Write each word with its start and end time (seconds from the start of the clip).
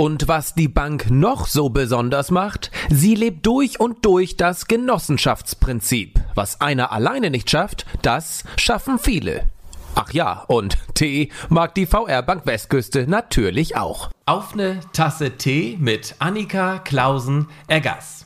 Und 0.00 0.28
was 0.28 0.54
die 0.54 0.68
Bank 0.68 1.10
noch 1.10 1.46
so 1.46 1.68
besonders 1.68 2.30
macht, 2.30 2.70
sie 2.88 3.14
lebt 3.14 3.44
durch 3.44 3.80
und 3.80 4.02
durch 4.06 4.38
das 4.38 4.66
Genossenschaftsprinzip. 4.66 6.18
Was 6.34 6.62
einer 6.62 6.90
alleine 6.90 7.28
nicht 7.28 7.50
schafft, 7.50 7.84
das 8.00 8.44
schaffen 8.56 8.98
viele. 8.98 9.50
Ach 9.94 10.10
ja, 10.14 10.42
und 10.48 10.78
Tee 10.94 11.28
mag 11.50 11.74
die 11.74 11.84
VR 11.84 12.22
Bank 12.22 12.46
Westküste 12.46 13.06
natürlich 13.08 13.76
auch. 13.76 14.08
Auf 14.24 14.54
eine 14.54 14.80
Tasse 14.94 15.32
Tee 15.32 15.76
mit 15.78 16.14
Annika 16.18 16.78
Klausen 16.78 17.48
Eggers. 17.68 18.24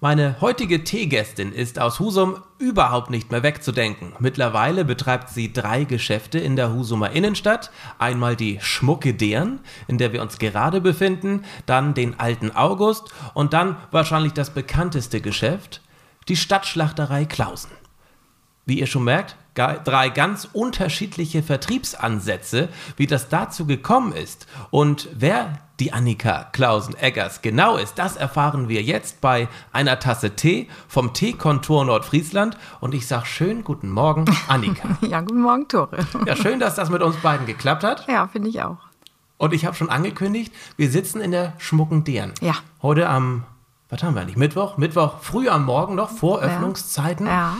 Meine 0.00 0.40
heutige 0.40 0.84
Teegästin 0.84 1.52
ist 1.52 1.80
aus 1.80 1.98
Husum 1.98 2.36
überhaupt 2.60 3.10
nicht 3.10 3.32
mehr 3.32 3.42
wegzudenken. 3.42 4.12
Mittlerweile 4.20 4.84
betreibt 4.84 5.28
sie 5.30 5.52
drei 5.52 5.82
Geschäfte 5.82 6.38
in 6.38 6.54
der 6.54 6.72
Husumer 6.72 7.10
Innenstadt. 7.10 7.72
Einmal 7.98 8.36
die 8.36 8.60
Schmucke 8.60 9.12
Deren, 9.14 9.58
in 9.88 9.98
der 9.98 10.12
wir 10.12 10.22
uns 10.22 10.38
gerade 10.38 10.80
befinden, 10.80 11.44
dann 11.66 11.94
den 11.94 12.20
Alten 12.20 12.52
August 12.52 13.12
und 13.34 13.52
dann 13.54 13.76
wahrscheinlich 13.90 14.34
das 14.34 14.50
bekannteste 14.50 15.20
Geschäft, 15.20 15.80
die 16.28 16.36
Stadtschlachterei 16.36 17.24
Klausen. 17.24 17.72
Wie 18.66 18.78
ihr 18.78 18.86
schon 18.86 19.02
merkt, 19.02 19.34
drei 19.54 20.10
ganz 20.10 20.48
unterschiedliche 20.52 21.42
Vertriebsansätze, 21.42 22.68
wie 22.96 23.08
das 23.08 23.30
dazu 23.30 23.66
gekommen 23.66 24.12
ist 24.12 24.46
und 24.70 25.08
wer 25.12 25.58
die 25.80 25.92
Annika 25.92 26.48
Klausen-Eggers 26.52 27.42
genau 27.42 27.76
ist, 27.76 27.98
das 27.98 28.16
erfahren 28.16 28.68
wir 28.68 28.82
jetzt 28.82 29.20
bei 29.20 29.48
einer 29.72 30.00
Tasse 30.00 30.34
Tee 30.34 30.68
vom 30.88 31.12
Teekontor 31.12 31.84
Nordfriesland 31.84 32.56
und 32.80 32.94
ich 32.94 33.06
sage 33.06 33.26
schön 33.26 33.62
guten 33.62 33.90
Morgen, 33.90 34.24
Annika. 34.48 34.98
ja, 35.02 35.20
guten 35.20 35.42
Morgen, 35.42 35.68
Tore. 35.68 35.98
ja, 36.26 36.34
schön, 36.34 36.58
dass 36.58 36.74
das 36.74 36.90
mit 36.90 37.02
uns 37.02 37.16
beiden 37.16 37.46
geklappt 37.46 37.84
hat. 37.84 38.06
Ja, 38.08 38.26
finde 38.26 38.48
ich 38.48 38.62
auch. 38.62 38.78
Und 39.36 39.54
ich 39.54 39.64
habe 39.64 39.76
schon 39.76 39.88
angekündigt, 39.88 40.52
wir 40.76 40.90
sitzen 40.90 41.20
in 41.20 41.30
der 41.30 41.52
schmucken 41.58 42.02
Deren. 42.02 42.32
Ja. 42.40 42.54
Heute 42.82 43.08
am, 43.08 43.44
was 43.88 44.02
haben 44.02 44.14
wir 44.14 44.22
eigentlich, 44.22 44.36
Mittwoch? 44.36 44.78
Mittwoch 44.78 45.20
früh 45.20 45.48
am 45.48 45.64
Morgen 45.64 45.94
noch, 45.94 46.10
vor 46.10 46.40
Öffnungszeiten. 46.40 47.26
Ja. 47.26 47.32
ja. 47.32 47.56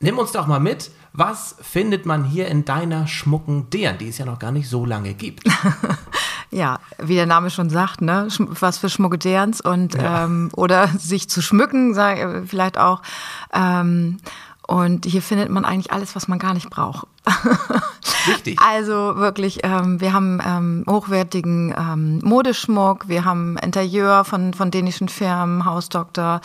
Nimm 0.00 0.18
uns 0.18 0.32
doch 0.32 0.46
mal 0.46 0.60
mit, 0.60 0.90
was 1.12 1.56
findet 1.60 2.06
man 2.06 2.24
hier 2.24 2.48
in 2.48 2.64
deiner 2.64 3.06
schmucken 3.06 3.68
Deren, 3.70 3.98
die 3.98 4.08
es 4.08 4.18
ja 4.18 4.24
noch 4.24 4.38
gar 4.38 4.52
nicht 4.52 4.68
so 4.68 4.86
lange 4.86 5.12
gibt? 5.14 5.42
ja, 6.50 6.78
wie 6.98 7.14
der 7.14 7.26
Name 7.26 7.50
schon 7.50 7.70
sagt, 7.70 8.00
ne? 8.00 8.28
was 8.38 8.78
für 8.78 8.88
schmucke 8.88 9.18
Derens 9.18 9.60
und 9.60 9.94
ja. 9.94 10.24
ähm, 10.24 10.50
oder 10.54 10.88
sich 10.98 11.28
zu 11.28 11.42
schmücken, 11.42 11.94
sag, 11.94 12.18
äh, 12.18 12.42
vielleicht 12.46 12.78
auch. 12.78 13.02
Ähm, 13.52 14.18
und 14.68 15.06
hier 15.06 15.22
findet 15.22 15.48
man 15.48 15.64
eigentlich 15.64 15.92
alles, 15.92 16.14
was 16.14 16.28
man 16.28 16.38
gar 16.38 16.52
nicht 16.52 16.68
braucht. 16.68 17.06
Richtig. 18.28 18.58
Also 18.60 19.16
wirklich, 19.16 19.60
ähm, 19.62 19.98
wir 19.98 20.12
haben 20.12 20.42
ähm, 20.46 20.84
hochwertigen 20.86 21.74
ähm, 21.74 22.20
Modeschmuck, 22.22 23.08
wir 23.08 23.24
haben 23.24 23.56
Interieur 23.56 24.24
von, 24.24 24.52
von 24.52 24.70
dänischen 24.70 25.08
Firmen, 25.08 25.64
Hausdoktor, 25.64 26.42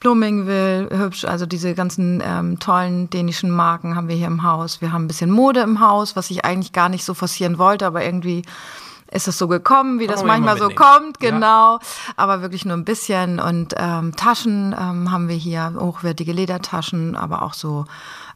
Bloomingville, 0.00 0.88
hübsch, 0.90 1.24
also 1.24 1.46
diese 1.46 1.74
ganzen 1.74 2.20
ähm, 2.26 2.58
tollen 2.58 3.08
dänischen 3.08 3.52
Marken 3.52 3.94
haben 3.94 4.08
wir 4.08 4.16
hier 4.16 4.26
im 4.26 4.42
Haus. 4.42 4.80
Wir 4.80 4.90
haben 4.90 5.04
ein 5.04 5.08
bisschen 5.08 5.30
Mode 5.30 5.60
im 5.60 5.78
Haus, 5.78 6.16
was 6.16 6.28
ich 6.32 6.44
eigentlich 6.44 6.72
gar 6.72 6.88
nicht 6.88 7.04
so 7.04 7.14
forcieren 7.14 7.56
wollte, 7.58 7.86
aber 7.86 8.04
irgendwie 8.04 8.42
ist 9.10 9.28
es 9.28 9.38
so 9.38 9.48
gekommen, 9.48 9.98
wie 9.98 10.06
Kann 10.06 10.16
das 10.16 10.24
manchmal 10.24 10.58
so 10.58 10.68
kommt, 10.68 11.20
genau. 11.20 11.78
Ja. 11.78 11.80
Aber 12.16 12.42
wirklich 12.42 12.64
nur 12.64 12.76
ein 12.76 12.84
bisschen. 12.84 13.40
Und 13.40 13.74
ähm, 13.76 14.14
Taschen 14.16 14.74
ähm, 14.78 15.10
haben 15.10 15.28
wir 15.28 15.36
hier, 15.36 15.74
hochwertige 15.78 16.32
Ledertaschen, 16.32 17.16
aber 17.16 17.42
auch 17.42 17.54
so, 17.54 17.86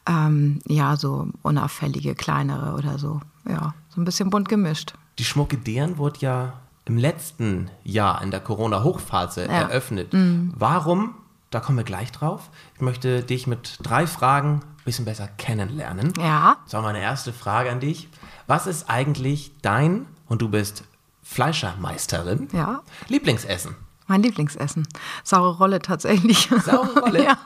ähm, 0.05 0.59
ja, 0.67 0.97
so 0.97 1.27
unauffällige, 1.41 2.15
kleinere 2.15 2.75
oder 2.75 2.97
so. 2.97 3.21
Ja, 3.47 3.73
so 3.89 4.01
ein 4.01 4.05
bisschen 4.05 4.29
bunt 4.29 4.49
gemischt. 4.49 4.93
Die 5.17 5.23
Schmucke 5.23 5.57
deren 5.57 5.97
wurde 5.97 6.19
ja 6.19 6.53
im 6.85 6.97
letzten 6.97 7.69
Jahr 7.83 8.21
in 8.21 8.31
der 8.31 8.41
Corona-Hochphase 8.41 9.45
ja. 9.45 9.51
eröffnet. 9.51 10.13
Mhm. 10.13 10.53
Warum? 10.55 11.15
Da 11.51 11.59
kommen 11.59 11.77
wir 11.77 11.85
gleich 11.85 12.11
drauf. 12.11 12.49
Ich 12.75 12.81
möchte 12.81 13.23
dich 13.23 13.47
mit 13.47 13.77
drei 13.81 14.07
Fragen 14.07 14.61
ein 14.61 14.83
bisschen 14.83 15.05
besser 15.05 15.27
kennenlernen. 15.27 16.13
Ja. 16.17 16.57
Das 16.65 16.73
war 16.73 16.81
meine 16.81 16.99
erste 16.99 17.31
Frage 17.31 17.71
an 17.71 17.79
dich. 17.79 18.09
Was 18.45 18.67
ist 18.67 18.89
eigentlich 18.89 19.51
dein 19.61 20.05
und 20.27 20.41
du 20.41 20.49
bist 20.49 20.83
Fleischermeisterin. 21.23 22.49
Ja. 22.53 22.81
Lieblingsessen. 23.07 23.75
Mein 24.07 24.21
Lieblingsessen. 24.21 24.87
Saure 25.23 25.57
Rolle 25.57 25.79
tatsächlich. 25.79 26.49
Saure 26.63 26.99
Rolle? 26.99 27.23
ja. 27.25 27.37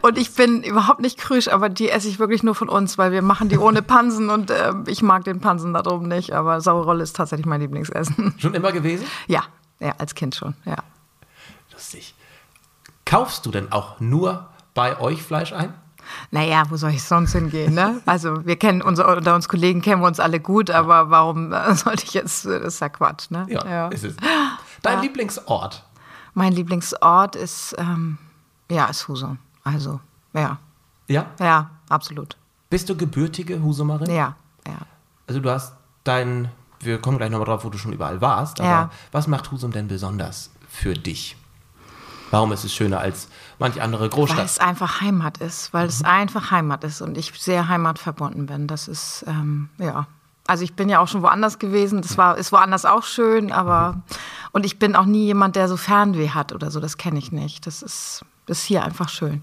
Und 0.00 0.16
ich 0.16 0.32
bin 0.34 0.62
überhaupt 0.62 1.00
nicht 1.00 1.18
krüsch, 1.18 1.48
aber 1.48 1.68
die 1.68 1.90
esse 1.90 2.08
ich 2.08 2.18
wirklich 2.18 2.44
nur 2.44 2.54
von 2.54 2.68
uns, 2.68 2.98
weil 2.98 3.10
wir 3.10 3.22
machen 3.22 3.48
die 3.48 3.58
ohne 3.58 3.82
Pansen 3.82 4.30
und 4.30 4.50
äh, 4.50 4.72
ich 4.86 5.02
mag 5.02 5.24
den 5.24 5.40
Pansen 5.40 5.74
da 5.74 5.82
drum 5.82 6.06
nicht. 6.06 6.32
Aber 6.32 6.60
saure 6.60 6.84
Rolle 6.84 7.02
ist 7.02 7.16
tatsächlich 7.16 7.46
mein 7.46 7.60
Lieblingsessen. 7.60 8.34
Schon 8.38 8.54
immer 8.54 8.70
gewesen? 8.70 9.06
Ja, 9.26 9.44
ja, 9.80 9.94
als 9.98 10.14
Kind 10.14 10.34
schon, 10.34 10.54
ja. 10.64 10.76
Lustig. 11.72 12.14
Kaufst 13.04 13.44
du 13.46 13.50
denn 13.50 13.72
auch 13.72 14.00
nur 14.00 14.48
bei 14.74 14.98
euch 15.00 15.22
Fleisch 15.22 15.52
ein? 15.52 15.74
Naja, 16.30 16.64
wo 16.68 16.76
soll 16.76 16.90
ich 16.90 17.02
sonst 17.02 17.32
hingehen? 17.32 17.74
Ne? 17.74 18.00
Also 18.06 18.44
wir 18.46 18.56
kennen 18.56 18.82
unsere, 18.82 19.16
unter 19.16 19.34
uns 19.34 19.48
Kollegen 19.48 19.82
kennen 19.82 20.02
wir 20.02 20.06
uns 20.06 20.20
alle 20.20 20.40
gut, 20.40 20.70
aber 20.70 21.10
warum 21.10 21.52
äh, 21.52 21.74
sollte 21.74 22.04
ich 22.04 22.14
jetzt, 22.14 22.44
das 22.44 22.74
ist 22.74 22.80
ja 22.80 22.88
Quatsch, 22.88 23.30
ne? 23.30 23.46
Ja, 23.48 23.66
ja. 23.66 23.88
ist 23.88 24.04
es. 24.04 24.16
Dein 24.82 24.98
ja. 24.98 25.02
Lieblingsort? 25.02 25.84
Mein 26.34 26.52
Lieblingsort 26.52 27.36
ist, 27.36 27.74
ähm, 27.78 28.18
ja, 28.70 28.86
ist 28.86 29.08
Husum. 29.08 29.38
Also, 29.64 30.00
ja. 30.32 30.58
Ja? 31.08 31.26
Ja, 31.40 31.70
absolut. 31.88 32.36
Bist 32.68 32.88
du 32.88 32.96
gebürtige 32.96 33.62
Husumerin? 33.62 34.10
Ja, 34.10 34.36
ja. 34.66 34.78
Also 35.26 35.40
du 35.40 35.50
hast 35.50 35.74
dein, 36.04 36.50
wir 36.80 37.00
kommen 37.00 37.18
gleich 37.18 37.30
nochmal 37.30 37.46
drauf, 37.46 37.64
wo 37.64 37.70
du 37.70 37.78
schon 37.78 37.92
überall 37.92 38.20
warst, 38.20 38.60
aber 38.60 38.68
ja. 38.68 38.90
was 39.12 39.26
macht 39.26 39.50
Husum 39.50 39.72
denn 39.72 39.88
besonders 39.88 40.50
für 40.68 40.94
dich? 40.94 41.36
Warum 42.30 42.52
ist 42.52 42.64
es 42.64 42.74
schöner 42.74 43.00
als 43.00 43.28
manche 43.58 43.82
andere 43.82 44.08
Großstadt? 44.08 44.38
Weil 44.38 44.44
es 44.46 44.58
einfach 44.58 45.00
Heimat 45.00 45.38
ist, 45.38 45.72
weil 45.72 45.84
mhm. 45.84 45.90
es 45.90 46.04
einfach 46.04 46.50
Heimat 46.50 46.84
ist 46.84 47.00
und 47.00 47.16
ich 47.16 47.32
sehr 47.40 47.68
heimatverbunden 47.68 48.46
bin. 48.46 48.66
Das 48.66 48.88
ist, 48.88 49.24
ähm, 49.26 49.68
ja. 49.78 50.06
Also 50.48 50.62
ich 50.62 50.74
bin 50.74 50.88
ja 50.88 51.00
auch 51.00 51.08
schon 51.08 51.22
woanders 51.22 51.58
gewesen. 51.58 52.02
Das 52.02 52.16
war, 52.16 52.36
ist 52.38 52.52
woanders 52.52 52.84
auch 52.84 53.02
schön, 53.02 53.50
aber 53.50 53.92
mhm. 53.92 54.02
und 54.52 54.66
ich 54.66 54.78
bin 54.78 54.94
auch 54.94 55.06
nie 55.06 55.24
jemand, 55.24 55.56
der 55.56 55.68
so 55.68 55.76
Fernweh 55.76 56.30
hat 56.30 56.52
oder 56.52 56.70
so. 56.70 56.80
Das 56.80 56.98
kenne 56.98 57.18
ich 57.18 57.32
nicht. 57.32 57.66
Das 57.66 57.82
ist, 57.82 58.24
ist 58.46 58.64
hier 58.64 58.84
einfach 58.84 59.08
schön. 59.08 59.42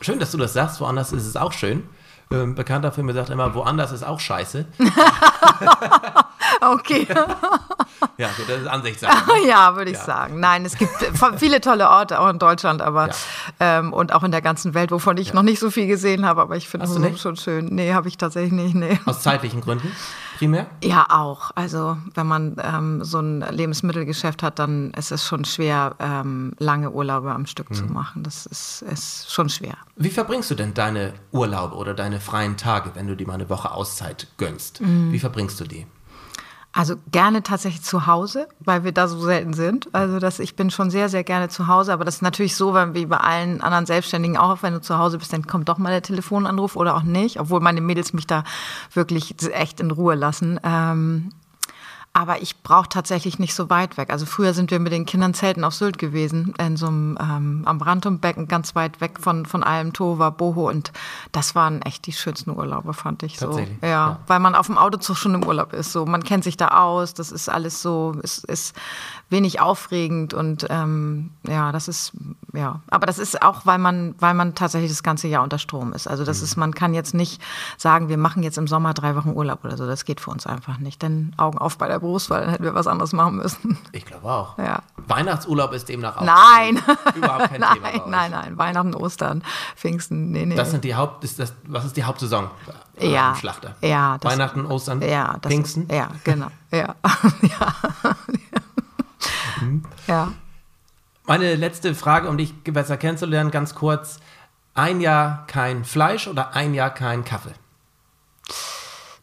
Schön, 0.00 0.18
dass 0.18 0.32
du 0.32 0.38
das 0.38 0.52
sagst. 0.52 0.80
Woanders 0.80 1.12
ist 1.12 1.26
es 1.26 1.36
auch 1.36 1.52
schön. 1.52 1.88
Ähm, 2.30 2.54
bekannter 2.56 2.90
Film 2.90 3.12
sagt 3.12 3.30
immer, 3.30 3.54
woanders 3.54 3.92
ist 3.92 4.02
auch 4.02 4.18
scheiße. 4.18 4.66
okay. 6.60 7.06
ja, 8.18 8.30
das 8.46 8.60
ist 8.60 8.66
Ansichtssache. 8.66 9.16
Ne? 9.26 9.48
ja, 9.48 9.76
würde 9.76 9.90
ich 9.90 9.98
ja. 9.98 10.04
sagen. 10.04 10.40
Nein, 10.40 10.64
es 10.64 10.76
gibt 10.76 10.92
viele 11.36 11.60
tolle 11.60 11.88
Orte 11.88 12.20
auch 12.20 12.28
in 12.28 12.38
Deutschland, 12.38 12.82
aber 12.82 13.08
ja. 13.08 13.14
ähm, 13.60 13.92
und 13.92 14.12
auch 14.12 14.22
in 14.22 14.30
der 14.30 14.42
ganzen 14.42 14.74
Welt, 14.74 14.90
wovon 14.90 15.16
ich 15.16 15.28
ja. 15.28 15.34
noch 15.34 15.42
nicht 15.42 15.58
so 15.58 15.70
viel 15.70 15.86
gesehen 15.86 16.24
habe, 16.26 16.40
aber 16.40 16.56
ich 16.56 16.68
finde 16.68 16.86
es 16.86 17.20
schon 17.20 17.36
schön. 17.36 17.66
Nee, 17.66 17.92
habe 17.92 18.08
ich 18.08 18.16
tatsächlich 18.16 18.52
nicht. 18.52 18.74
Nee. 18.74 18.98
Aus 19.04 19.22
zeitlichen 19.22 19.60
Gründen? 19.60 19.92
primär? 20.36 20.66
Ja, 20.82 21.06
auch. 21.08 21.50
Also 21.54 21.96
wenn 22.14 22.26
man 22.26 22.56
ähm, 22.62 23.02
so 23.02 23.18
ein 23.20 23.40
Lebensmittelgeschäft 23.50 24.42
hat, 24.42 24.58
dann 24.58 24.90
ist 24.92 25.10
es 25.10 25.26
schon 25.26 25.44
schwer, 25.44 25.96
ähm, 25.98 26.52
lange 26.58 26.90
Urlaube 26.90 27.32
am 27.32 27.46
Stück 27.46 27.70
mhm. 27.70 27.74
zu 27.74 27.84
machen. 27.84 28.22
Das 28.22 28.46
ist, 28.46 28.82
ist 28.82 29.32
schon 29.32 29.48
schwer. 29.48 29.76
Wie 29.96 30.10
verbringst 30.10 30.50
du 30.50 30.54
denn 30.54 30.74
deine 30.74 31.14
Urlaube 31.32 31.74
oder 31.76 31.94
deine 31.94 32.20
freien 32.20 32.56
Tage, 32.56 32.92
wenn 32.94 33.06
du 33.06 33.16
dir 33.16 33.26
mal 33.26 33.34
eine 33.34 33.48
Woche 33.48 33.72
Auszeit 33.72 34.28
gönnst? 34.36 34.80
Mhm. 34.80 35.12
Wie 35.12 35.18
verbringst 35.18 35.58
du 35.60 35.64
die? 35.64 35.86
Also 36.76 36.96
gerne 37.10 37.42
tatsächlich 37.42 37.82
zu 37.82 38.06
Hause, 38.06 38.48
weil 38.60 38.84
wir 38.84 38.92
da 38.92 39.08
so 39.08 39.18
selten 39.18 39.54
sind. 39.54 39.88
Also 39.94 40.18
das, 40.18 40.38
ich 40.40 40.56
bin 40.56 40.70
schon 40.70 40.90
sehr, 40.90 41.08
sehr 41.08 41.24
gerne 41.24 41.48
zu 41.48 41.68
Hause, 41.68 41.90
aber 41.90 42.04
das 42.04 42.16
ist 42.16 42.22
natürlich 42.22 42.54
so, 42.54 42.74
wie 42.74 43.06
bei 43.06 43.16
allen 43.16 43.62
anderen 43.62 43.86
Selbstständigen 43.86 44.36
auch, 44.36 44.62
wenn 44.62 44.74
du 44.74 44.82
zu 44.82 44.98
Hause 44.98 45.16
bist, 45.16 45.32
dann 45.32 45.46
kommt 45.46 45.70
doch 45.70 45.78
mal 45.78 45.88
der 45.88 46.02
Telefonanruf 46.02 46.76
oder 46.76 46.94
auch 46.94 47.02
nicht, 47.02 47.40
obwohl 47.40 47.60
meine 47.60 47.80
Mädels 47.80 48.12
mich 48.12 48.26
da 48.26 48.44
wirklich 48.92 49.36
echt 49.54 49.80
in 49.80 49.90
Ruhe 49.90 50.16
lassen. 50.16 50.60
Ähm, 50.62 51.30
Aber 52.16 52.40
ich 52.40 52.62
brauche 52.62 52.88
tatsächlich 52.88 53.38
nicht 53.38 53.54
so 53.54 53.68
weit 53.68 53.98
weg. 53.98 54.08
Also 54.08 54.24
früher 54.24 54.54
sind 54.54 54.70
wir 54.70 54.80
mit 54.80 54.90
den 54.90 55.04
Kindern 55.04 55.34
zelten 55.34 55.64
auf 55.64 55.74
Sylt 55.74 55.98
gewesen, 55.98 56.54
in 56.58 56.78
so 56.78 56.86
einem 56.86 57.18
ähm, 57.20 57.62
am 57.66 57.78
Rantumbecken, 57.78 58.48
ganz 58.48 58.74
weit 58.74 59.02
weg 59.02 59.18
von, 59.20 59.44
von 59.44 59.62
allem 59.62 59.92
Tova, 59.92 60.30
Boho. 60.30 60.66
Und 60.70 60.92
das 61.32 61.54
waren 61.54 61.82
echt 61.82 62.06
die 62.06 62.14
schönsten 62.14 62.52
Urlaube, 62.52 62.94
fand 62.94 63.22
ich 63.22 63.38
so. 63.38 63.58
Ja, 63.82 63.88
ja. 63.88 64.20
weil 64.28 64.40
man 64.40 64.54
auf 64.54 64.64
dem 64.64 64.78
Autozug 64.78 65.18
schon 65.18 65.34
im 65.34 65.44
Urlaub 65.44 65.74
ist. 65.74 65.92
So, 65.92 66.06
man 66.06 66.24
kennt 66.24 66.42
sich 66.42 66.56
da 66.56 66.68
aus, 66.68 67.12
das 67.12 67.30
ist 67.30 67.50
alles 67.50 67.82
so, 67.82 68.14
ist, 68.22 68.46
ist 68.46 68.74
wenig 69.28 69.60
aufregend 69.60 70.32
und 70.32 70.66
ähm, 70.70 71.32
ja, 71.46 71.70
das 71.70 71.86
ist, 71.86 72.12
ja. 72.54 72.80
Aber 72.88 73.04
das 73.04 73.18
ist 73.18 73.42
auch, 73.42 73.66
weil 73.66 73.76
man, 73.76 74.14
weil 74.20 74.32
man 74.32 74.54
tatsächlich 74.54 74.90
das 74.90 75.02
ganze 75.02 75.28
Jahr 75.28 75.42
unter 75.42 75.58
Strom 75.58 75.92
ist. 75.92 76.06
Also 76.06 76.24
das 76.24 76.40
ist, 76.40 76.56
man 76.56 76.72
kann 76.72 76.94
jetzt 76.94 77.12
nicht 77.12 77.42
sagen, 77.76 78.08
wir 78.08 78.16
machen 78.16 78.42
jetzt 78.42 78.56
im 78.56 78.68
Sommer 78.68 78.94
drei 78.94 79.16
Wochen 79.16 79.32
Urlaub 79.34 79.66
oder 79.66 79.76
so. 79.76 79.86
Das 79.86 80.06
geht 80.06 80.22
für 80.22 80.30
uns 80.30 80.46
einfach 80.46 80.78
nicht. 80.78 81.02
Denn 81.02 81.34
Augen 81.36 81.58
auf 81.58 81.76
bei 81.76 81.88
der 81.88 82.05
Brust, 82.06 82.30
weil 82.30 82.40
dann 82.42 82.50
hätten 82.50 82.64
wir 82.64 82.74
was 82.74 82.86
anderes 82.86 83.12
machen 83.12 83.36
müssen. 83.36 83.78
Ich 83.92 84.04
glaube 84.06 84.26
auch. 84.30 84.56
Ja. 84.58 84.80
Weihnachtsurlaub 85.08 85.72
ist 85.72 85.88
demnach 85.88 86.16
auch 86.16 86.22
Nein. 86.22 86.80
überhaupt 87.14 87.48
kein 87.50 87.60
nein, 87.60 87.74
Thema. 87.74 87.88
bei 87.90 87.94
euch. 88.00 88.06
nein, 88.06 88.30
nein. 88.30 88.58
Weihnachten, 88.58 88.94
Ostern, 88.94 89.42
Pfingsten, 89.76 90.30
nee, 90.30 90.46
nee. 90.46 90.54
Das 90.54 90.70
sind 90.70 90.84
die 90.84 90.94
Haupt, 90.94 91.22
ist 91.24 91.38
das, 91.38 91.52
was 91.66 91.84
ist 91.84 91.96
die 91.96 92.04
Hauptsaison 92.04 92.50
äh, 92.98 93.12
Ja. 93.12 93.34
Schlachter? 93.34 93.74
Ja, 93.82 94.18
das- 94.18 94.32
Weihnachten, 94.32 94.64
Ostern, 94.66 95.02
ja, 95.02 95.36
das, 95.40 95.50
Pfingsten? 95.52 95.86
Ja, 95.90 96.08
genau. 96.24 96.48
Ja. 96.70 96.94
ja. 97.42 97.74
Mhm. 99.60 99.84
ja. 100.06 100.32
Meine 101.26 101.54
letzte 101.56 101.94
Frage, 101.94 102.28
um 102.28 102.36
dich 102.38 102.54
besser 102.64 102.96
kennenzulernen, 102.96 103.50
ganz 103.50 103.74
kurz. 103.74 104.20
Ein 104.74 105.00
Jahr 105.00 105.44
kein 105.46 105.84
Fleisch 105.84 106.28
oder 106.28 106.54
ein 106.54 106.74
Jahr 106.74 106.90
kein 106.90 107.24
Kaffee? 107.24 107.54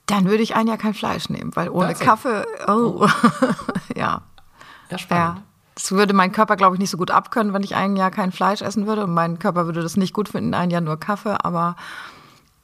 Dann 0.07 0.25
würde 0.25 0.44
ich 0.44 0.55
ein 0.55 0.67
Jahr 0.67 0.77
kein 0.77 0.94
Fleisch 0.94 1.29
nehmen, 1.29 1.55
weil 1.55 1.69
ohne? 1.69 1.94
Kaffee, 1.95 2.44
oh, 2.67 3.07
ja, 3.95 4.21
Ja, 4.89 4.97
spannend. 4.97 5.38
ja. 5.38 5.44
Das 5.75 5.91
würde 5.91 6.13
mein 6.13 6.31
Körper, 6.31 6.55
glaube 6.55 6.75
ich, 6.75 6.79
nicht 6.79 6.91
so 6.91 6.97
gut 6.97 7.09
abkönnen, 7.09 7.51
wenn 7.53 7.63
ich 7.63 7.75
ein 7.75 7.95
Jahr 7.95 8.11
kein 8.11 8.31
Fleisch 8.31 8.61
essen 8.61 8.85
würde. 8.85 9.05
Und 9.05 9.13
mein 9.13 9.39
Körper 9.39 9.65
würde 9.65 9.81
das 9.81 9.97
nicht 9.97 10.13
gut 10.13 10.29
finden, 10.29 10.53
ein 10.53 10.69
Jahr 10.69 10.81
nur 10.81 10.97
Kaffee. 11.00 11.35
Aber 11.44 11.75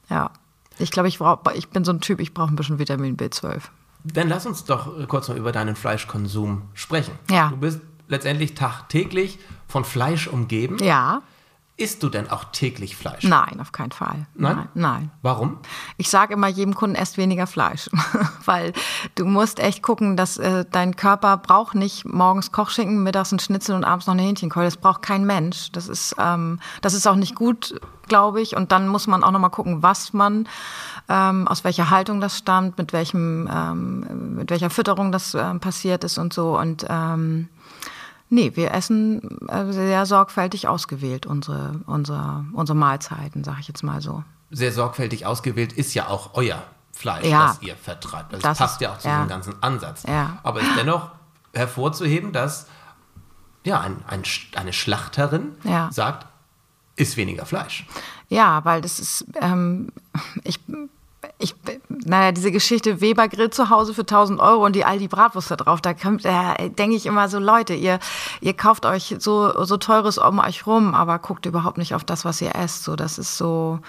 ja, 0.08 0.30
ich 0.78 0.92
glaube, 0.92 1.08
ich, 1.08 1.18
brauch, 1.18 1.38
ich 1.54 1.70
bin 1.70 1.84
so 1.84 1.92
ein 1.92 2.00
Typ, 2.00 2.20
ich 2.20 2.34
brauche 2.34 2.52
ein 2.52 2.56
bisschen 2.56 2.78
Vitamin 2.78 3.16
B12. 3.16 3.62
Dann 4.04 4.28
lass 4.28 4.46
uns 4.46 4.64
doch 4.64 4.96
äh, 4.98 5.06
kurz 5.06 5.28
mal 5.28 5.36
über 5.36 5.50
deinen 5.50 5.74
Fleischkonsum 5.74 6.62
sprechen. 6.74 7.12
Ja. 7.28 7.48
Du 7.48 7.56
bist 7.56 7.80
letztendlich 8.06 8.54
tagtäglich 8.54 9.40
von 9.66 9.84
Fleisch 9.84 10.28
umgeben. 10.28 10.78
Ja, 10.78 11.22
Isst 11.80 12.02
du 12.02 12.10
denn 12.10 12.28
auch 12.28 12.44
täglich 12.52 12.94
Fleisch? 12.94 13.24
nein, 13.24 13.58
auf 13.58 13.72
keinen 13.72 13.90
Fall. 13.90 14.26
Nein? 14.34 14.56
Nein. 14.56 14.68
nein. 14.74 15.10
Warum? 15.22 15.60
Ich 15.96 16.10
sage 16.10 16.34
immer 16.34 16.46
jedem 16.46 16.74
Kunden, 16.74 16.94
esst 16.94 17.16
weniger 17.16 17.46
Fleisch, 17.46 17.88
weil 18.44 18.74
du 19.14 19.24
musst 19.24 19.58
echt 19.60 19.82
gucken, 19.82 20.14
dass 20.14 20.36
äh, 20.36 20.66
dein 20.70 20.94
Körper 20.94 21.38
braucht 21.38 21.74
nicht 21.74 22.04
morgens 22.04 22.52
Kochschinken, 22.52 23.02
mittags 23.02 23.32
ein 23.32 23.38
Schnitzel 23.38 23.74
und 23.74 23.84
abends 23.84 24.06
noch 24.06 24.12
eine 24.12 24.20
Hähnchenkeule. 24.20 24.66
Das 24.66 24.76
braucht 24.76 25.00
kein 25.00 25.24
Mensch. 25.24 25.72
Das 25.72 25.88
ist, 25.88 26.14
ähm, 26.18 26.60
das 26.82 26.92
ist 26.92 27.06
auch 27.06 27.14
nicht 27.14 27.34
gut, 27.34 27.80
glaube 28.08 28.42
ich. 28.42 28.56
Und 28.56 28.72
dann 28.72 28.86
muss 28.86 29.06
man 29.06 29.24
auch 29.24 29.30
noch 29.30 29.40
mal 29.40 29.48
gucken, 29.48 29.82
was 29.82 30.12
man, 30.12 30.46
ähm, 31.08 31.48
aus 31.48 31.64
welcher 31.64 31.88
Haltung 31.88 32.20
das 32.20 32.36
stammt, 32.36 32.76
mit 32.76 32.92
welchem, 32.92 33.48
ähm, 33.50 34.34
mit 34.36 34.50
welcher 34.50 34.68
Fütterung 34.68 35.12
das 35.12 35.34
ähm, 35.34 35.60
passiert 35.60 36.04
ist 36.04 36.18
und 36.18 36.34
so. 36.34 36.58
Und 36.58 36.84
ähm, 36.90 37.48
Nee, 38.30 38.52
wir 38.54 38.72
essen 38.72 39.20
äh, 39.48 39.72
sehr 39.72 40.06
sorgfältig 40.06 40.68
ausgewählt 40.68 41.26
unsere, 41.26 41.80
unsere, 41.86 42.44
unsere 42.52 42.76
Mahlzeiten, 42.78 43.42
sage 43.44 43.58
ich 43.60 43.68
jetzt 43.68 43.82
mal 43.82 44.00
so. 44.00 44.22
Sehr 44.50 44.72
sorgfältig 44.72 45.26
ausgewählt 45.26 45.72
ist 45.72 45.94
ja 45.94 46.06
auch 46.08 46.30
euer 46.34 46.62
Fleisch, 46.92 47.26
Ja. 47.26 47.48
das 47.48 47.62
ihr 47.62 47.76
vertreibt. 47.76 48.32
Das, 48.32 48.40
Das 48.40 48.58
passt 48.58 48.74
ist- 48.76 48.80
ja 48.82 48.92
auch 48.92 48.98
zu 48.98 49.08
ja. 49.08 49.16
diesem 49.16 49.28
ganzen 49.28 49.62
Ansatz. 49.62 50.04
Ja. 50.06 50.38
Aber 50.42 50.60
ist 50.60 50.76
dennoch 50.76 51.10
hervorzuheben, 51.52 52.32
dass 52.32 52.66
ja, 53.64 53.80
ein, 53.80 54.02
ein, 54.06 54.22
eine 54.56 54.72
Schlachterin 54.72 55.52
Ja. 55.64 55.88
sagt, 55.92 56.26
ist 56.96 57.16
weniger 57.16 57.46
Fleisch. 57.46 57.86
Ja, 58.28 58.64
weil 58.64 58.80
das 58.80 58.98
ist, 59.00 59.24
ähm, 59.40 59.88
ich, 60.44 60.60
ich, 61.38 61.54
naja, 61.88 62.32
diese 62.32 62.52
Geschichte 62.52 63.00
Weber 63.00 63.28
Grill 63.28 63.50
zu 63.50 63.70
Hause 63.70 63.94
für 63.94 64.02
1000 64.02 64.40
Euro 64.40 64.64
und 64.64 64.74
die 64.74 64.84
Aldi 64.84 65.08
Bratwurst 65.08 65.50
da 65.50 65.56
drauf, 65.56 65.80
da, 65.80 65.92
da 65.92 66.54
denke 66.54 66.96
ich 66.96 67.06
immer 67.06 67.28
so, 67.28 67.38
Leute, 67.38 67.74
ihr, 67.74 67.98
ihr 68.40 68.54
kauft 68.54 68.86
euch 68.86 69.16
so, 69.18 69.64
so 69.64 69.76
teures 69.76 70.18
um 70.18 70.38
euch 70.38 70.66
rum, 70.66 70.94
aber 70.94 71.18
guckt 71.18 71.46
überhaupt 71.46 71.78
nicht 71.78 71.94
auf 71.94 72.04
das, 72.04 72.24
was 72.24 72.40
ihr 72.40 72.54
esst. 72.54 72.84
So, 72.84 72.96
das 72.96 73.18
ist 73.18 73.36
so, 73.36 73.80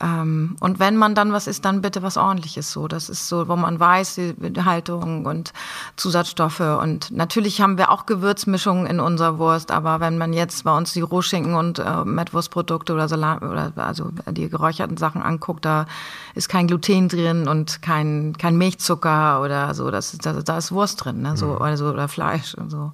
ähm, 0.00 0.56
und 0.60 0.78
wenn 0.78 0.96
man 0.96 1.16
dann 1.16 1.32
was 1.32 1.48
isst, 1.48 1.64
dann 1.64 1.80
bitte 1.80 2.02
was 2.02 2.16
ordentliches 2.16 2.70
so. 2.70 2.86
Das 2.86 3.08
ist 3.08 3.28
so, 3.28 3.48
wo 3.48 3.56
man 3.56 3.80
weiß, 3.80 4.14
die 4.16 4.64
Haltung 4.64 5.26
und 5.26 5.52
Zusatzstoffe. 5.96 6.60
Und 6.60 7.10
natürlich 7.10 7.60
haben 7.60 7.78
wir 7.78 7.90
auch 7.90 8.06
Gewürzmischungen 8.06 8.86
in 8.86 9.00
unserer 9.00 9.38
Wurst, 9.38 9.72
aber 9.72 9.98
wenn 9.98 10.16
man 10.16 10.32
jetzt 10.32 10.62
bei 10.62 10.76
uns 10.76 10.92
die 10.92 11.00
Rohschinken 11.00 11.54
und 11.54 11.80
äh, 11.80 12.04
Mettwurstprodukte 12.04 12.94
oder 12.94 13.08
Salat 13.08 13.42
oder 13.42 13.72
also 13.76 14.10
die 14.30 14.48
geräucherten 14.48 14.96
Sachen 14.96 15.20
anguckt, 15.20 15.64
da 15.64 15.86
ist 16.34 16.48
kein 16.48 16.68
Gluten 16.68 17.08
drin 17.08 17.48
und 17.48 17.82
kein, 17.82 18.36
kein 18.38 18.56
Milchzucker 18.56 19.42
oder 19.42 19.74
so. 19.74 19.90
Das 19.90 20.16
da, 20.18 20.34
da 20.34 20.58
ist 20.58 20.70
Wurst 20.70 21.04
drin, 21.04 21.22
ne? 21.22 21.36
so, 21.36 21.58
oder, 21.58 21.76
so, 21.76 21.86
oder 21.86 22.06
Fleisch 22.06 22.54
und 22.54 22.70
so. 22.70 22.92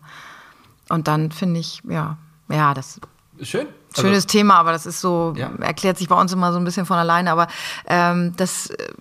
Und 0.88 1.06
dann 1.06 1.32
finde 1.32 1.60
ich, 1.60 1.82
ja, 1.86 2.16
ja, 2.48 2.72
das 2.72 3.00
Schön. 3.42 3.66
Schönes 4.00 4.26
Thema, 4.26 4.54
aber 4.56 4.72
das 4.72 4.86
ist 4.86 5.00
so, 5.00 5.32
Ja. 5.36 5.50
erklärt 5.60 5.98
sich 5.98 6.08
bei 6.08 6.20
uns 6.20 6.32
immer 6.32 6.52
so 6.52 6.58
ein 6.58 6.64
bisschen 6.64 6.86
von 6.86 6.96
alleine. 6.98 7.30
Aber 7.30 7.46
ähm, 7.86 8.34
das, 8.36 8.70
äh, 8.70 8.92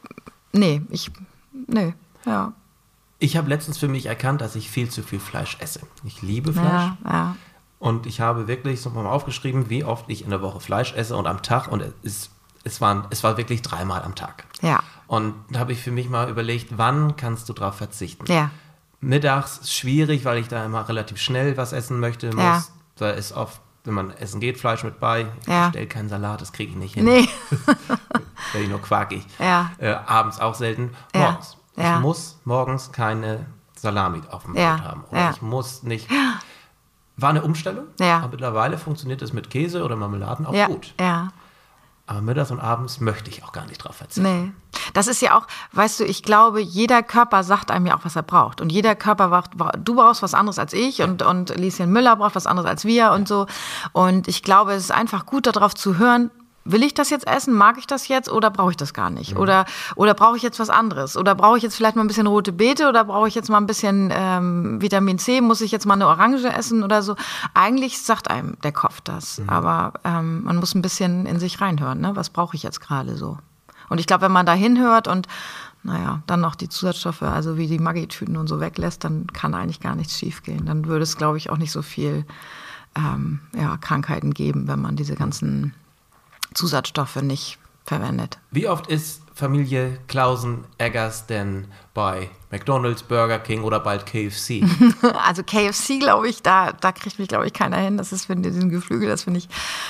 nee, 0.51 0.81
ich, 0.89 1.11
nee, 1.67 1.93
ja. 2.25 2.53
Ich 3.19 3.37
habe 3.37 3.47
letztens 3.49 3.77
für 3.77 3.87
mich 3.87 4.05
erkannt, 4.07 4.41
dass 4.41 4.55
ich 4.55 4.69
viel 4.69 4.89
zu 4.89 5.01
viel 5.01 5.19
Fleisch 5.19 5.57
esse. 5.59 5.79
Ich 6.03 6.21
liebe 6.21 6.51
Fleisch. 6.53 6.65
Ja, 6.65 6.97
ja. 7.05 7.35
Und 7.79 8.05
ich 8.05 8.21
habe 8.21 8.47
wirklich 8.47 8.81
so 8.81 8.89
mal 8.89 9.05
aufgeschrieben, 9.05 9.69
wie 9.69 9.83
oft 9.83 10.05
ich 10.09 10.23
in 10.23 10.29
der 10.29 10.41
Woche 10.41 10.59
Fleisch 10.59 10.93
esse 10.93 11.15
und 11.15 11.27
am 11.27 11.41
Tag. 11.41 11.69
Und 11.69 11.83
es, 12.03 12.29
es, 12.63 12.81
waren, 12.81 13.05
es 13.09 13.23
war 13.23 13.37
wirklich 13.37 13.61
dreimal 13.61 14.03
am 14.03 14.15
Tag. 14.15 14.45
Ja. 14.61 14.79
Und 15.07 15.35
da 15.51 15.59
habe 15.59 15.73
ich 15.73 15.81
für 15.81 15.91
mich 15.91 16.09
mal 16.09 16.29
überlegt, 16.29 16.77
wann 16.77 17.15
kannst 17.15 17.47
du 17.49 17.53
darauf 17.53 17.75
verzichten? 17.75 18.25
Ja. 18.31 18.51
Mittags 19.01 19.57
ist 19.57 19.73
schwierig, 19.75 20.23
weil 20.25 20.37
ich 20.37 20.47
da 20.47 20.63
immer 20.65 20.87
relativ 20.87 21.17
schnell 21.19 21.57
was 21.57 21.73
essen 21.73 21.99
möchte. 21.99 22.27
Muss. 22.27 22.37
Ja. 22.43 22.63
Da 22.97 23.09
ist 23.11 23.33
oft, 23.33 23.59
wenn 23.83 23.93
man 23.93 24.11
essen 24.11 24.39
geht, 24.39 24.57
Fleisch 24.57 24.83
mit 24.83 24.99
bei. 24.99 25.27
Ich 25.41 25.47
Ja. 25.47 25.69
stelle 25.69 25.87
keinen 25.87 26.09
Salat, 26.09 26.41
das 26.41 26.53
kriege 26.53 26.71
ich 26.71 26.77
nicht 26.77 26.93
hin. 26.95 27.05
Nee. 27.05 27.27
Werde 28.51 28.63
ich 28.63 28.69
nur 28.69 28.81
quakig. 28.81 29.25
Ja. 29.39 29.71
Äh, 29.77 29.93
abends 30.05 30.39
auch 30.39 30.55
selten. 30.55 30.91
Morgens. 31.13 31.57
Ja. 31.75 31.95
Ich 31.95 32.01
muss 32.01 32.39
morgens 32.45 32.91
keine 32.91 33.45
Salami 33.75 34.21
auf 34.29 34.43
dem 34.43 34.55
Ja. 34.55 34.75
Brot 34.75 34.85
haben. 34.85 35.03
Oder 35.09 35.19
Ja. 35.19 35.31
ich 35.31 35.41
muss 35.41 35.83
nicht. 35.83 36.09
War 37.17 37.29
eine 37.29 37.41
Umstellung. 37.43 37.85
Aber 37.99 38.27
mittlerweile 38.29 38.77
funktioniert 38.77 39.21
es 39.21 39.33
mit 39.33 39.49
Käse 39.49 39.83
oder 39.83 39.95
Marmeladen 39.95 40.45
auch 40.45 40.67
gut. 40.67 40.93
ja. 40.99 41.31
Aber 42.05 42.21
mittags 42.21 42.51
und 42.51 42.59
abends 42.59 42.99
möchte 42.99 43.29
ich 43.29 43.43
auch 43.43 43.53
gar 43.53 43.65
nicht 43.65 43.77
drauf 43.77 43.95
verzichten. 43.95 44.23
Nee. 44.23 44.51
Das 44.93 45.07
ist 45.07 45.21
ja 45.21 45.37
auch, 45.37 45.47
weißt 45.71 46.01
du, 46.01 46.03
ich 46.03 46.21
glaube, 46.21 46.59
jeder 46.59 47.01
Körper 47.01 47.43
sagt 47.43 47.71
einem 47.71 47.85
ja 47.85 47.95
auch, 47.95 48.03
was 48.03 48.17
er 48.17 48.23
braucht. 48.23 48.59
Und 48.59 48.71
jeder 48.71 48.95
Körper 48.95 49.29
braucht, 49.29 49.51
du 49.77 49.95
brauchst 49.95 50.21
was 50.21 50.33
anderes 50.33 50.59
als 50.59 50.73
ich 50.73 51.01
und, 51.01 51.21
und 51.21 51.55
Lieschen 51.55 51.91
Müller 51.91 52.17
braucht 52.17 52.35
was 52.35 52.45
anderes 52.45 52.69
als 52.69 52.83
wir 52.83 53.11
und 53.11 53.27
so. 53.27 53.47
Und 53.93 54.27
ich 54.27 54.43
glaube, 54.43 54.73
es 54.73 54.83
ist 54.83 54.91
einfach 54.91 55.25
gut, 55.25 55.45
darauf 55.45 55.75
zu 55.75 55.97
hören, 55.97 56.29
will 56.65 56.83
ich 56.83 56.93
das 56.93 57.09
jetzt 57.09 57.27
essen? 57.27 57.53
Mag 57.53 57.77
ich 57.77 57.87
das 57.87 58.07
jetzt 58.07 58.31
oder 58.31 58.49
brauche 58.49 58.71
ich 58.71 58.77
das 58.77 58.93
gar 58.93 59.09
nicht? 59.09 59.37
Oder, 59.37 59.65
oder 59.95 60.13
brauche 60.13 60.37
ich 60.37 60.43
jetzt 60.43 60.59
was 60.59 60.69
anderes? 60.69 61.17
Oder 61.17 61.35
brauche 61.35 61.57
ich 61.57 61.63
jetzt 61.63 61.75
vielleicht 61.75 61.95
mal 61.95 62.03
ein 62.03 62.07
bisschen 62.07 62.27
rote 62.27 62.51
Beete 62.51 62.87
oder 62.87 63.03
brauche 63.03 63.27
ich 63.27 63.35
jetzt 63.35 63.49
mal 63.49 63.57
ein 63.57 63.67
bisschen 63.67 64.11
ähm, 64.13 64.81
Vitamin 64.81 65.19
C? 65.19 65.41
Muss 65.41 65.61
ich 65.61 65.71
jetzt 65.71 65.85
mal 65.85 65.95
eine 65.95 66.07
Orange 66.07 66.47
essen 66.47 66.83
oder 66.83 67.01
so? 67.01 67.15
Eigentlich 67.53 68.01
sagt 68.01 68.29
einem 68.29 68.59
der 68.61 68.71
Kopf 68.71 69.01
das. 69.01 69.41
Aber 69.47 69.93
ähm, 70.03 70.43
man 70.43 70.57
muss 70.57 70.75
ein 70.75 70.81
bisschen 70.81 71.25
in 71.25 71.39
sich 71.39 71.59
reinhören. 71.59 71.99
Ne? 71.99 72.15
Was 72.15 72.29
brauche 72.29 72.55
ich 72.55 72.63
jetzt 72.63 72.79
gerade 72.79 73.15
so? 73.15 73.37
Und 73.89 73.99
ich 73.99 74.07
glaube, 74.07 74.23
wenn 74.23 74.31
man 74.31 74.45
da 74.45 74.53
hinhört 74.53 75.07
und 75.07 75.27
naja, 75.83 76.23
dann 76.27 76.39
noch 76.39 76.55
die 76.55 76.69
Zusatzstoffe, 76.69 77.23
also 77.23 77.57
wie 77.57 77.67
die 77.67 77.77
Maggi-Tüten 77.77 78.37
und 78.37 78.47
so 78.47 78.61
weglässt, 78.61 79.03
dann 79.03 79.27
kann 79.27 79.53
eigentlich 79.53 79.81
gar 79.81 79.95
nichts 79.95 80.17
schiefgehen. 80.17 80.65
Dann 80.65 80.85
würde 80.85 81.03
es, 81.03 81.17
glaube 81.17 81.37
ich, 81.37 81.49
auch 81.49 81.57
nicht 81.57 81.73
so 81.73 81.81
viel 81.81 82.25
ähm, 82.95 83.41
ja, 83.53 83.75
Krankheiten 83.77 84.33
geben, 84.33 84.69
wenn 84.69 84.79
man 84.79 84.95
diese 84.95 85.15
ganzen 85.15 85.73
Zusatzstoffe 86.53 87.17
nicht 87.17 87.57
verwendet. 87.85 88.39
Wie 88.51 88.67
oft 88.67 88.87
ist 88.87 89.21
Familie 89.33 89.99
Klausen 90.07 90.63
Eggers 90.77 91.25
denn 91.25 91.67
bei 91.93 92.29
McDonald's, 92.51 93.01
Burger 93.01 93.39
King 93.39 93.63
oder 93.63 93.79
bald 93.79 94.05
KFC? 94.05 94.63
Also 95.25 95.43
KFC, 95.43 95.99
glaube 95.99 96.29
ich, 96.29 96.43
da, 96.43 96.71
da 96.71 96.91
kriegt 96.91 97.19
mich, 97.19 97.27
glaube 97.27 97.47
ich, 97.47 97.53
keiner 97.53 97.77
hin. 97.77 97.97
Das 97.97 98.11
ist 98.13 98.25
für 98.25 98.35
diesen 98.35 98.69
Geflügel, 98.69 99.09
das 99.09 99.23
finde 99.23 99.39
ich, 99.39 99.49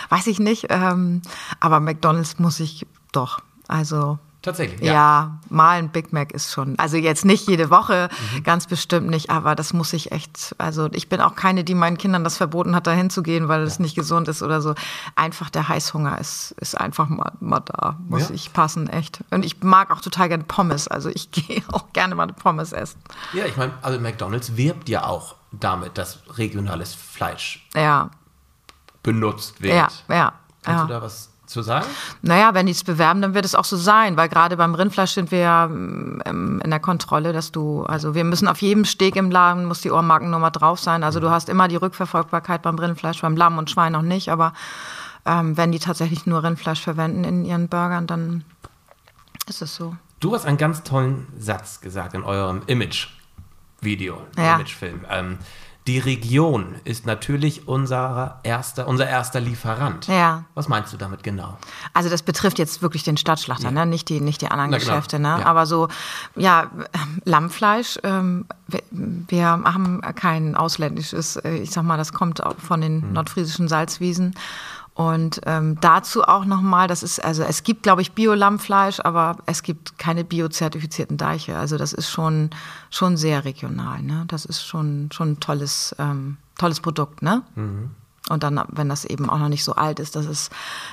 weiß 0.09 0.27
ich 0.27 0.39
nicht. 0.39 0.67
Ähm, 0.69 1.21
aber 1.59 1.79
McDonalds 1.79 2.39
muss 2.39 2.59
ich 2.59 2.85
doch. 3.11 3.39
Also 3.67 4.17
Tatsächlich, 4.43 4.81
ja. 4.81 4.93
Ja, 4.93 5.39
mal 5.47 5.79
ein 5.79 5.87
Big 5.87 6.11
Mac 6.11 6.33
ist 6.33 6.51
schon, 6.51 6.77
also 6.77 6.97
jetzt 6.97 7.23
nicht 7.23 7.47
jede 7.47 7.69
Woche, 7.69 8.09
mhm. 8.33 8.43
ganz 8.43 8.67
bestimmt 8.67 9.09
nicht, 9.09 9.29
aber 9.29 9.55
das 9.55 9.71
muss 9.71 9.93
ich 9.93 10.11
echt, 10.11 10.53
also 10.57 10.89
ich 10.91 11.07
bin 11.07 11.21
auch 11.21 11.35
keine, 11.35 11.63
die 11.63 11.73
meinen 11.73 11.97
Kindern 11.97 12.25
das 12.25 12.35
verboten 12.35 12.75
hat, 12.75 12.85
da 12.85 12.91
hinzugehen, 12.91 13.47
weil 13.47 13.61
es 13.61 13.77
ja. 13.77 13.83
nicht 13.83 13.95
gesund 13.95 14.27
ist 14.27 14.43
oder 14.43 14.61
so. 14.61 14.75
Einfach 15.15 15.49
der 15.49 15.69
Heißhunger 15.69 16.19
ist, 16.19 16.51
ist 16.59 16.77
einfach 16.77 17.07
mal, 17.07 17.31
mal 17.39 17.61
da, 17.61 17.97
muss 18.09 18.27
ja. 18.27 18.35
ich 18.35 18.51
passen, 18.51 18.89
echt. 18.89 19.23
Und 19.31 19.45
ich 19.45 19.63
mag 19.63 19.91
auch 19.91 20.01
total 20.01 20.27
gerne 20.27 20.43
Pommes, 20.43 20.89
also 20.89 21.07
ich 21.07 21.31
gehe 21.31 21.63
auch 21.71 21.93
gerne 21.93 22.13
mal 22.13 22.23
eine 22.23 22.33
Pommes 22.33 22.73
essen. 22.73 22.99
Ja, 23.31 23.45
ich 23.45 23.55
meine, 23.55 23.71
also 23.81 23.97
McDonalds 23.97 24.57
wirbt 24.57 24.89
ja 24.89 25.05
auch 25.05 25.35
damit, 25.53 25.97
dass 25.97 26.19
regionales 26.37 26.93
Fleisch 26.93 27.65
ja. 27.75 28.09
benutzt 29.03 29.61
wird. 29.61 29.73
Ja, 29.73 29.87
ja. 30.09 30.33
Kannst 30.63 30.83
du 30.83 30.87
da 30.87 31.01
was 31.01 31.32
zu 31.53 31.61
sagen? 31.61 31.85
Naja, 32.21 32.53
wenn 32.53 32.65
die 32.65 32.73
es 32.73 32.83
bewerben, 32.83 33.21
dann 33.21 33.33
wird 33.33 33.45
es 33.45 33.55
auch 33.55 33.63
so 33.63 33.77
sein, 33.77 34.17
weil 34.17 34.27
gerade 34.27 34.57
beim 34.57 34.75
Rindfleisch 34.75 35.11
sind 35.11 35.31
wir 35.31 35.39
ja 35.39 35.65
ähm, 35.65 36.61
in 36.63 36.69
der 36.69 36.79
Kontrolle, 36.79 37.31
dass 37.31 37.51
du, 37.51 37.83
also 37.83 38.15
wir 38.15 38.25
müssen 38.25 38.47
auf 38.47 38.61
jedem 38.61 38.83
Steg 38.83 39.15
im 39.15 39.31
Laden, 39.31 39.65
muss 39.65 39.81
die 39.81 39.91
Ohrmarkennummer 39.91 40.51
drauf 40.51 40.79
sein. 40.79 41.03
Also 41.03 41.19
du 41.19 41.29
hast 41.29 41.47
immer 41.47 41.67
die 41.67 41.77
Rückverfolgbarkeit 41.77 42.61
beim 42.61 42.77
Rindfleisch, 42.77 43.21
beim 43.21 43.37
Lamm 43.37 43.57
und 43.57 43.69
Schwein 43.69 43.93
noch 43.93 44.01
nicht, 44.01 44.29
aber 44.29 44.53
ähm, 45.25 45.55
wenn 45.55 45.71
die 45.71 45.79
tatsächlich 45.79 46.25
nur 46.25 46.43
Rindfleisch 46.43 46.81
verwenden 46.81 47.23
in 47.23 47.45
ihren 47.45 47.69
Burgern, 47.69 48.07
dann 48.07 48.43
ist 49.47 49.61
es 49.61 49.75
so. 49.75 49.95
Du 50.19 50.33
hast 50.33 50.45
einen 50.45 50.57
ganz 50.57 50.83
tollen 50.83 51.27
Satz 51.37 51.81
gesagt 51.81 52.13
in 52.13 52.23
eurem 52.23 52.61
Image-Video, 52.67 54.21
ja. 54.37 54.55
Image-Film. 54.55 55.05
Ähm, 55.09 55.37
die 55.87 55.99
Region 55.99 56.75
ist 56.85 57.05
natürlich 57.05 57.67
unser 57.67 58.39
erster, 58.43 58.87
unser 58.87 59.07
erster 59.07 59.41
Lieferant. 59.41 60.07
Ja. 60.07 60.45
Was 60.53 60.69
meinst 60.69 60.93
du 60.93 60.97
damit 60.97 61.23
genau? 61.23 61.57
Also 61.93 62.09
das 62.09 62.23
betrifft 62.23 62.57
jetzt 62.57 62.81
wirklich 62.81 63.03
den 63.03 63.17
Stadtschlachter, 63.17 63.65
ja. 63.65 63.71
ne? 63.71 63.85
nicht, 63.85 64.07
die, 64.07 64.21
nicht 64.21 64.41
die 64.41 64.47
anderen 64.47 64.71
Na, 64.71 64.77
genau. 64.77 64.91
Geschäfte. 64.91 65.19
Ne? 65.19 65.39
Ja. 65.39 65.45
Aber 65.45 65.65
so, 65.65 65.89
ja, 66.35 66.71
Lammfleisch, 67.25 67.99
ähm, 68.03 68.45
wir, 68.67 68.81
wir, 68.91 69.45
haben 69.47 70.01
kein 70.15 70.55
ausländisches, 70.55 71.35
äh, 71.37 71.57
ich 71.57 71.71
sag 71.71 71.83
mal, 71.83 71.97
das 71.97 72.13
kommt 72.13 72.41
auch 72.41 72.57
von 72.57 72.79
den 72.79 73.01
hm. 73.01 73.13
nordfriesischen 73.13 73.67
Salzwiesen. 73.67 74.35
Und 74.95 75.41
ähm, 75.45 75.79
dazu 75.81 76.23
auch 76.23 76.45
nochmal, 76.45 76.87
das 76.87 77.01
ist, 77.01 77.23
also 77.23 77.41
es 77.43 77.63
gibt, 77.63 77.83
glaube 77.83 78.03
ich, 78.03 78.11
Bio-Lammfleisch, 78.11 78.99
aber 78.99 79.37
es 79.47 79.63
gibt 79.63 79.97
keine 79.97 80.23
biozertifizierten 80.23 81.17
Deiche. 81.17 81.57
Also 81.57 81.77
das 81.77 81.93
ist 81.93 82.09
schon, 82.09 82.51
schon 82.91 83.17
sehr 83.17 83.43
regional. 83.43 84.03
Ne? 84.03 84.25
Das 84.27 84.45
ist 84.45 84.63
schon, 84.63 85.09
schon 85.11 85.31
ein 85.31 85.39
tolles, 85.39 85.95
ähm, 85.97 86.37
tolles 86.59 86.79
Produkt. 86.79 87.23
Ne? 87.23 87.41
Mhm. 87.55 87.89
Und 88.29 88.43
dann, 88.43 88.61
wenn 88.69 88.87
das 88.87 89.03
eben 89.03 89.29
auch 89.29 89.39
noch 89.39 89.49
nicht 89.49 89.63
so 89.63 89.73
alt 89.73 89.99
ist, 89.99 90.15
dass 90.15 90.27
es 90.27 90.49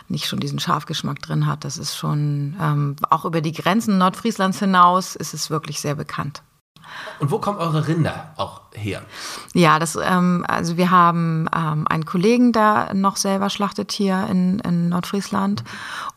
nicht 0.08 0.26
schon 0.26 0.40
diesen 0.40 0.58
Scharfgeschmack 0.58 1.20
drin 1.20 1.46
hat, 1.46 1.64
das 1.64 1.76
ist 1.76 1.94
schon, 1.94 2.56
ähm, 2.60 2.96
auch 3.10 3.26
über 3.26 3.42
die 3.42 3.52
Grenzen 3.52 3.98
Nordfrieslands 3.98 4.58
hinaus 4.58 5.14
ist 5.14 5.34
es 5.34 5.50
wirklich 5.50 5.78
sehr 5.80 5.94
bekannt. 5.94 6.42
Und 7.18 7.30
wo 7.30 7.38
kommen 7.38 7.58
eure 7.58 7.86
Rinder 7.86 8.32
auch 8.36 8.62
her? 8.72 9.02
Ja, 9.54 9.78
das, 9.78 9.96
ähm, 10.02 10.44
also 10.48 10.76
wir 10.76 10.90
haben 10.90 11.48
ähm, 11.54 11.86
einen 11.88 12.04
Kollegen, 12.04 12.52
der 12.52 12.94
noch 12.94 13.16
selber 13.16 13.50
schlachtet 13.50 13.92
hier 13.92 14.26
in, 14.30 14.58
in 14.60 14.88
Nordfriesland 14.88 15.64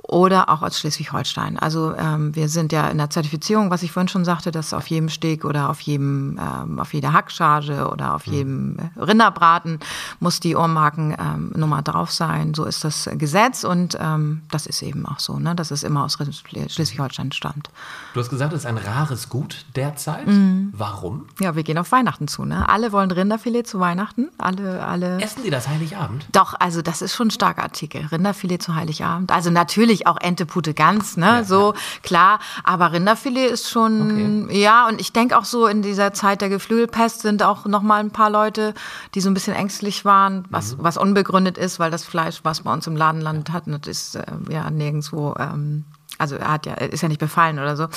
oder 0.04 0.50
auch 0.50 0.62
aus 0.62 0.78
Schleswig-Holstein. 0.80 1.58
Also 1.58 1.96
ähm, 1.96 2.36
wir 2.36 2.50
sind 2.50 2.74
ja 2.74 2.88
in 2.90 2.98
der 2.98 3.10
Zertifizierung, 3.10 3.72
was 3.72 3.84
ich 3.84 3.92
vorhin 3.92 4.10
schon 4.10 4.26
sagte, 4.26 4.52
dass 4.52 4.74
auf 4.74 4.88
jedem 4.88 5.10
Steg 5.10 5.46
oder 5.46 5.70
auf 5.70 5.80
jedem, 5.80 6.38
ähm, 6.40 6.80
auf 6.80 6.94
jeder 6.94 7.14
Hackcharge 7.14 7.90
oder 7.90 8.14
auf 8.14 8.28
mhm. 8.28 8.34
jedem 8.34 8.78
Rinderbraten 8.98 9.80
muss 10.20 10.40
die 10.42 10.56
Ohrmarkennummer 10.56 11.78
ähm, 11.78 11.84
drauf 11.84 12.12
sein. 12.12 12.54
So 12.54 12.66
ist 12.66 12.84
das 12.84 13.10
Gesetz 13.14 13.64
und 13.64 13.98
ähm, 14.00 14.42
das 14.52 14.68
ist 14.68 14.82
eben 14.82 15.06
auch 15.06 15.20
so, 15.20 15.40
ne? 15.40 15.56
dass 15.56 15.72
es 15.72 15.84
immer 15.84 16.04
aus 16.04 16.18
Schleswig-Holstein 16.18 17.32
stammt. 17.32 17.70
Du 18.14 18.20
hast 18.20 18.30
gesagt, 18.30 18.54
es 18.54 18.62
ist 18.62 18.66
ein 18.66 18.78
rares 18.78 19.30
Gut 19.30 19.66
derzeit. 19.76 20.28
Mhm. 20.28 20.74
Warum? 20.76 21.28
Ja, 21.40 21.56
wir 21.56 21.64
gehen 21.64 21.78
auf 21.78 21.92
Weihnachten 21.94 22.28
zu. 22.28 22.44
Ne? 22.44 22.68
Alle 22.68 22.92
wollen 22.92 23.10
Rinderfilet 23.10 23.64
zu 23.64 23.80
Weihnachten. 23.80 24.30
Alle, 24.38 24.86
alle. 24.86 25.22
Essen 25.22 25.44
die 25.44 25.50
das 25.50 25.70
Heiligabend? 25.70 26.26
Doch, 26.34 26.56
also 26.60 26.82
das 26.82 27.02
ist 27.02 27.16
schon 27.16 27.28
ein 27.28 27.32
starker 27.32 27.64
Artikel. 27.64 28.06
Rinderfilet 28.12 28.62
zu 28.62 28.76
Heiligabend. 28.76 29.32
Also 29.32 29.50
natürlich 29.50 29.93
natürlich 29.94 30.08
auch 30.08 30.18
Ente, 30.20 30.46
Pute, 30.46 30.74
Gans, 30.74 31.18
ne? 31.18 31.26
Ja, 31.26 31.44
so, 31.44 31.74
ja. 31.74 31.80
klar. 32.02 32.40
Aber 32.64 32.92
Rinderfilet 32.92 33.50
ist 33.50 33.70
schon, 33.70 34.46
okay. 34.48 34.62
ja, 34.62 34.88
und 34.88 35.00
ich 35.00 35.14
denke 35.14 35.38
auch 35.38 35.46
so 35.46 35.68
in 35.68 35.82
dieser 35.82 36.14
Zeit 36.14 36.42
der 36.42 36.50
Geflügelpest 36.50 37.22
sind 37.22 37.44
auch 37.44 37.66
noch 37.66 37.82
mal 37.82 38.00
ein 38.00 38.12
paar 38.12 38.30
Leute, 38.30 38.74
die 39.14 39.22
so 39.22 39.30
ein 39.30 39.34
bisschen 39.34 39.56
ängstlich 39.56 40.06
waren, 40.06 40.46
was, 40.50 40.78
mhm. 40.78 40.84
was 40.84 40.98
unbegründet 40.98 41.58
ist, 41.58 41.80
weil 41.80 41.92
das 41.92 42.04
Fleisch, 42.04 42.40
was 42.44 42.62
bei 42.62 42.74
uns 42.74 42.88
im 42.88 42.96
Laden 42.96 43.22
landet 43.22 43.52
hat, 43.52 43.64
das 43.68 43.88
ist 43.88 44.16
äh, 44.16 44.24
ja 44.50 44.70
nirgendwo 44.70 45.36
ähm, 45.40 45.86
also 46.20 46.36
er 46.36 46.52
hat 46.52 46.66
ja, 46.66 46.74
ist 46.76 47.02
ja 47.02 47.10
nicht 47.10 47.20
befallen 47.20 47.58
oder 47.58 47.76
so. 47.76 47.88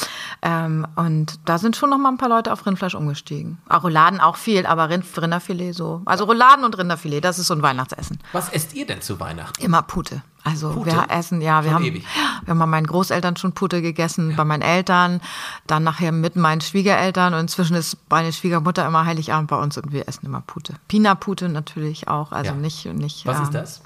Ähm, 0.41 0.87
und 0.97 1.39
da 1.45 1.59
sind 1.59 1.77
schon 1.77 1.91
noch 1.91 1.99
mal 1.99 2.09
ein 2.09 2.17
paar 2.17 2.31
Leute 2.31 2.51
auf 2.51 2.65
Rindfleisch 2.65 2.95
umgestiegen. 2.95 3.59
Auch 3.69 3.85
Rouladen 3.85 4.21
auch 4.21 4.37
viel, 4.37 4.65
aber 4.65 4.89
Rind, 4.89 5.05
Rinderfilet 5.21 5.73
so. 5.73 6.01
Also 6.07 6.25
Rouladen 6.25 6.65
und 6.65 6.79
Rinderfilet, 6.79 7.21
das 7.21 7.39
ist 7.39 7.49
so 7.49 7.55
ein 7.55 7.63
Weihnachtsessen. 7.63 8.19
Was 8.33 8.49
esst 8.49 8.75
ihr 8.75 8.87
denn 8.87 9.03
zu 9.03 9.21
Weihnachten? 9.21 9.63
Immer 9.63 9.83
Pute. 9.83 10.23
Also 10.47 10.71
Pute? 10.71 10.93
wir 10.93 11.07
essen, 11.11 11.41
ja, 11.41 11.65
wir 11.65 11.75
haben, 11.75 11.85
ewig. 11.85 12.05
wir 12.45 12.51
haben 12.51 12.59
bei 12.61 12.67
meinen 12.67 12.87
Großeltern 12.87 13.37
schon 13.37 13.53
Pute 13.53 13.83
gegessen, 13.83 14.31
ja. 14.31 14.37
bei 14.37 14.45
meinen 14.45 14.63
Eltern, 14.63 15.21
dann 15.67 15.83
nachher 15.83 16.13
mit 16.13 16.37
meinen 16.37 16.61
Schwiegereltern 16.61 17.35
und 17.35 17.41
inzwischen 17.41 17.75
ist 17.75 17.97
meine 18.09 18.33
Schwiegermutter 18.33 18.87
immer 18.87 19.05
Heiligabend 19.05 19.51
bei 19.51 19.57
uns 19.57 19.77
und 19.77 19.91
wir 19.91 20.07
essen 20.07 20.27
immer 20.27 20.43
Pute. 20.47 20.75
Pina-Pute 20.87 21.49
natürlich 21.49 22.07
auch, 22.07 22.31
also 22.31 22.53
ja. 22.53 22.57
nicht, 22.57 22.87
nicht. 22.87 23.27
Was 23.27 23.39
ähm, 23.39 23.43
ist 23.43 23.55
das? 23.55 23.83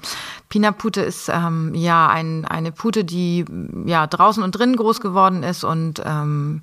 Pina-Pute 0.49 1.01
ist 1.01 1.29
ähm, 1.29 1.73
ja 1.73 2.07
ein, 2.07 2.45
eine 2.45 2.71
Pute, 2.71 3.03
die 3.03 3.43
ja 3.85 4.05
draußen 4.05 4.43
und 4.43 4.51
drinnen 4.51 4.75
groß 4.75 5.01
geworden 5.01 5.41
ist 5.41 5.63
und 5.63 5.99
ähm, 6.05 6.61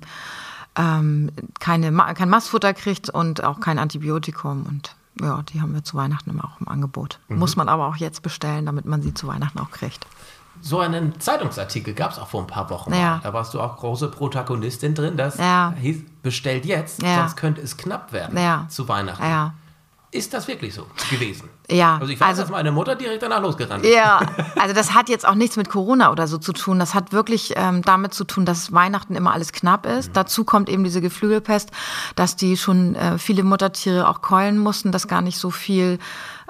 ähm, 0.77 1.31
keine, 1.59 1.91
kein 2.13 2.29
Mastfutter 2.29 2.73
kriegt 2.73 3.09
und 3.09 3.43
auch 3.43 3.59
kein 3.59 3.79
Antibiotikum 3.79 4.65
und 4.65 4.95
ja, 5.21 5.41
die 5.43 5.61
haben 5.61 5.73
wir 5.73 5.83
zu 5.83 5.97
Weihnachten 5.97 6.29
immer 6.29 6.45
auch 6.45 6.59
im 6.59 6.67
Angebot. 6.67 7.19
Mhm. 7.27 7.39
Muss 7.39 7.55
man 7.55 7.69
aber 7.69 7.87
auch 7.87 7.95
jetzt 7.97 8.21
bestellen, 8.21 8.65
damit 8.65 8.85
man 8.85 9.01
sie 9.01 9.13
zu 9.13 9.27
Weihnachten 9.27 9.59
auch 9.59 9.71
kriegt. 9.71 10.05
So 10.61 10.79
einen 10.79 11.19
Zeitungsartikel 11.19 11.93
gab 11.93 12.11
es 12.11 12.19
auch 12.19 12.27
vor 12.27 12.41
ein 12.41 12.47
paar 12.47 12.69
Wochen. 12.69 12.93
Ja. 12.93 13.19
Da 13.23 13.33
warst 13.33 13.53
du 13.53 13.61
auch 13.61 13.77
große 13.77 14.09
Protagonistin 14.09 14.93
drin. 14.93 15.15
Das 15.15 15.37
ja. 15.37 15.73
hieß, 15.79 16.03
bestellt 16.21 16.65
jetzt, 16.65 17.01
ja. 17.01 17.21
sonst 17.21 17.37
könnte 17.37 17.61
es 17.61 17.77
knapp 17.77 18.11
werden 18.11 18.37
zu 18.69 18.87
Weihnachten. 18.87 19.53
Ist 20.11 20.33
das 20.33 20.47
wirklich 20.47 20.73
so 20.73 20.85
gewesen? 21.09 21.49
Ja. 21.71 21.97
Also 21.99 22.11
ich 22.11 22.19
weiß, 22.19 22.29
also, 22.29 22.41
dass 22.43 22.51
meine 22.51 22.71
Mutter 22.71 22.95
direkt 22.95 23.23
danach 23.23 23.41
losgerannt 23.41 23.83
ist. 23.83 23.93
Ja, 23.93 24.21
also 24.59 24.73
das 24.73 24.93
hat 24.93 25.09
jetzt 25.09 25.27
auch 25.27 25.35
nichts 25.35 25.57
mit 25.57 25.69
Corona 25.69 26.11
oder 26.11 26.27
so 26.27 26.37
zu 26.37 26.53
tun. 26.53 26.79
Das 26.79 26.93
hat 26.93 27.11
wirklich 27.11 27.53
ähm, 27.55 27.81
damit 27.81 28.13
zu 28.13 28.23
tun, 28.23 28.45
dass 28.45 28.71
Weihnachten 28.71 29.15
immer 29.15 29.33
alles 29.33 29.51
knapp 29.51 29.85
ist. 29.85 30.09
Mhm. 30.09 30.13
Dazu 30.13 30.43
kommt 30.43 30.69
eben 30.69 30.83
diese 30.83 31.01
Geflügelpest, 31.01 31.71
dass 32.15 32.35
die 32.35 32.57
schon 32.57 32.95
äh, 32.95 33.17
viele 33.17 33.43
Muttertiere 33.43 34.07
auch 34.07 34.21
keulen 34.21 34.57
mussten, 34.57 34.91
dass 34.91 35.07
gar 35.07 35.21
nicht 35.21 35.37
so 35.37 35.51
viel 35.51 35.99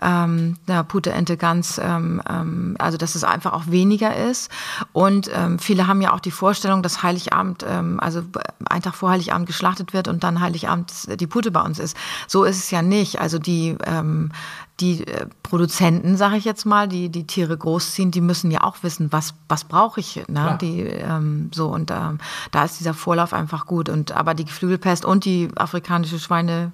ähm, 0.02 0.56
ja, 0.68 0.84
Pute, 0.84 1.12
Ente, 1.12 1.38
Gans, 1.38 1.80
ähm, 1.84 2.22
ähm, 2.30 2.76
also 2.80 2.98
dass 2.98 3.16
es 3.16 3.24
einfach 3.24 3.54
auch 3.54 3.68
weniger 3.68 4.16
ist. 4.16 4.50
Und 4.94 5.30
ähm, 5.34 5.60
viele 5.60 5.88
haben 5.88 6.02
ja 6.02 6.14
auch 6.14 6.20
die 6.20 6.32
Vorstellung, 6.32 6.84
dass 6.84 7.04
Heiligabend, 7.04 7.66
ähm, 7.68 8.00
also 8.00 8.22
ein 8.70 8.82
Tag 8.82 8.96
vor 8.96 9.10
Heiligabend 9.10 9.48
geschlachtet 9.48 9.94
wird 9.94 10.08
und 10.08 10.24
dann 10.24 10.40
Heiligabend 10.40 11.20
die 11.20 11.28
Pute 11.28 11.52
bei 11.52 11.62
uns 11.62 11.80
ist. 11.80 11.98
So 12.28 12.44
ist 12.44 12.58
es 12.58 12.72
ja 12.72 12.82
nicht. 12.82 13.20
Also 13.20 13.40
die, 13.40 13.78
ähm, 13.86 14.32
die 14.80 15.06
äh, 15.06 15.26
Produzenten, 15.44 16.18
sage 16.18 16.38
ich 16.38 16.46
jetzt 16.46 16.66
mal, 16.66 16.88
die 16.88 17.10
die 17.10 17.28
Tiere 17.28 17.58
großziehen, 17.58 18.12
die 18.12 18.22
müssen 18.22 18.52
ja 18.52 18.64
auch 18.64 18.78
wissen, 18.82 19.12
was 19.12 19.34
was 19.48 19.64
brauche 19.64 20.00
ich. 20.00 20.24
Ne? 20.28 20.58
Die 20.62 20.82
ähm, 20.82 21.52
so 21.54 21.68
und 21.68 21.92
ähm, 21.92 22.20
da 22.52 22.64
ist 22.64 22.80
dieser 22.80 22.94
Vorlauf 22.94 23.34
einfach 23.34 23.66
gut. 23.66 23.90
Und 23.90 24.12
aber 24.12 24.34
die 24.34 24.46
Geflügelpest 24.46 25.06
und 25.06 25.26
die 25.26 25.50
afrikanische 25.56 26.20
Schweine 26.20 26.72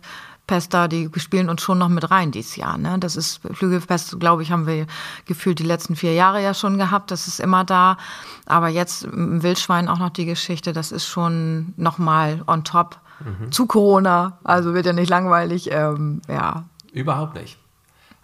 Pest 0.48 0.74
da, 0.74 0.88
die 0.88 1.10
spielen 1.18 1.50
uns 1.50 1.62
schon 1.62 1.78
noch 1.80 1.90
mit 1.90 2.12
rein 2.12 2.32
dieses 2.32 2.56
Jahr. 2.56 2.78
Ne? 2.78 2.98
Das 3.00 3.16
ist 3.16 3.42
Flügelpest, 3.52 4.20
glaube 4.20 4.44
ich, 4.44 4.52
haben 4.52 4.68
wir 4.68 4.86
gefühlt 5.26 5.60
die 5.60 5.64
letzten 5.64 5.96
vier 5.96 6.14
Jahre 6.14 6.42
ja 6.44 6.54
schon 6.54 6.78
gehabt. 6.78 7.10
Das 7.12 7.28
ist 7.28 7.40
immer 7.40 7.64
da. 7.64 7.98
Aber 8.46 8.68
jetzt 8.68 9.06
im 9.06 9.42
Wildschwein 9.42 9.88
auch 9.88 9.98
noch 9.98 10.12
die 10.12 10.26
Geschichte, 10.26 10.72
das 10.72 10.92
ist 10.92 11.08
schon 11.08 11.74
noch 11.78 11.98
mal 11.98 12.44
on 12.46 12.64
top 12.64 13.00
mhm. 13.22 13.52
zu 13.52 13.66
Corona. 13.66 14.38
Also 14.44 14.74
wird 14.74 14.86
ja 14.86 14.94
nicht 14.94 15.10
langweilig. 15.10 15.72
Ähm, 15.72 16.22
ja. 16.28 16.66
Überhaupt 16.94 17.36
nicht. 17.36 17.58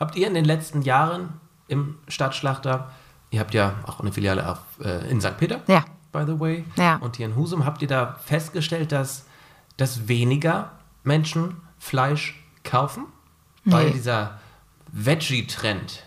Habt 0.02 0.16
ihr 0.16 0.26
in 0.26 0.34
den 0.34 0.46
letzten 0.46 0.82
Jahren 0.82 1.40
im 1.68 2.00
Stadtschlachter, 2.08 2.92
ihr 3.30 3.40
habt 3.40 3.54
ja 3.54 3.76
auch 3.86 4.00
eine 4.00 4.12
Filiale 4.12 4.50
auf, 4.50 4.58
äh, 4.84 5.08
in 5.12 5.22
St. 5.22 5.38
Peter, 5.38 5.62
ja. 5.68 5.86
by 6.12 6.24
the 6.26 6.40
way, 6.40 6.66
ja. 6.76 6.96
und 6.96 7.18
hier 7.18 7.28
in 7.28 7.36
Husum, 7.36 7.66
habt 7.66 7.84
ihr 7.84 7.88
da 7.88 8.16
festgestellt, 8.26 8.92
dass, 8.92 9.28
dass 9.78 10.08
weniger 10.08 10.72
Menschen 11.04 11.58
Fleisch 11.78 12.44
kaufen? 12.64 13.06
Nee. 13.64 13.74
Weil 13.74 13.92
dieser 13.92 14.40
Veggie-Trend, 14.92 16.02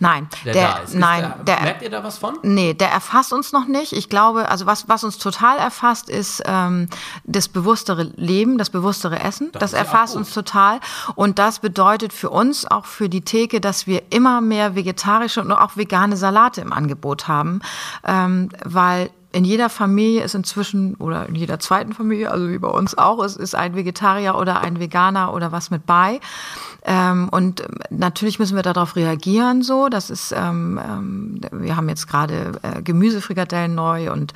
Nein, 0.00 0.28
der, 0.44 0.52
der, 0.52 0.80
nein, 0.94 1.34
ist 1.38 1.48
der, 1.48 1.60
merkt 1.60 1.82
ihr 1.82 1.90
da 1.90 2.02
was 2.02 2.18
von? 2.18 2.38
Nee, 2.42 2.74
der 2.74 2.90
erfasst 2.90 3.32
uns 3.32 3.52
noch 3.52 3.66
nicht. 3.66 3.92
Ich 3.92 4.08
glaube, 4.08 4.48
also 4.48 4.66
was, 4.66 4.88
was 4.88 5.04
uns 5.04 5.18
total 5.18 5.58
erfasst, 5.58 6.08
ist 6.08 6.42
ähm, 6.46 6.88
das 7.24 7.48
bewusstere 7.48 8.04
Leben, 8.16 8.58
das 8.58 8.70
bewusstere 8.70 9.20
Essen. 9.20 9.50
Das, 9.52 9.60
das 9.60 9.72
erfasst 9.72 10.14
ja 10.14 10.20
uns 10.20 10.32
total. 10.32 10.80
Und 11.14 11.38
das 11.38 11.60
bedeutet 11.60 12.12
für 12.12 12.30
uns, 12.30 12.66
auch 12.66 12.84
für 12.84 13.08
die 13.08 13.22
Theke, 13.22 13.60
dass 13.60 13.86
wir 13.86 14.02
immer 14.10 14.40
mehr 14.40 14.74
vegetarische 14.74 15.40
und 15.40 15.52
auch 15.52 15.76
vegane 15.76 16.16
Salate 16.16 16.60
im 16.60 16.72
Angebot 16.72 17.28
haben, 17.28 17.60
ähm, 18.04 18.48
weil 18.64 19.10
in 19.32 19.44
jeder 19.44 19.68
Familie 19.68 20.24
ist 20.24 20.34
inzwischen 20.34 20.96
oder 20.96 21.28
in 21.28 21.34
jeder 21.34 21.60
zweiten 21.60 21.92
Familie, 21.92 22.30
also 22.30 22.48
wie 22.48 22.58
bei 22.58 22.68
uns 22.68 22.98
auch, 22.98 23.22
ist, 23.22 23.36
ist 23.36 23.54
ein 23.54 23.76
Vegetarier 23.76 24.34
oder 24.36 24.60
ein 24.60 24.80
Veganer 24.80 25.32
oder 25.32 25.52
was 25.52 25.70
mit 25.70 25.86
bei. 25.86 26.20
Ähm, 26.84 27.28
und 27.30 27.62
natürlich 27.90 28.38
müssen 28.38 28.56
wir 28.56 28.62
darauf 28.62 28.96
reagieren 28.96 29.62
so. 29.62 29.88
Das 29.88 30.10
ist, 30.10 30.32
ähm, 30.32 30.80
ähm, 30.82 31.40
wir 31.52 31.76
haben 31.76 31.88
jetzt 31.88 32.06
gerade 32.06 32.52
äh, 32.62 32.82
Gemüsefrikadellen 32.82 33.74
neu 33.74 34.12
und 34.12 34.32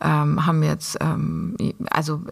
ähm, 0.00 0.46
haben 0.46 0.62
jetzt 0.62 0.98
ähm, 1.00 1.56
also 1.90 2.22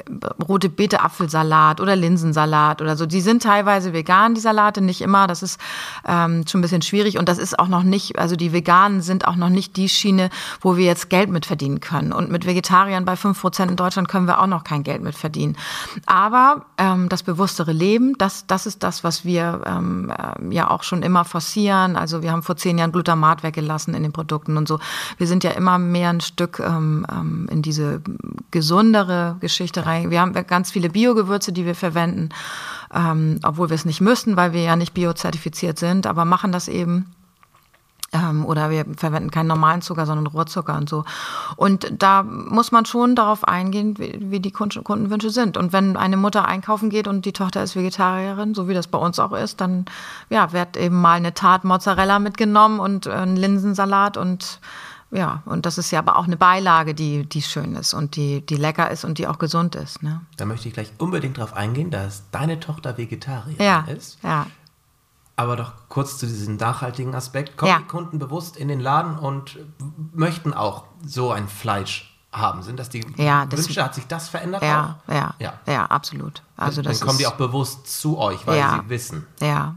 rote 0.49 0.69
Beete 0.69 1.01
Apfelsalat 1.01 1.81
oder 1.81 1.97
Linsensalat 1.97 2.81
oder 2.81 2.97
so. 2.97 3.07
Die 3.07 3.21
sind 3.21 3.43
teilweise 3.43 3.93
vegan, 3.93 4.35
die 4.35 4.41
Salate, 4.41 4.81
nicht 4.81 5.01
immer. 5.01 5.27
Das 5.27 5.43
ist 5.43 5.61
ähm, 6.07 6.45
schon 6.47 6.61
ein 6.61 6.63
bisschen 6.63 6.83
schwierig 6.83 7.19
und 7.19 7.29
das 7.29 7.39
ist 7.39 7.59
auch 7.59 7.69
noch 7.69 7.83
nicht, 7.83 8.19
also 8.19 8.37
die 8.37 8.53
Veganen 8.53 9.03
sind 9.03 9.27
auch 9.27 9.37
noch 9.37 9.49
nicht 9.49 9.77
die 9.77 9.89
Schiene, 9.89 10.31
wo 10.61 10.77
wir 10.77 10.85
jetzt 10.85 11.11
Geld 11.11 11.31
mit 11.31 11.47
verdienen 11.47 11.81
können. 11.81 12.13
Und 12.13 12.31
mit 12.31 12.47
Vegetariern 12.47 13.05
bei 13.05 13.17
fünf 13.17 13.41
Prozent 13.41 13.71
in 13.71 13.77
Deutschland 13.77 14.09
können 14.09 14.27
wir 14.27 14.41
auch 14.41 14.47
noch 14.47 14.65
kein 14.65 14.83
Geld 14.83 15.03
mit 15.03 15.15
verdienen. 15.15 15.57
Aber 16.07 16.67
ähm, 16.79 17.09
das 17.09 17.23
bewusstere 17.23 17.73
Leben, 17.73 18.17
das, 18.19 18.47
das 18.47 18.67
ist 18.67 18.83
das, 18.83 19.03
was 19.03 19.25
wir 19.25 19.56
ähm, 19.65 20.11
äh, 20.11 20.55
ja 20.55 20.71
auch 20.71 20.83
schon 20.83 21.03
immer 21.03 21.25
forcieren. 21.25 21.97
Also 21.97 22.23
wir 22.23 22.33
haben 22.33 22.43
vor 22.43 22.57
zehn 22.57 22.79
Jahren 22.79 22.93
Glutamat 22.93 23.43
weggelassen 23.43 23.95
in 23.95 24.03
den 24.03 24.13
Produkten 24.13 24.57
und 24.57 24.69
so. 24.69 24.79
Wir 25.19 25.27
sind 25.27 25.45
ja 25.45 25.51
immer 25.51 25.79
mehr 25.79 26.11
ein 26.11 26.21
Stück 26.21 26.61
ähm, 26.61 27.07
ähm, 27.11 27.49
in 27.51 27.63
diese 27.63 28.03
gesundere 28.51 29.37
Geschichte 29.41 29.87
rein. 29.87 30.11
Wir 30.11 30.21
haben 30.21 30.33
ganz 30.47 30.71
viele 30.71 30.91
Biogewürze, 30.91 31.53
die 31.53 31.67
wir 31.67 31.75
verwenden, 31.75 32.31
ähm, 32.95 33.41
obwohl 33.43 33.71
wir 33.71 33.75
es 33.75 33.85
nicht 33.85 34.01
müssten, 34.01 34.37
weil 34.37 34.53
wir 34.53 34.63
ja 34.63 34.77
nicht 34.77 34.95
biozertifiziert 34.95 35.79
sind, 35.79 36.07
aber 36.07 36.25
machen 36.25 36.53
das 36.53 36.69
eben 36.69 36.87
ähm, 36.97 37.16
oder 38.47 38.71
wir 38.71 38.85
verwenden 38.97 39.31
keinen 39.31 39.49
normalen 39.49 39.83
Zucker, 39.83 40.07
sondern 40.07 40.27
Rohrzucker 40.27 40.77
und 40.77 40.89
so. 40.89 41.05
Und 41.57 41.93
da 41.99 42.23
muss 42.23 42.73
man 42.73 42.87
schon 42.87 43.15
darauf 43.15 43.47
eingehen, 43.47 43.97
wie, 43.99 44.41
die 44.41 44.53
Kundenwünsche 44.53 45.31
sind. 45.31 45.57
Und 45.57 45.73
wenn 45.73 45.97
eine 45.97 46.17
Mutter 46.17 46.47
einkaufen 46.47 46.89
geht 46.89 47.09
und 47.09 47.25
die 47.25 47.33
Tochter 47.33 47.63
ist 47.63 47.77
Vegetarierin, 47.77 48.55
so 48.55 48.69
wie 48.69 48.75
das 48.75 48.87
bei 48.87 48.99
uns 48.99 49.19
auch 49.19 49.33
ist, 49.33 49.61
dann 49.61 49.87
ja, 50.31 50.53
wird 50.53 50.77
eben 50.77 51.01
mal 51.01 51.15
eine 51.15 51.35
Tat 51.35 51.65
Mozzarella 51.65 52.19
mitgenommen 52.19 52.81
und 52.81 53.07
ein 53.07 53.37
Linsensalat 53.37 54.17
und 54.17 54.61
ja, 55.13 55.43
und 55.45 55.67
das 55.67 55.79
ist 55.79 55.93
ja 55.93 56.01
aber 56.01 56.17
auch 56.17 56.25
eine 56.25 56.37
Beilage, 56.37 56.93
die, 56.93 57.25
die 57.27 57.41
schön 57.41 57.77
ist 57.77 57.95
und 57.95 58.17
die, 58.17 58.45
die 58.45 58.57
lecker 58.57 58.91
ist 58.91 59.05
und 59.05 59.19
die 59.19 59.29
auch 59.29 59.39
gesund 59.39 59.77
ist. 59.77 60.03
Ne? 60.03 60.21
Da 60.37 60.47
möchte 60.47 60.67
ich 60.67 60.75
gleich 60.75 60.91
unbedingt 60.99 61.39
darauf 61.39 61.55
eingehen, 61.55 61.91
dass 61.91 62.25
deine 62.33 62.59
Tochter 62.59 62.99
Vegetarierin 62.99 63.65
ja, 63.65 63.85
ist. 63.89 64.19
Ja. 64.25 64.47
Aber 65.39 65.57
doch 65.57 65.73
kurz 65.91 66.17
zu 66.19 66.27
diesem 66.27 66.57
nachhaltigen 66.57 67.15
Aspekt. 67.15 67.57
Kommen 67.59 67.71
Ja. 67.71 67.79
die 67.79 67.85
Kunden 67.85 68.19
bewusst 68.19 68.57
in 68.57 68.69
den 68.69 68.81
Laden 68.81 69.19
und 69.19 69.59
möchten 70.13 70.55
auch 70.55 70.85
so 71.05 71.31
ein 71.31 71.47
Fleisch 71.49 72.19
haben? 72.33 72.63
Sind 72.63 72.79
das 72.79 72.89
die 72.89 73.05
Ja, 73.17 73.45
das- 73.47 73.67
Wünsche? 73.69 73.85
Hat 73.85 73.95
sich 73.95 74.07
das 74.07 74.29
verändert 74.31 74.63
Ja, 74.63 74.99
auch? 75.07 75.13
ja, 75.13 75.35
ja. 75.39 75.53
ja, 75.67 75.87
absolut. 75.87 76.43
Also 76.57 76.81
Dann 76.81 76.93
das 76.93 77.01
kommen 77.03 77.19
die 77.19 77.27
auch 77.27 77.35
bewusst 77.37 78.01
zu 78.01 78.19
euch, 78.19 78.47
weil 78.47 78.61
sie 78.63 78.89
wissen. 78.89 79.27
Ja. 79.41 79.75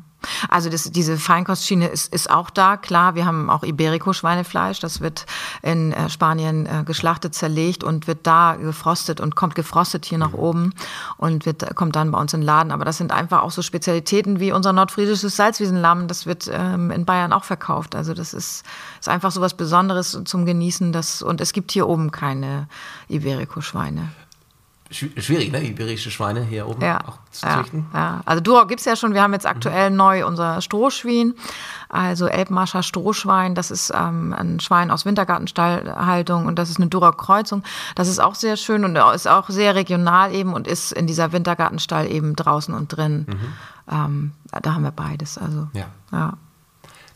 Also 0.50 0.70
das, 0.70 0.92
diese 0.92 1.18
Feinkostschiene 1.18 1.88
ist, 1.88 2.14
ist 2.14 2.30
auch 2.30 2.50
da, 2.50 2.78
klar. 2.78 3.16
Wir 3.16 3.26
haben 3.26 3.50
auch 3.50 3.64
Iberico-Schweinefleisch. 3.64 4.80
Das 4.80 5.02
wird 5.02 5.26
in 5.62 5.94
äh, 5.94 6.10
Spanien 6.10 6.66
äh, 6.66 6.84
geschlachtet, 6.86 7.36
zerlegt 7.36 7.84
und 7.84 8.08
wird 8.08 8.28
da 8.28 8.56
gefrostet 8.56 9.22
und 9.22 9.36
kommt 9.36 9.56
gefrostet 9.56 10.06
hier 10.06 10.18
nach 10.18 10.34
oben 10.34 10.74
und 11.18 11.46
wird, 11.46 11.76
kommt 11.76 11.96
dann 11.96 12.12
bei 12.12 12.20
uns 12.20 12.34
in 12.34 12.42
den 12.42 12.46
Laden. 12.46 12.72
Aber 12.72 12.86
das 12.86 12.98
sind 12.98 13.12
einfach 13.12 13.44
auch 13.44 13.52
so 13.52 13.62
Spezialitäten 13.62 14.40
wie 14.40 14.52
unser 14.52 14.74
nordfriesisches 14.74 15.36
Salzwiesenlamm. 15.36 16.08
Das 16.08 16.26
wird 16.26 16.50
ähm, 16.52 16.92
in 16.92 17.06
Bayern 17.06 17.34
auch 17.34 17.44
verkauft. 17.44 17.96
Also 17.96 18.14
das 18.14 18.34
ist, 18.34 18.64
ist 19.00 19.10
einfach 19.10 19.32
so 19.32 19.42
was 19.42 19.54
Besonderes 19.54 20.20
zum 20.26 20.46
Genießen. 20.46 20.92
Das, 20.92 21.22
und 21.22 21.42
es 21.42 21.54
gibt 21.54 21.72
hier 21.72 21.88
oben 21.88 22.12
keine 22.12 22.68
Iberico-Schweine. 23.08 24.10
Schw- 24.92 25.22
Schwierig, 25.22 25.52
ne? 25.52 25.64
Iberische 25.64 26.10
Schweine 26.10 26.42
hier 26.44 26.68
oben 26.68 26.82
Ja, 26.82 27.00
auch 27.06 27.20
zu 27.32 27.46
ja, 27.46 27.62
züchten. 27.62 27.86
ja. 27.94 28.22
Also 28.26 28.42
Durau 28.42 28.66
gibt's 28.66 28.86
ja 28.86 28.96
schon. 28.96 29.14
Wir 29.14 29.22
haben 29.22 29.34
jetzt 29.34 29.46
aktuell 29.46 29.92
neu 29.92 30.26
unser 30.26 30.62
Strohschwein, 30.62 31.36
also 31.90 32.26
Elbmarscher 32.26 32.82
Strohschwein. 32.82 33.54
Das 33.54 33.70
ist 33.70 33.92
ähm, 33.96 34.34
ein 34.34 34.60
Schwein 34.60 34.90
aus 34.90 35.06
Wintergartenstallhaltung 35.06 36.48
und 36.48 36.58
das 36.58 36.72
ist 36.72 36.78
eine 36.78 36.88
Durau 36.88 37.12
Kreuzung. 37.12 37.64
Das 37.94 38.08
ist 38.08 38.20
auch 38.20 38.34
sehr 38.34 38.58
schön 38.58 38.84
und 38.84 38.96
ist 39.14 39.28
auch 39.28 39.48
sehr 39.50 39.76
regional 39.76 40.34
eben 40.34 40.54
und 40.54 40.68
ist 40.68 40.92
in 40.92 41.06
dieser 41.06 41.32
Wintergartenstall 41.34 42.12
eben 42.12 42.36
draußen 42.36 42.74
und 42.74 42.88
drin. 42.88 43.28
Ähm, 43.92 44.32
da 44.62 44.74
haben 44.74 44.84
wir 44.84 44.92
beides. 44.92 45.38
Also 45.38 45.68
Ja. 45.74 45.86
ja. 46.12 46.34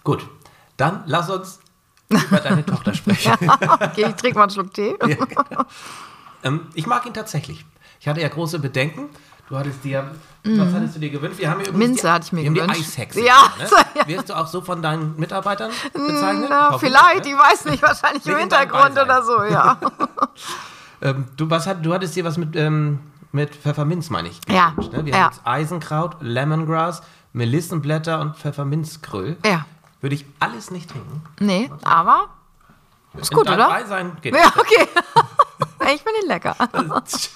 Gut, 0.03 0.27
dann 0.77 1.01
lass 1.07 1.29
uns 1.31 1.59
über 2.09 2.37
deine 2.39 2.63
Tochter 2.67 2.93
sprechen. 2.93 3.33
Okay, 3.49 4.05
ich 4.09 4.15
trinke 4.15 4.37
mal 4.37 4.43
einen 4.43 4.51
Schluck 4.51 4.71
Tee. 4.75 4.95
Ähm, 6.43 6.67
ich 6.73 6.87
mag 6.87 7.05
ihn 7.05 7.13
tatsächlich. 7.13 7.65
Ich 7.99 8.07
hatte 8.07 8.21
ja 8.21 8.27
große 8.27 8.59
Bedenken. 8.59 9.09
Du 9.49 9.57
hattest 9.57 9.83
dir, 9.83 10.11
was 10.43 10.73
hattest 10.73 10.95
du 10.95 10.99
dir 10.99 11.09
gewünscht? 11.09 11.37
Wir 11.37 11.49
haben 11.49 11.59
hier 11.61 11.71
Mhm. 11.73 11.79
Minze 11.79 12.01
die, 12.03 12.07
hatte 12.07 12.25
ich 12.25 12.31
mir 12.31 12.41
wir 12.41 12.49
haben 12.49 12.69
gewünscht. 12.69 12.97
Die 12.97 13.01
Eishexe. 13.01 13.25
Ja, 13.25 13.53
ne? 13.59 13.69
ja. 13.95 14.07
Wirst 14.07 14.29
du 14.29 14.37
auch 14.37 14.47
so 14.47 14.61
von 14.61 14.81
deinen 14.81 15.17
Mitarbeitern 15.19 15.71
bezeichnet? 15.93 16.47
Na, 16.49 16.77
vielleicht, 16.77 17.25
ne? 17.25 17.31
ich 17.31 17.37
weiß 17.37 17.65
nicht, 17.65 17.83
wahrscheinlich 17.83 18.25
im 18.27 18.37
Hintergrund 18.37 18.91
oder 18.91 19.23
so, 19.23 19.43
ja. 19.43 19.77
Ähm, 21.01 21.25
du, 21.35 21.49
was 21.49 21.65
du 21.81 21.93
hattest 21.93 22.15
dir 22.15 22.23
was 22.23 22.37
mit, 22.37 22.55
ähm, 22.55 22.99
mit 23.33 23.53
Pfefferminz, 23.53 24.09
meine 24.09 24.29
ich. 24.29 24.39
Ja, 24.47 24.69
gewünscht, 24.69 24.93
Ne? 24.93 25.05
Wir 25.05 25.13
ja. 25.13 25.19
haben 25.19 25.31
jetzt 25.33 25.41
Eisenkraut, 25.43 26.15
Lemongrass, 26.21 27.03
Melissenblätter 27.33 28.21
und 28.21 28.37
Pfefferminzkröll. 28.37 29.35
Ja. 29.45 29.65
Würde 29.99 30.15
ich 30.15 30.25
alles 30.39 30.71
nicht 30.71 30.89
trinken. 30.89 31.21
Nee, 31.41 31.69
aber 31.83 32.29
ist 33.17 33.33
gut, 33.33 33.49
oder? 33.49 33.67
Beisein 33.67 34.15
geht 34.21 34.33
Ja, 34.33 34.47
okay. 34.57 34.87
Ich 35.85 36.01
finde 36.01 36.19
ihn 36.21 36.27
lecker. 36.27 36.55
das. 36.71 37.31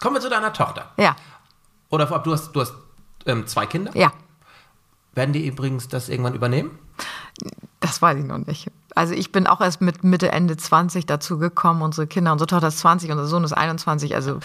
Kommen 0.00 0.16
wir 0.16 0.20
zu 0.20 0.28
deiner 0.30 0.52
Tochter. 0.52 0.90
Ja, 0.98 1.16
Oder 1.90 2.06
vorab, 2.06 2.24
du 2.24 2.32
hast, 2.32 2.52
du 2.52 2.60
hast 2.60 2.74
ähm, 3.26 3.46
zwei 3.46 3.66
Kinder. 3.66 3.90
ja. 3.96 4.12
Werden 5.14 5.32
die 5.32 5.46
übrigens 5.46 5.88
das 5.88 6.10
irgendwann 6.10 6.34
übernehmen? 6.34 6.78
Das 7.80 8.02
weiß 8.02 8.18
ich 8.18 8.24
noch 8.26 8.36
nicht. 8.36 8.70
Also 8.94 9.14
ich 9.14 9.32
bin 9.32 9.46
auch 9.46 9.62
erst 9.62 9.80
mit 9.80 10.04
Mitte, 10.04 10.30
Ende 10.30 10.58
20 10.58 11.06
dazu 11.06 11.38
gekommen. 11.38 11.80
Unsere 11.80 12.06
Kinder, 12.06 12.32
unsere 12.32 12.46
Tochter 12.48 12.68
ist 12.68 12.80
20, 12.80 13.10
unser 13.10 13.24
Sohn 13.26 13.42
ist 13.42 13.54
21. 13.54 14.14
Also 14.14 14.40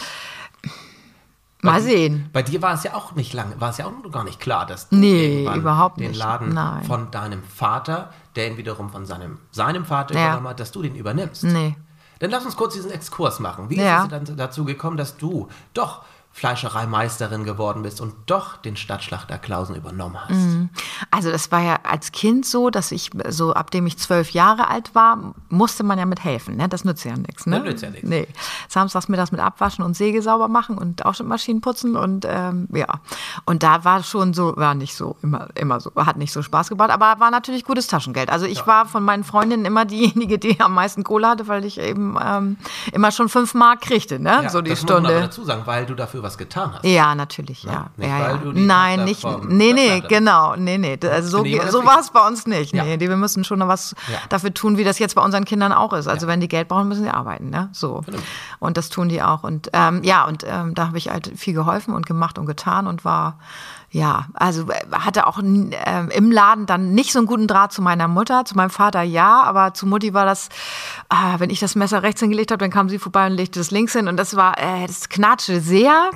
mal 1.62 1.82
sehen. 1.82 2.30
Bei 2.34 2.42
dir 2.42 2.62
war 2.62 2.74
es 2.74 2.84
ja 2.84 2.94
auch 2.96 3.14
nicht 3.16 3.34
lange, 3.34 3.60
war 3.60 3.70
es 3.70 3.78
ja 3.78 3.86
auch 3.86 3.92
noch 3.92 4.12
gar 4.12 4.24
nicht 4.24 4.40
klar, 4.40 4.66
dass 4.66 4.90
du 4.90 4.96
Nee, 4.96 5.44
überhaupt 5.56 6.00
den 6.00 6.12
nicht. 6.12 6.18
Laden 6.20 6.54
Nein. 6.54 6.84
von 6.86 7.12
deinem 7.12 7.44
Vater, 7.44 8.12
der 8.36 8.48
ihn 8.52 8.58
wiederum 8.58 8.90
von 8.90 9.06
seinem, 9.06 9.40
seinem 9.52 9.86
Vater 9.86 10.16
Ja. 10.16 10.28
übernommen 10.28 10.48
hat, 10.48 10.60
dass 10.60 10.72
du 10.72 10.82
den 10.82 10.96
übernimmst. 10.96 11.44
Nee. 11.44 11.76
Dann 12.22 12.30
lass 12.30 12.46
uns 12.46 12.56
kurz 12.56 12.76
diesen 12.76 12.92
Exkurs 12.92 13.40
machen. 13.40 13.70
Wie 13.70 13.78
Ja. 13.78 13.98
ist 14.06 14.14
es 14.14 14.26
dann 14.28 14.38
dazu 14.38 14.64
gekommen, 14.64 14.96
dass 14.96 15.18
du 15.18 15.50
doch 15.74 16.04
Fleischereimeisterin 16.34 17.44
geworden 17.44 17.84
bist 17.84 18.00
und 18.00 18.14
doch 18.26 18.58
den 18.58 18.76
Stadtschlachter 18.78 19.38
Klausen 19.38 19.76
übernommen 19.76 20.18
hast? 20.20 20.32
Mhm. 20.32 20.70
Also 21.12 21.30
das 21.30 21.52
war 21.52 21.62
ja 21.62 21.80
als 21.84 22.12
Kind 22.12 22.46
so, 22.46 22.70
dass 22.70 22.92
ich 22.92 23.12
so, 23.30 23.54
ab 23.54 23.70
dem 23.72 23.86
ich 23.86 23.98
zwölf 23.98 24.32
Jahre 24.32 24.70
alt 24.70 24.96
war, 24.96 25.34
musste 25.50 25.84
man 25.84 26.00
ja 26.00 26.06
mit 26.06 26.24
helfen. 26.24 26.56
Ne? 26.56 26.70
Das 26.70 26.86
nützt 26.86 27.04
ja 27.04 27.18
nichts. 27.18 27.46
Ne? 27.46 27.58
Das 27.58 27.66
nützt 27.66 27.84
ja 27.84 27.90
nichts. 27.90 28.08
Nee. 28.08 28.28
Samstags 28.70 29.10
mittags 29.10 29.32
mit 29.32 29.42
Abwaschen 29.42 29.84
und 29.84 29.96
Säge 29.96 30.22
sauber 30.22 30.48
machen 30.48 30.78
und 30.78 31.06
Aufschnittmaschinen 31.06 31.62
putzen 31.62 31.96
und 31.96 32.26
ähm, 32.28 32.68
ja. 32.74 32.88
Und 33.46 33.64
da 33.64 33.84
war 33.84 34.02
schon 34.04 34.34
so, 34.34 34.56
war 34.56 34.74
nicht 34.74 34.96
so, 34.96 35.18
immer, 35.22 35.50
immer 35.56 35.80
so, 35.80 35.92
hat 35.96 36.18
nicht 36.18 36.32
so 36.32 36.42
Spaß 36.42 36.70
gebracht, 36.70 36.92
aber 36.92 37.20
war 37.20 37.30
natürlich 37.30 37.66
gutes 37.66 37.88
Taschengeld. 37.88 38.30
Also 38.30 38.46
ich 38.46 38.66
war 38.66 38.86
von 38.86 39.04
meinen 39.04 39.24
Freundinnen 39.24 39.66
immer 39.66 39.86
diejenige, 39.86 40.40
die 40.40 40.60
am 40.62 40.74
meisten 40.74 41.04
Kohle 41.04 41.28
hatte, 41.28 41.48
weil 41.48 41.66
ich 41.66 41.78
eben 41.78 42.18
ähm, 42.24 42.58
immer 42.94 43.12
schon 43.12 43.28
fünf 43.28 43.54
Mark 43.54 43.82
kriegte, 43.82 44.20
ne? 44.20 44.40
Ja, 44.44 44.50
so 44.50 44.62
die 44.62 44.70
das 44.70 44.82
muss 44.82 44.90
man 44.90 44.98
aber 45.00 45.08
Stunde. 45.10 45.28
dazu 45.28 45.44
sagen, 45.44 45.64
weil 45.66 45.86
du 45.86 45.94
dafür 45.94 46.21
was 46.24 46.38
getan 46.38 46.74
hast. 46.74 46.84
Ja, 46.86 47.16
natürlich, 47.16 47.64
ja. 47.64 47.88
Nicht, 47.98 48.10
ja, 48.10 48.20
weil 48.20 48.32
ja. 48.32 48.38
du 48.38 48.52
die 48.54 48.62
Nein, 48.66 49.04
nicht. 49.06 49.26
Nee, 49.48 49.74
nee, 49.74 50.02
genau. 50.08 50.56
Nee, 50.56 50.78
nee. 50.78 50.98
Also 51.10 51.44
so, 51.44 51.46
so 51.70 51.86
war 51.86 52.00
es 52.00 52.12
bei 52.12 52.26
uns 52.28 52.46
nicht. 52.48 52.74
Ja. 52.74 52.84
Nee, 52.84 53.00
wir 53.00 53.16
müssen 53.18 53.44
schon 53.44 53.60
noch 53.60 53.68
was 53.68 53.96
Ja. 54.12 54.18
dafür 54.30 54.54
tun, 54.54 54.78
wie 54.78 54.84
das 54.84 55.00
jetzt 55.00 55.16
bei 55.16 55.22
unseren 55.24 55.46
Kindern 55.46 55.72
auch 55.72 55.94
ist. 55.94 56.08
Also 56.08 56.26
Ja. 56.26 56.32
wenn 56.34 56.40
die 56.40 56.48
Geld 56.48 56.68
brauchen, 56.68 56.88
müssen 56.88 57.04
sie 57.04 57.10
arbeiten, 57.10 57.50
ne? 57.50 57.70
So. 57.72 58.02
Vernünftig. 58.02 58.30
Und 58.60 58.78
das 58.78 58.90
tun 58.90 59.10
die 59.10 59.22
auch. 59.22 59.44
Und 59.44 59.70
ähm, 59.74 60.04
ja, 60.04 60.26
und 60.26 60.46
ähm, 60.48 60.74
da 60.76 60.88
habe 60.88 60.98
ich 60.98 61.10
halt 61.10 61.32
viel 61.36 61.54
geholfen 61.54 61.94
und 61.94 62.06
gemacht 62.06 62.38
und 62.38 62.46
getan 62.46 62.88
und 62.88 63.04
war 63.06 63.38
ja, 63.92 64.28
also 64.34 64.70
äh, 64.70 64.80
hatte 64.92 65.28
auch 65.28 65.40
ähm, 65.40 66.10
im 66.10 66.32
Laden 66.32 66.66
dann 66.66 66.94
nicht 66.94 67.12
so 67.12 67.20
einen 67.20 67.28
guten 67.28 67.48
Draht 67.48 67.74
zu 67.74 67.82
meiner 67.82 68.08
Mutter, 68.08 68.46
zu 68.46 68.56
meinem 68.56 68.70
Vater 68.70 69.02
ja, 69.02 69.44
aber 69.44 69.74
zu 69.74 69.86
Mutti 69.86 70.14
war 70.14 70.26
das, 70.26 70.50
ah, 71.10 71.36
wenn 71.40 71.50
ich 71.50 71.60
das 71.60 71.76
Messer 71.76 72.02
rechts 72.02 72.22
hingelegt 72.22 72.52
habe, 72.52 72.60
dann 72.60 72.72
kam 72.72 72.88
sie 72.88 73.00
vorbei 73.00 73.28
und 73.28 73.34
legte 73.34 73.60
das 73.60 73.70
links 73.70 73.94
hin 73.94 74.08
und 74.08 74.18
das 74.18 74.36
war, 74.36 74.58
äh, 74.58 74.88
das 74.88 75.10
knatschte 75.10 75.60
sehr. 75.60 76.10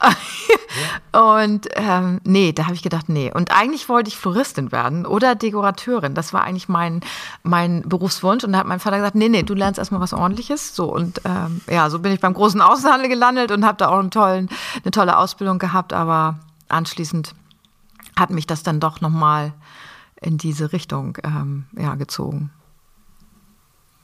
Und 1.12 1.68
ähm, 1.74 2.20
nee, 2.24 2.52
da 2.52 2.64
habe 2.64 2.74
ich 2.74 2.82
gedacht, 2.82 3.08
nee. 3.08 3.30
Und 3.32 3.52
eigentlich 3.56 3.88
wollte 3.88 4.08
ich 4.08 4.16
Floristin 4.16 4.72
werden 4.72 5.06
oder 5.06 5.34
Dekorateurin. 5.34 6.14
Das 6.14 6.32
war 6.32 6.42
eigentlich 6.42 6.68
mein, 6.68 7.00
mein 7.44 7.82
Berufswunsch. 7.82 8.44
Und 8.44 8.52
da 8.52 8.58
hat 8.58 8.66
mein 8.66 8.80
Vater 8.80 8.96
gesagt, 8.96 9.14
nee, 9.14 9.28
nee, 9.28 9.44
du 9.44 9.54
lernst 9.54 9.78
erstmal 9.78 10.00
was 10.00 10.12
ordentliches. 10.12 10.74
So, 10.74 10.92
und 10.92 11.20
ähm, 11.24 11.60
ja, 11.70 11.88
so 11.88 12.00
bin 12.00 12.12
ich 12.12 12.20
beim 12.20 12.34
großen 12.34 12.60
Außenhandel 12.60 13.08
gelandet 13.08 13.52
und 13.52 13.64
habe 13.64 13.78
da 13.78 13.88
auch 13.88 13.98
einen 13.98 14.10
tollen, 14.10 14.48
eine 14.82 14.90
tolle 14.90 15.16
Ausbildung 15.16 15.58
gehabt. 15.58 15.92
Aber 15.92 16.40
anschließend 16.68 17.34
hat 18.16 18.30
mich 18.30 18.46
das 18.46 18.62
dann 18.62 18.80
doch 18.80 19.00
nochmal 19.00 19.54
in 20.20 20.38
diese 20.38 20.72
Richtung 20.72 21.18
ähm, 21.22 21.66
ja, 21.76 21.94
gezogen. 21.96 22.50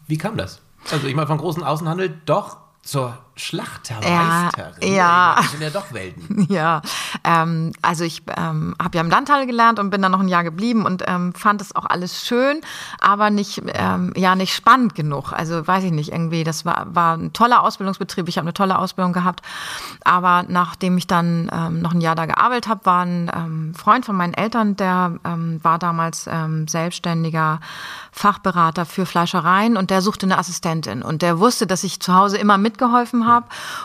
Wie 0.07 0.19
kam 0.19 0.37
das? 0.37 0.61
Also 0.91 1.07
ich 1.07 1.15
meine, 1.15 1.29
vom 1.29 1.39
großen 1.39 1.63
Außenhandel 1.63 2.21
doch 2.27 2.59
zur 2.83 3.19
Schlachtermeisterin. 3.41 4.95
Ja. 4.95 5.37
Das 5.37 5.51
sind 5.51 5.63
ja 5.63 5.71
doch 5.71 5.93
Welten. 5.93 6.47
Ja, 6.51 6.83
ähm, 7.23 7.73
also 7.81 8.03
ich 8.03 8.23
ähm, 8.37 8.75
habe 8.83 8.97
ja 8.97 9.05
im 9.05 9.11
Landhandel 9.11 9.47
gelernt 9.47 9.79
und 9.79 9.91
bin 9.91 10.03
dann 10.03 10.11
noch 10.11 10.21
ein 10.21 10.29
Jahr 10.29 10.43
geblieben 10.43 10.85
und 10.85 11.05
ähm, 11.07 11.33
fand 11.33 11.61
es 11.61 11.77
auch 11.77 11.85
alles 11.87 12.27
schön, 12.27 12.61
aber 13.01 13.31
nicht, 13.31 13.63
ähm, 13.75 14.13
ja, 14.17 14.35
nicht 14.35 14.53
spannend 14.53 14.95
genug. 14.95 15.33
Also 15.33 15.67
weiß 15.67 15.85
ich 15.85 15.93
nicht, 15.93 16.11
irgendwie, 16.11 16.43
das 16.43 16.65
war, 16.65 16.87
war 16.93 17.17
ein 17.17 17.33
toller 17.33 17.63
Ausbildungsbetrieb, 17.63 18.29
ich 18.29 18.37
habe 18.37 18.47
eine 18.47 18.55
tolle 18.55 18.79
Ausbildung 18.79 19.13
gehabt, 19.13 19.43
aber 20.03 20.45
nachdem 20.49 20.99
ich 20.99 21.07
dann 21.07 21.51
ähm, 21.53 21.81
noch 21.81 21.93
ein 21.93 22.01
Jahr 22.01 22.17
da 22.17 22.27
gearbeitet 22.27 22.69
habe, 22.69 22.85
war 22.85 23.05
ein 23.05 23.31
ähm, 23.35 23.75
Freund 23.75 24.05
von 24.05 24.17
meinen 24.17 24.35
Eltern, 24.35 24.77
der 24.77 25.19
war 25.23 25.79
damals 25.79 26.29
selbstständiger 26.67 27.61
Fachberater 28.13 28.85
für 28.85 29.07
Fleischereien 29.07 29.77
und 29.77 29.91
der 29.91 30.03
suchte 30.03 30.27
eine 30.27 30.39
Assistentin 30.39 31.03
und 31.03 31.23
der 31.23 31.39
wusste, 31.39 31.67
dass 31.67 31.85
ich 31.85 32.01
zu 32.01 32.15
Hause 32.15 32.39
immer 32.39 32.59
mitgeholfen 32.59 33.27
habe 33.27 33.30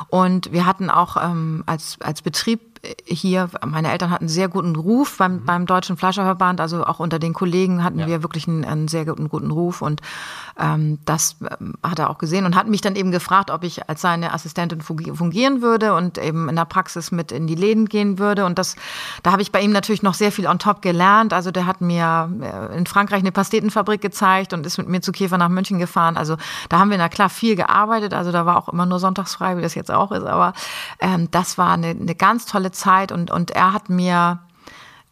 und 0.09 0.51
wir 0.51 0.65
hatten 0.65 0.89
auch 0.89 1.17
ähm, 1.17 1.63
als, 1.65 1.97
als 2.01 2.21
Betrieb 2.21 2.74
hier, 3.05 3.49
meine 3.65 3.91
Eltern 3.91 4.09
hatten 4.11 4.25
einen 4.25 4.29
sehr 4.29 4.47
guten 4.47 4.75
Ruf 4.75 5.17
beim, 5.17 5.37
mhm. 5.37 5.45
beim 5.45 5.65
Deutschen 5.65 5.97
Fleischerverband, 5.97 6.61
also 6.61 6.85
auch 6.85 6.99
unter 6.99 7.19
den 7.19 7.33
Kollegen 7.33 7.83
hatten 7.83 7.99
ja. 7.99 8.07
wir 8.07 8.23
wirklich 8.23 8.47
einen, 8.47 8.65
einen, 8.65 8.87
sehr 8.87 9.05
guten, 9.05 9.29
guten 9.29 9.51
Ruf. 9.51 9.81
Und 9.81 10.01
ähm, 10.59 10.99
das 11.05 11.37
ähm, 11.41 11.75
hat 11.83 11.99
er 11.99 12.09
auch 12.09 12.17
gesehen 12.17 12.45
und 12.45 12.55
hat 12.55 12.67
mich 12.67 12.81
dann 12.81 12.95
eben 12.95 13.11
gefragt, 13.11 13.51
ob 13.51 13.63
ich 13.63 13.89
als 13.89 14.01
seine 14.01 14.33
Assistentin 14.33 14.81
fungieren 14.81 15.61
würde 15.61 15.93
und 15.93 16.17
eben 16.17 16.49
in 16.49 16.55
der 16.55 16.65
Praxis 16.65 17.11
mit 17.11 17.31
in 17.31 17.47
die 17.47 17.55
Läden 17.55 17.87
gehen 17.87 18.19
würde. 18.19 18.45
Und 18.45 18.57
das, 18.57 18.75
da 19.23 19.31
habe 19.31 19.41
ich 19.41 19.51
bei 19.51 19.61
ihm 19.61 19.71
natürlich 19.71 20.03
noch 20.03 20.13
sehr 20.13 20.31
viel 20.31 20.47
on 20.47 20.59
top 20.59 20.81
gelernt, 20.81 21.33
also 21.33 21.51
der 21.51 21.65
hat 21.65 21.81
mir 21.81 22.29
äh, 22.41 22.77
in 22.77 22.85
Frankreich 22.85 23.19
eine 23.19 23.31
Pastetenfabrik 23.31 24.01
gezeigt 24.01 24.53
und 24.53 24.65
ist 24.65 24.77
mit 24.77 24.87
mir 24.87 25.01
zu 25.01 25.11
Käfer 25.11 25.37
nach 25.37 25.49
München 25.49 25.79
gefahren, 25.79 26.17
also 26.17 26.37
da 26.69 26.79
haben 26.79 26.89
wir 26.89 26.97
na 26.97 27.09
klar 27.09 27.29
viel 27.29 27.55
gearbeitet, 27.55 28.13
also 28.13 28.31
da 28.31 28.45
war 28.45 28.57
auch 28.57 28.69
immer 28.69 28.85
nur 28.85 28.99
sonntagsfrei, 28.99 29.57
wie 29.57 29.61
das 29.61 29.75
jetzt 29.75 29.91
auch 29.91 30.11
ist, 30.11 30.25
aber 30.25 30.53
ähm, 30.99 31.29
das 31.31 31.57
war 31.57 31.73
eine, 31.73 31.87
eine 31.87 32.15
ganz 32.15 32.45
tolle 32.45 32.71
Zeit 32.75 33.11
und, 33.11 33.31
und 33.31 33.51
er 33.51 33.73
hat 33.73 33.89
mir 33.89 34.39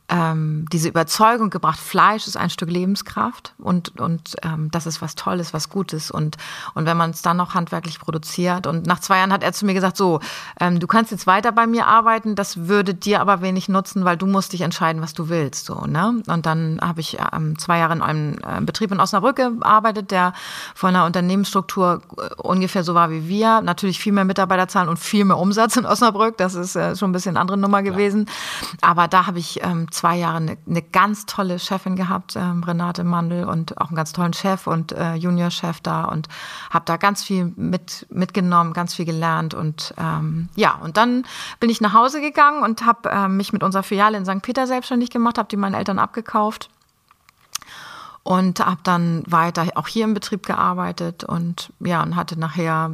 ähm, 0.09 0.65
diese 0.71 0.89
Überzeugung 0.89 1.49
gebracht, 1.49 1.79
Fleisch 1.79 2.27
ist 2.27 2.35
ein 2.35 2.49
Stück 2.49 2.69
Lebenskraft 2.69 3.53
und, 3.57 3.99
und 3.99 4.35
ähm, 4.43 4.69
das 4.71 4.85
ist 4.85 5.01
was 5.01 5.15
Tolles, 5.15 5.53
was 5.53 5.69
Gutes. 5.69 6.11
Und, 6.11 6.37
und 6.73 6.85
wenn 6.85 6.97
man 6.97 7.11
es 7.11 7.21
dann 7.21 7.37
noch 7.37 7.53
handwerklich 7.53 7.99
produziert. 7.99 8.67
Und 8.67 8.85
nach 8.85 8.99
zwei 8.99 9.17
Jahren 9.17 9.31
hat 9.31 9.43
er 9.43 9.53
zu 9.53 9.65
mir 9.65 9.73
gesagt, 9.73 9.95
so, 9.95 10.19
ähm, 10.59 10.79
du 10.79 10.87
kannst 10.87 11.11
jetzt 11.11 11.25
weiter 11.25 11.53
bei 11.53 11.67
mir 11.67 11.87
arbeiten, 11.87 12.35
das 12.35 12.67
würde 12.67 12.93
dir 12.93 13.21
aber 13.21 13.41
wenig 13.41 13.69
nutzen, 13.69 14.03
weil 14.03 14.17
du 14.17 14.25
musst 14.25 14.51
dich 14.51 14.61
entscheiden, 14.61 15.01
was 15.01 15.13
du 15.13 15.29
willst. 15.29 15.65
So, 15.65 15.85
ne? 15.85 16.21
Und 16.27 16.45
dann 16.45 16.79
habe 16.81 16.99
ich 16.99 17.17
ähm, 17.33 17.57
zwei 17.57 17.79
Jahre 17.79 17.93
in 17.93 18.01
einem 18.01 18.37
äh, 18.45 18.59
Betrieb 18.61 18.91
in 18.91 18.99
Osnabrück 18.99 19.37
gearbeitet, 19.37 20.11
der 20.11 20.33
von 20.75 20.89
einer 20.89 21.05
Unternehmensstruktur 21.05 22.01
äh, 22.17 22.29
ungefähr 22.41 22.83
so 22.83 22.93
war 22.93 23.09
wie 23.09 23.29
wir. 23.29 23.61
Natürlich 23.61 23.99
viel 23.99 24.11
mehr 24.11 24.25
Mitarbeiterzahlen 24.25 24.89
und 24.89 24.99
viel 24.99 25.23
mehr 25.23 25.37
Umsatz 25.37 25.77
in 25.77 25.85
Osnabrück. 25.85 26.37
Das 26.37 26.55
ist 26.55 26.75
äh, 26.75 26.95
schon 26.97 27.11
ein 27.11 27.13
bisschen 27.13 27.37
eine 27.37 27.39
andere 27.39 27.57
Nummer 27.57 27.81
gewesen. 27.83 28.29
Aber 28.81 29.07
da 29.07 29.27
habe 29.27 29.39
ich 29.39 29.63
ähm, 29.63 29.87
zwei 29.93 30.17
Jahre 30.17 30.37
eine, 30.37 30.57
eine 30.67 30.81
ganz 30.81 31.25
tolle 31.25 31.59
Chefin 31.59 31.95
gehabt, 31.95 32.35
ähm, 32.35 32.63
Renate 32.63 33.03
Mandel, 33.03 33.45
und 33.45 33.79
auch 33.79 33.87
einen 33.87 33.95
ganz 33.95 34.13
tollen 34.13 34.33
Chef 34.33 34.67
und 34.67 34.91
äh, 34.91 35.15
Juniorchef 35.15 35.79
da 35.81 36.05
und 36.05 36.27
habe 36.69 36.85
da 36.85 36.97
ganz 36.97 37.23
viel 37.23 37.53
mit, 37.55 38.05
mitgenommen, 38.09 38.73
ganz 38.73 38.95
viel 38.95 39.05
gelernt. 39.05 39.53
Und 39.53 39.93
ähm, 39.97 40.49
ja, 40.55 40.75
und 40.75 40.97
dann 40.97 41.23
bin 41.59 41.69
ich 41.69 41.81
nach 41.81 41.93
Hause 41.93 42.21
gegangen 42.21 42.63
und 42.63 42.85
habe 42.85 43.09
äh, 43.09 43.27
mich 43.27 43.53
mit 43.53 43.63
unserer 43.63 43.83
Filiale 43.83 44.17
in 44.17 44.25
St. 44.25 44.41
Peter 44.41 44.67
selbstständig 44.67 45.09
gemacht, 45.09 45.37
habe 45.37 45.49
die 45.49 45.57
meinen 45.57 45.75
Eltern 45.75 45.99
abgekauft 45.99 46.69
und 48.23 48.65
habe 48.65 48.79
dann 48.83 49.23
weiter 49.27 49.65
auch 49.75 49.87
hier 49.87 50.05
im 50.05 50.13
Betrieb 50.13 50.45
gearbeitet 50.45 51.25
und 51.25 51.71
ja 51.81 52.01
und 52.01 52.15
hatte 52.15 52.39
nachher 52.39 52.91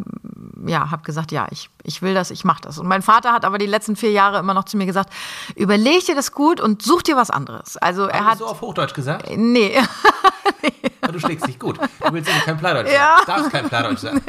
ja 0.65 0.91
habe 0.91 1.03
gesagt 1.03 1.31
ja 1.31 1.47
ich 1.51 1.69
ich 1.83 2.01
will 2.01 2.15
das 2.15 2.31
ich 2.31 2.43
mache 2.43 2.61
das. 2.63 2.79
Und 2.79 2.87
mein 2.87 3.03
Vater 3.03 3.31
hat 3.31 3.45
aber 3.45 3.59
die 3.59 3.67
letzten 3.67 3.95
vier 3.95 4.11
Jahre 4.11 4.39
immer 4.39 4.55
noch 4.55 4.65
zu 4.65 4.75
mir 4.75 4.87
gesagt 4.87 5.13
überleg 5.55 6.03
dir 6.05 6.15
das 6.15 6.31
gut 6.31 6.59
und 6.59 6.81
such 6.81 7.03
dir 7.03 7.15
was 7.15 7.29
anderes. 7.29 7.77
Also 7.77 8.07
er 8.07 8.25
hat 8.25 8.39
so 8.39 8.47
auf 8.47 8.61
Hochdeutsch 8.61 8.95
gesagt? 8.95 9.29
Nee, 9.29 9.79
nee. 10.63 10.73
du 11.11 11.19
schlägst 11.19 11.47
dich 11.47 11.59
gut. 11.59 11.77
Du 11.77 12.11
willst 12.11 12.27
nämlich 12.27 12.45
kein 12.45 12.57
Plattdeutsch 12.57 12.91
ja. 12.91 13.17
sagen. 13.17 13.27
Darfst 13.27 13.51
kein 13.51 13.69
Plattdeutsch 13.69 13.99
sagen. 13.99 14.21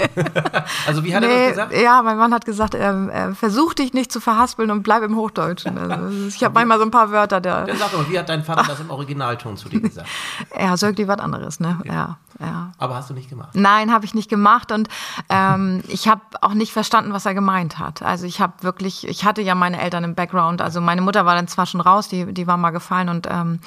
Also 0.86 1.02
wie 1.02 1.14
hat 1.14 1.22
nee. 1.22 1.28
er 1.28 1.40
das 1.40 1.48
gesagt? 1.48 1.76
ja 1.76 2.02
mein 2.02 2.18
Mann 2.18 2.34
hat 2.34 2.44
gesagt 2.44 2.74
er, 2.74 3.08
er 3.08 3.34
versuch 3.34 3.72
dich 3.72 3.94
nicht 3.94 4.12
zu 4.12 4.20
verhaspeln 4.20 4.70
und 4.70 4.82
bleib 4.82 5.02
im 5.02 5.16
Hochdeutschen. 5.16 5.78
Also 5.78 6.28
ich 6.28 6.44
habe 6.44 6.52
manchmal 6.52 6.78
so 6.78 6.84
ein 6.84 6.90
paar 6.90 7.10
Wörter 7.10 7.40
der 7.40 7.64
dann 7.64 7.78
sag 7.78 7.90
doch 7.92 8.08
wie 8.10 8.18
hat 8.18 8.28
dein 8.28 8.44
Vater 8.44 8.64
das 8.68 8.80
im 8.80 8.90
Originalton 8.90 9.56
zu 9.56 9.70
dir 9.70 9.80
gesagt? 9.80 10.06
Er 10.50 10.76
so 10.76 10.89
irgendwie 10.90 11.09
was 11.09 11.18
anderes, 11.18 11.61
ne? 11.61 11.79
Ja. 11.85 11.92
ja, 11.92 12.18
ja. 12.40 12.72
Aber 12.79 12.96
hast 12.96 13.11
du 13.11 13.14
nicht 13.14 13.29
gemacht? 13.29 13.50
Nein, 13.55 13.92
habe 13.92 14.05
ich 14.05 14.14
nicht 14.14 14.29
gemacht 14.29 14.72
und 14.72 14.88
ähm, 15.29 15.83
ich 15.88 16.09
habe 16.09 16.22
auch 16.40 16.55
nicht 16.55 16.72
verstanden, 16.72 17.12
was 17.12 17.26
er 17.26 17.35
gemeint 17.35 17.79
hat. 17.79 18.03
Also 18.03 18.26
ich 18.26 18.40
habe 18.40 18.55
wirklich, 18.62 19.07
ich 19.07 19.24
hatte 19.24 19.42
ja 19.42 19.55
meine 19.55 19.81
Eltern 19.81 20.05
im 20.05 20.14
Background. 20.14 20.61
Also 20.62 20.81
meine 20.81 21.00
Mutter 21.00 21.26
war 21.26 21.35
dann 21.35 21.48
zwar 21.48 21.66
schon 21.66 21.81
raus, 21.81 22.09
die, 22.09 22.33
die 22.33 22.46
war 22.46 22.57
mal 22.57 22.70
gefallen 22.70 23.09
und 23.09 23.29
ähm, 23.31 23.61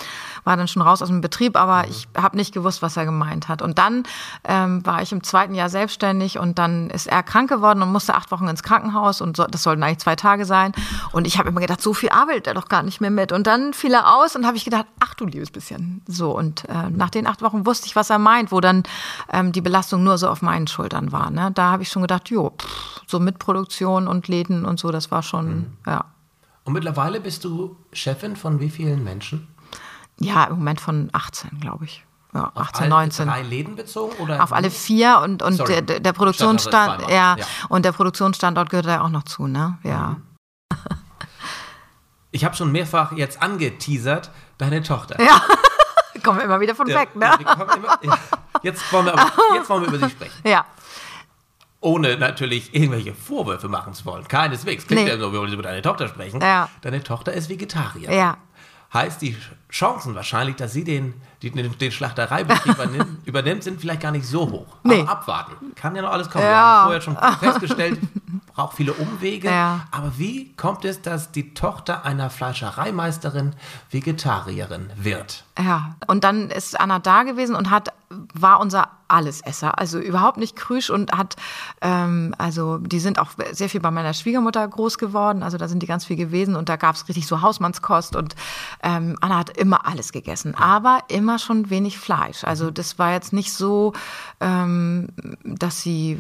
war 0.44 0.58
dann 0.58 0.68
schon 0.68 0.82
raus 0.82 1.02
aus 1.02 1.08
dem 1.08 1.22
Betrieb, 1.22 1.56
aber 1.56 1.84
mhm. 1.84 1.92
ich 1.92 2.08
habe 2.18 2.36
nicht 2.36 2.54
gewusst, 2.54 2.82
was 2.82 2.98
er 2.98 3.06
gemeint 3.06 3.48
hat. 3.48 3.62
Und 3.62 3.78
dann 3.78 4.04
ähm, 4.44 4.86
war 4.86 5.02
ich 5.02 5.12
im 5.12 5.24
zweiten 5.24 5.56
Jahr 5.56 5.70
selbstständig 5.70 6.40
und 6.40 6.60
dann 6.60 6.90
ist 6.90 7.08
er 7.08 7.24
krank 7.24 7.50
geworden 7.50 7.82
und 7.82 7.92
musste 7.92 8.16
acht 8.16 8.32
Wochen 8.32 8.48
ins 8.48 8.64
Krankenhaus 8.64 9.22
und 9.22 9.38
so, 9.38 9.46
das 9.46 9.64
sollten 9.64 9.84
eigentlich 9.84 10.00
zwei 10.00 10.16
Tage 10.16 10.46
sein. 10.46 10.74
Und 11.12 11.28
ich 11.28 11.38
habe 11.38 11.50
immer 11.50 11.62
gedacht, 11.62 11.82
so 11.82 11.94
viel 11.94 12.10
arbeitet 12.10 12.48
er 12.48 12.54
doch 12.54 12.68
gar 12.68 12.84
nicht 12.84 13.02
mehr 13.02 13.12
mit. 13.12 13.32
Und 13.32 13.48
dann 13.48 13.74
fiel 13.74 13.94
er 13.94 14.16
aus 14.16 14.36
und 14.36 14.46
habe 14.46 14.58
ich 14.58 14.66
gedacht, 14.66 14.86
ach 15.00 15.14
du 15.14 15.26
liebes 15.26 15.52
bisschen. 15.52 16.02
So 16.08 16.36
und 16.38 16.68
äh, 16.70 16.90
nach 16.90 17.10
den 17.16 17.28
acht 17.28 17.42
Wochen 17.42 17.66
wusste 17.66 17.88
ich, 17.88 17.96
was 17.96 18.10
er 18.10 18.20
meint, 18.20 18.52
wo 18.52 18.60
dann 18.62 18.84
ähm, 19.32 19.52
die 19.52 19.62
Belastung 19.62 20.04
nur 20.04 20.18
so 20.18 20.30
auf 20.30 20.42
meinen 20.42 20.68
Schultern 20.68 21.12
war. 21.12 21.30
Ne? 21.30 21.52
Da 21.54 21.72
habe 21.72 21.84
ich 21.84 21.90
schon 21.90 22.02
gedacht, 22.02 22.30
jo, 22.30 22.52
pff, 22.52 23.02
so 23.08 23.20
mit 23.20 23.40
Produktion 23.40 24.08
und 24.08 24.28
Läden 24.28 24.66
und 24.66 24.80
so, 24.80 24.92
das 24.92 25.12
war 25.12 25.24
schon, 25.24 25.56
mhm. 25.56 25.78
ja. 25.88 26.06
Und 26.64 26.74
mittlerweile 26.74 27.20
bist 27.20 27.44
du 27.44 27.76
Chefin 27.92 28.36
von 28.36 28.60
wie 28.60 28.70
vielen 28.70 29.04
Menschen? 29.04 29.48
Ja, 30.20 30.46
im 30.46 30.58
Moment 30.58 30.80
von 30.80 31.10
18, 31.12 31.60
glaube 31.60 31.86
ich. 31.86 32.06
Ja, 32.34 32.52
auf 32.56 32.70
18, 32.70 32.90
19. 32.90 33.28
Drei 33.28 33.42
Läden 33.44 33.76
bezogen 33.76 34.16
oder? 34.20 34.42
Auf 34.44 34.54
alle 34.54 34.72
vier 34.72 35.20
und, 35.24 35.44
und 35.44 35.60
der, 35.68 35.82
der 35.82 36.14
Produktionsstand, 36.14 37.10
ja, 37.10 37.38
ja, 37.38 37.46
und 37.70 37.86
der 37.86 37.92
Produktionsstandort 37.92 38.70
gehört 38.70 38.88
da 38.88 39.02
auch 39.02 39.10
noch 39.10 39.24
zu, 39.24 39.48
ne? 39.48 39.78
Ja. 39.84 40.08
Mhm. 40.10 40.22
Ich 42.36 42.44
habe 42.44 42.56
schon 42.56 42.72
mehrfach 42.72 43.12
jetzt 43.12 43.44
angeteasert, 43.44 44.32
deine 44.58 44.82
Tochter. 44.82 45.22
Ja. 45.24 45.40
Kommen 46.24 46.40
wir 46.40 46.46
immer 46.46 46.60
wieder 46.60 46.76
von 46.76 46.88
ja, 46.88 47.02
weg, 47.02 47.16
ne? 47.16 47.32
Immer, 47.40 47.78
ja. 48.16 48.20
jetzt, 48.64 48.92
wollen 48.92 49.06
wir 49.06 49.14
aber, 49.14 49.32
jetzt 49.56 49.70
wollen 49.70 49.82
wir 49.84 49.90
über 49.90 50.00
sie 50.00 50.12
sprechen. 50.12 50.42
Ja. 50.46 50.66
Ohne 51.82 52.18
natürlich 52.18 52.74
irgendwelche 52.74 53.14
Vorwürfe 53.14 53.68
machen 53.68 53.94
zu 53.94 54.06
wollen. 54.06 54.26
Keineswegs. 54.28 54.88
Klingt 54.88 55.04
nee. 55.04 55.10
ja 55.10 55.18
so, 55.18 55.34
wir 55.34 55.40
wollen 55.40 55.52
über 55.52 55.64
deine 55.64 55.82
Tochter 55.82 56.08
sprechen. 56.08 56.40
Ja. 56.42 56.70
Deine 56.82 57.04
Tochter 57.04 57.34
ist 57.34 57.50
Vegetarier. 57.50 58.12
Ja. 58.12 58.38
Heißt, 58.94 59.22
die 59.22 59.36
Chancen 59.70 60.14
wahrscheinlich, 60.14 60.56
dass 60.56 60.72
sie 60.72 60.84
den, 60.84 61.16
den, 61.42 61.78
den 61.78 61.92
Schlachtereibetrieb 61.92 62.74
übernimmt, 62.76 63.28
übernimmt, 63.28 63.64
sind 63.64 63.82
vielleicht 63.82 64.02
gar 64.02 64.12
nicht 64.12 64.26
so 64.26 64.50
hoch. 64.50 64.78
Nee. 64.84 65.02
Aber 65.02 65.10
abwarten. 65.10 65.74
Kann 65.76 65.96
ja 65.96 66.04
noch 66.04 66.12
alles 66.12 66.30
kommen. 66.30 66.46
Ja. 66.46 66.52
Wir 66.52 66.58
haben 66.58 66.84
vorher 66.84 67.02
schon 67.02 67.18
festgestellt, 67.40 68.00
braucht 68.54 68.78
viele 68.78 68.94
Umwege. 68.94 69.50
Ja. 69.50 69.88
Aber 69.92 70.18
wie 70.18 70.54
kommt 70.56 70.86
es, 70.86 71.02
dass 71.02 71.32
die 71.32 71.54
Tochter 71.54 72.06
einer 72.06 72.30
Fleischereimeisterin 72.30 73.56
Vegetarierin 73.90 74.92
wird? 74.96 75.44
Ja, 75.60 75.96
und 76.08 76.24
dann 76.24 76.50
ist 76.50 76.80
Anna 76.80 77.00
da 77.00 77.24
gewesen 77.24 77.56
und 77.56 77.70
hat, 77.70 77.94
war 78.34 78.60
unser 78.60 78.90
Allesesser, 79.08 79.78
also 79.78 80.00
überhaupt 80.00 80.38
nicht 80.38 80.56
krüsch 80.56 80.90
und 80.90 81.12
hat, 81.12 81.36
ähm, 81.82 82.34
also 82.40 82.78
die 82.80 83.00
sind 83.00 83.20
auch 83.20 83.32
sehr 83.52 83.70
viel 83.70 83.82
bei 83.82 83.92
meiner 83.92 84.14
Schwiegermutter 84.14 84.68
groß 84.68 84.98
geworden, 84.98 85.44
also 85.44 85.58
da 85.58 85.68
sind 85.68 85.84
die 85.84 85.88
ganz 85.88 86.06
viel 86.06 86.16
gewesen 86.16 86.56
und 86.56 86.70
da 86.70 86.76
gab 86.76 86.96
es 86.96 87.08
richtig 87.08 87.28
so 87.28 87.42
Hausmannskost 87.42 88.16
und 88.16 88.36
ähm, 88.82 89.16
Anna 89.22 89.38
hat 89.38 89.56
immer 89.56 89.86
alles 89.86 90.12
gegessen, 90.12 90.56
aber 90.56 91.04
immer 91.10 91.38
schon 91.38 91.70
wenig 91.70 92.00
Fleisch. 92.00 92.44
Also 92.44 92.72
das 92.72 92.98
war 92.98 93.12
jetzt 93.12 93.34
nicht 93.34 93.54
so, 93.54 93.94
ähm, 94.40 95.10
dass 95.44 95.82
sie, 95.82 96.14
äh, 96.14 96.20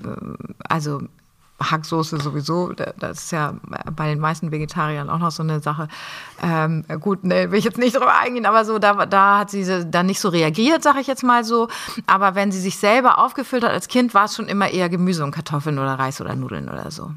also 0.67 1.01
Hacksoße 1.61 2.19
sowieso, 2.19 2.73
das 2.73 3.23
ist 3.23 3.31
ja 3.31 3.55
bei 3.95 4.09
den 4.09 4.19
meisten 4.19 4.51
Vegetariern 4.51 5.09
auch 5.09 5.19
noch 5.19 5.31
so 5.31 5.43
eine 5.43 5.61
Sache. 5.61 5.87
Ähm, 6.41 6.83
gut, 6.99 7.23
ne, 7.23 7.51
will 7.51 7.59
ich 7.59 7.65
jetzt 7.65 7.77
nicht 7.77 7.95
drüber 7.95 8.17
eingehen, 8.17 8.45
aber 8.45 8.65
so, 8.65 8.79
da, 8.79 9.05
da 9.05 9.39
hat 9.39 9.49
sie 9.49 9.85
dann 9.85 10.07
nicht 10.07 10.19
so 10.19 10.29
reagiert, 10.29 10.83
sage 10.83 10.99
ich 10.99 11.07
jetzt 11.07 11.23
mal 11.23 11.43
so. 11.43 11.69
Aber 12.05 12.35
wenn 12.35 12.51
sie 12.51 12.59
sich 12.59 12.77
selber 12.77 13.17
aufgefüllt 13.19 13.63
hat 13.63 13.71
als 13.71 13.87
Kind, 13.87 14.13
war 14.13 14.25
es 14.25 14.35
schon 14.35 14.47
immer 14.47 14.69
eher 14.69 14.89
Gemüse 14.89 15.23
und 15.23 15.31
Kartoffeln 15.31 15.79
oder 15.79 15.93
Reis 15.93 16.19
oder 16.19 16.35
Nudeln 16.35 16.69
oder 16.69 16.91
so. 16.91 17.11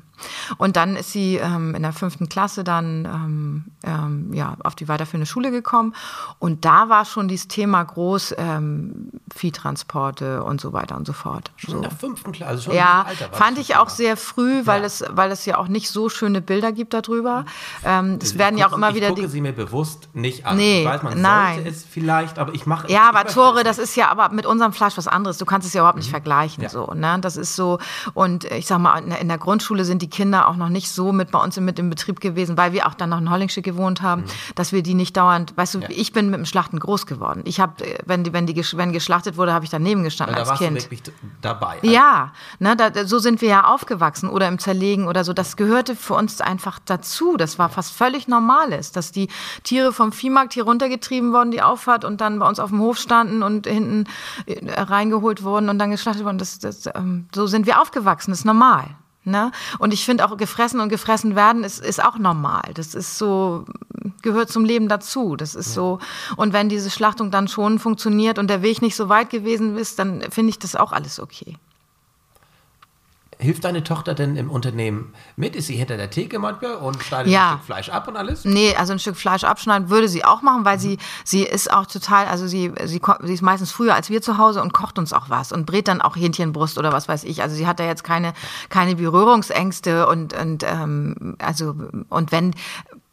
Und 0.58 0.76
dann 0.76 0.96
ist 0.96 1.12
sie 1.12 1.36
ähm, 1.36 1.74
in 1.74 1.82
der 1.82 1.92
fünften 1.92 2.28
Klasse 2.28 2.64
dann 2.64 3.04
ähm, 3.04 3.64
ähm, 3.84 4.32
ja, 4.32 4.56
auf 4.64 4.74
die 4.74 4.88
weiterführende 4.88 5.26
Schule 5.26 5.50
gekommen. 5.50 5.94
Und 6.38 6.64
da 6.64 6.88
war 6.88 7.04
schon 7.04 7.28
dieses 7.28 7.48
Thema 7.48 7.82
groß, 7.82 8.34
ähm, 8.38 9.10
Viehtransporte 9.34 10.42
und 10.42 10.60
so 10.60 10.72
weiter 10.72 10.96
und 10.96 11.06
so 11.06 11.12
fort. 11.12 11.52
Schon 11.56 11.70
so. 11.70 11.76
in 11.76 11.82
der 11.82 11.90
fünften 11.90 12.32
Klasse? 12.32 12.50
Also 12.50 12.62
schon 12.64 12.74
ja, 12.74 13.04
Alter 13.06 13.28
fand 13.32 13.58
ich 13.58 13.76
auch 13.76 13.88
sehr 13.88 14.16
früh, 14.16 14.25
weil 14.36 14.80
Ja. 14.80 14.86
es, 14.86 15.04
weil 15.10 15.30
es 15.30 15.44
ja 15.46 15.58
auch 15.58 15.68
nicht 15.68 15.88
so 15.88 16.08
schöne 16.08 16.40
Bilder 16.40 16.72
gibt 16.72 16.94
darüber. 16.94 17.44
Ähm, 17.84 18.18
es 18.22 18.32
Ich 18.32 18.38
werden 18.38 18.58
ja 18.58 18.66
auch 18.66 18.70
gucke- 18.70 18.76
immer 18.78 18.88
ich 18.90 18.96
wieder 18.96 19.08
gucke 19.08 19.22
die. 19.22 19.28
sie 19.28 19.40
mir 19.40 19.52
bewusst 19.52 20.08
nicht 20.14 20.44
an. 20.46 20.56
Nee, 20.56 20.80
ich 20.82 20.86
weiß, 20.88 21.02
man 21.02 21.20
nein. 21.20 21.54
sollte 21.56 21.70
es 21.70 21.84
vielleicht, 21.84 22.38
aber 22.38 22.54
ich 22.54 22.66
mache 22.66 22.90
Ja, 22.90 23.10
ich 23.10 23.16
aber 23.16 23.28
Tore, 23.28 23.62
das 23.64 23.78
ist 23.78 23.94
ja 23.96 24.08
aber 24.08 24.30
mit 24.30 24.46
unserem 24.46 24.72
Fleisch 24.72 24.96
was 24.96 25.08
anderes. 25.08 25.38
Du 25.38 25.44
kannst 25.44 25.66
es 25.66 25.74
ja 25.74 25.80
überhaupt 25.82 25.98
nicht 25.98 26.10
vergleichen. 26.10 26.60
Mhm. 26.62 26.64
Ja. 26.64 26.68
So, 26.70 26.92
ne? 26.94 27.18
Das 27.20 27.36
ist 27.36 27.54
so. 27.56 27.78
Und 28.14 28.44
ich 28.44 28.66
sag 28.66 28.78
mal, 28.78 28.98
in 28.98 29.28
der- 29.28 29.36
Grundschule 29.38 29.84
sind 29.84 30.00
die 30.02 30.08
Kinder 30.10 30.48
auch 30.48 30.56
noch 30.56 30.70
nicht 30.70 30.90
so 30.90 31.12
mit 31.12 31.30
bei 31.30 31.38
uns 31.38 31.60
mit 31.60 31.78
im 31.78 31.90
Betrieb 31.90 32.20
gewesen, 32.20 32.56
weil 32.56 32.72
wir 32.72 32.86
auch 32.86 32.94
dann 32.94 33.10
noch 33.10 33.18
in 33.18 33.30
Hollingsche 33.30 33.60
gewohnt 33.62 34.00
haben, 34.00 34.24
dass 34.54 34.72
wir 34.72 34.82
die 34.82 34.94
nicht 34.94 35.16
dauernd, 35.16 35.54
weißt 35.56 35.74
du, 35.74 35.78
Mhm. 35.78 35.82
Ja. 35.84 35.88
ich 35.90 36.12
bin 36.12 36.30
mit 36.30 36.38
dem 36.38 36.46
Schlachten 36.46 36.78
groß 36.80 37.04
geworden. 37.06 37.42
Ich 37.44 37.60
habe, 37.60 37.74
wenn 38.06 38.24
die, 38.24 38.32
wenn 38.32 38.46
die, 38.46 38.56
wenn 38.74 38.92
geschlachtet 38.92 39.36
wurde, 39.36 39.52
habe 39.52 39.64
ich 39.66 39.70
daneben 39.70 40.02
gestanden 40.04 40.34
Da 40.34 40.40
als 40.40 40.48
warst 40.48 40.62
Kind. 40.62 40.78
du 40.78 40.82
wirklich 40.84 41.02
dabei. 41.42 41.76
Ja, 41.82 42.32
ne, 42.58 42.76
da, 42.76 43.06
so 43.06 43.18
sind 43.18 43.42
wir 43.42 43.48
ja 43.50 43.64
aufgewachsen 43.66 44.15
oder 44.24 44.48
im 44.48 44.58
Zerlegen 44.58 45.08
oder 45.08 45.24
so. 45.24 45.32
Das 45.32 45.56
gehörte 45.56 45.96
für 45.96 46.14
uns 46.14 46.40
einfach 46.40 46.78
dazu. 46.84 47.36
Das 47.36 47.58
war 47.58 47.68
fast 47.68 47.92
völlig 47.92 48.28
Normales, 48.28 48.92
dass 48.92 49.12
die 49.12 49.28
Tiere 49.62 49.92
vom 49.92 50.12
Viehmarkt 50.12 50.54
hier 50.54 50.64
runtergetrieben 50.64 51.32
wurden, 51.32 51.50
die 51.50 51.62
Auffahrt 51.62 52.04
und 52.04 52.20
dann 52.20 52.38
bei 52.38 52.48
uns 52.48 52.58
auf 52.58 52.70
dem 52.70 52.80
Hof 52.80 52.98
standen 52.98 53.42
und 53.42 53.66
hinten 53.66 54.04
äh, 54.46 54.80
reingeholt 54.80 55.42
wurden 55.42 55.68
und 55.68 55.78
dann 55.78 55.90
geschlachtet 55.90 56.24
wurden. 56.24 56.38
Das, 56.38 56.58
das, 56.58 56.86
ähm, 56.94 57.28
so 57.34 57.46
sind 57.46 57.66
wir 57.66 57.80
aufgewachsen. 57.80 58.30
Das 58.30 58.40
ist 58.40 58.44
normal. 58.44 58.96
Ne? 59.26 59.50
Und 59.80 59.92
ich 59.92 60.04
finde 60.04 60.24
auch 60.24 60.36
gefressen 60.36 60.78
und 60.78 60.88
gefressen 60.88 61.34
werden 61.34 61.64
ist, 61.64 61.84
ist 61.84 62.02
auch 62.02 62.16
normal. 62.16 62.70
Das 62.74 62.94
ist 62.94 63.18
so, 63.18 63.64
gehört 64.22 64.50
zum 64.50 64.64
Leben 64.64 64.88
dazu. 64.88 65.34
Das 65.34 65.56
ist 65.56 65.74
so. 65.74 65.98
Und 66.36 66.52
wenn 66.52 66.68
diese 66.68 66.90
Schlachtung 66.90 67.32
dann 67.32 67.48
schon 67.48 67.80
funktioniert 67.80 68.38
und 68.38 68.48
der 68.48 68.62
Weg 68.62 68.82
nicht 68.82 68.94
so 68.94 69.08
weit 69.08 69.30
gewesen 69.30 69.76
ist, 69.76 69.98
dann 69.98 70.22
finde 70.30 70.50
ich 70.50 70.60
das 70.60 70.76
auch 70.76 70.92
alles 70.92 71.18
okay. 71.18 71.56
Hilft 73.38 73.64
deine 73.64 73.84
Tochter 73.84 74.14
denn 74.14 74.36
im 74.36 74.50
Unternehmen 74.50 75.12
mit? 75.36 75.56
Ist 75.56 75.66
sie 75.66 75.76
hinter 75.76 75.96
der 75.98 76.08
Theke 76.10 76.38
manchmal 76.38 76.76
und 76.76 77.02
schneidet 77.02 77.30
Ja. 77.32 77.50
ein 77.50 77.56
Stück 77.56 77.66
Fleisch 77.66 77.88
ab 77.90 78.08
und 78.08 78.16
alles? 78.16 78.44
Nee, 78.46 78.74
also 78.76 78.92
ein 78.94 78.98
Stück 78.98 79.16
Fleisch 79.16 79.44
abschneiden 79.44 79.90
würde 79.90 80.08
sie 80.08 80.24
auch 80.24 80.40
machen, 80.40 80.64
weil 80.64 80.78
sie, 80.78 80.96
sie 81.24 81.42
ist 81.42 81.70
auch 81.70 81.84
total, 81.86 82.26
also 82.26 82.46
sie, 82.46 82.72
sie, 82.84 83.00
sie 83.22 83.34
ist 83.34 83.42
meistens 83.42 83.72
früher 83.72 83.94
als 83.94 84.08
wir 84.08 84.22
zu 84.22 84.38
Hause 84.38 84.62
und 84.62 84.72
kocht 84.72 84.98
uns 84.98 85.12
auch 85.12 85.28
was 85.28 85.52
und 85.52 85.66
brät 85.66 85.86
dann 85.88 86.00
auch 86.00 86.16
Hähnchenbrust 86.16 86.78
oder 86.78 86.92
was 86.92 87.08
weiß 87.08 87.24
ich. 87.24 87.42
Also 87.42 87.54
sie 87.54 87.66
hat 87.66 87.78
da 87.78 87.84
jetzt 87.84 88.04
keine, 88.04 88.32
keine 88.70 88.96
Berührungsängste 88.96 90.06
und, 90.08 90.32
und 90.32 90.62
ähm, 90.62 91.36
also 91.38 91.74
und 92.08 92.32
wenn 92.32 92.54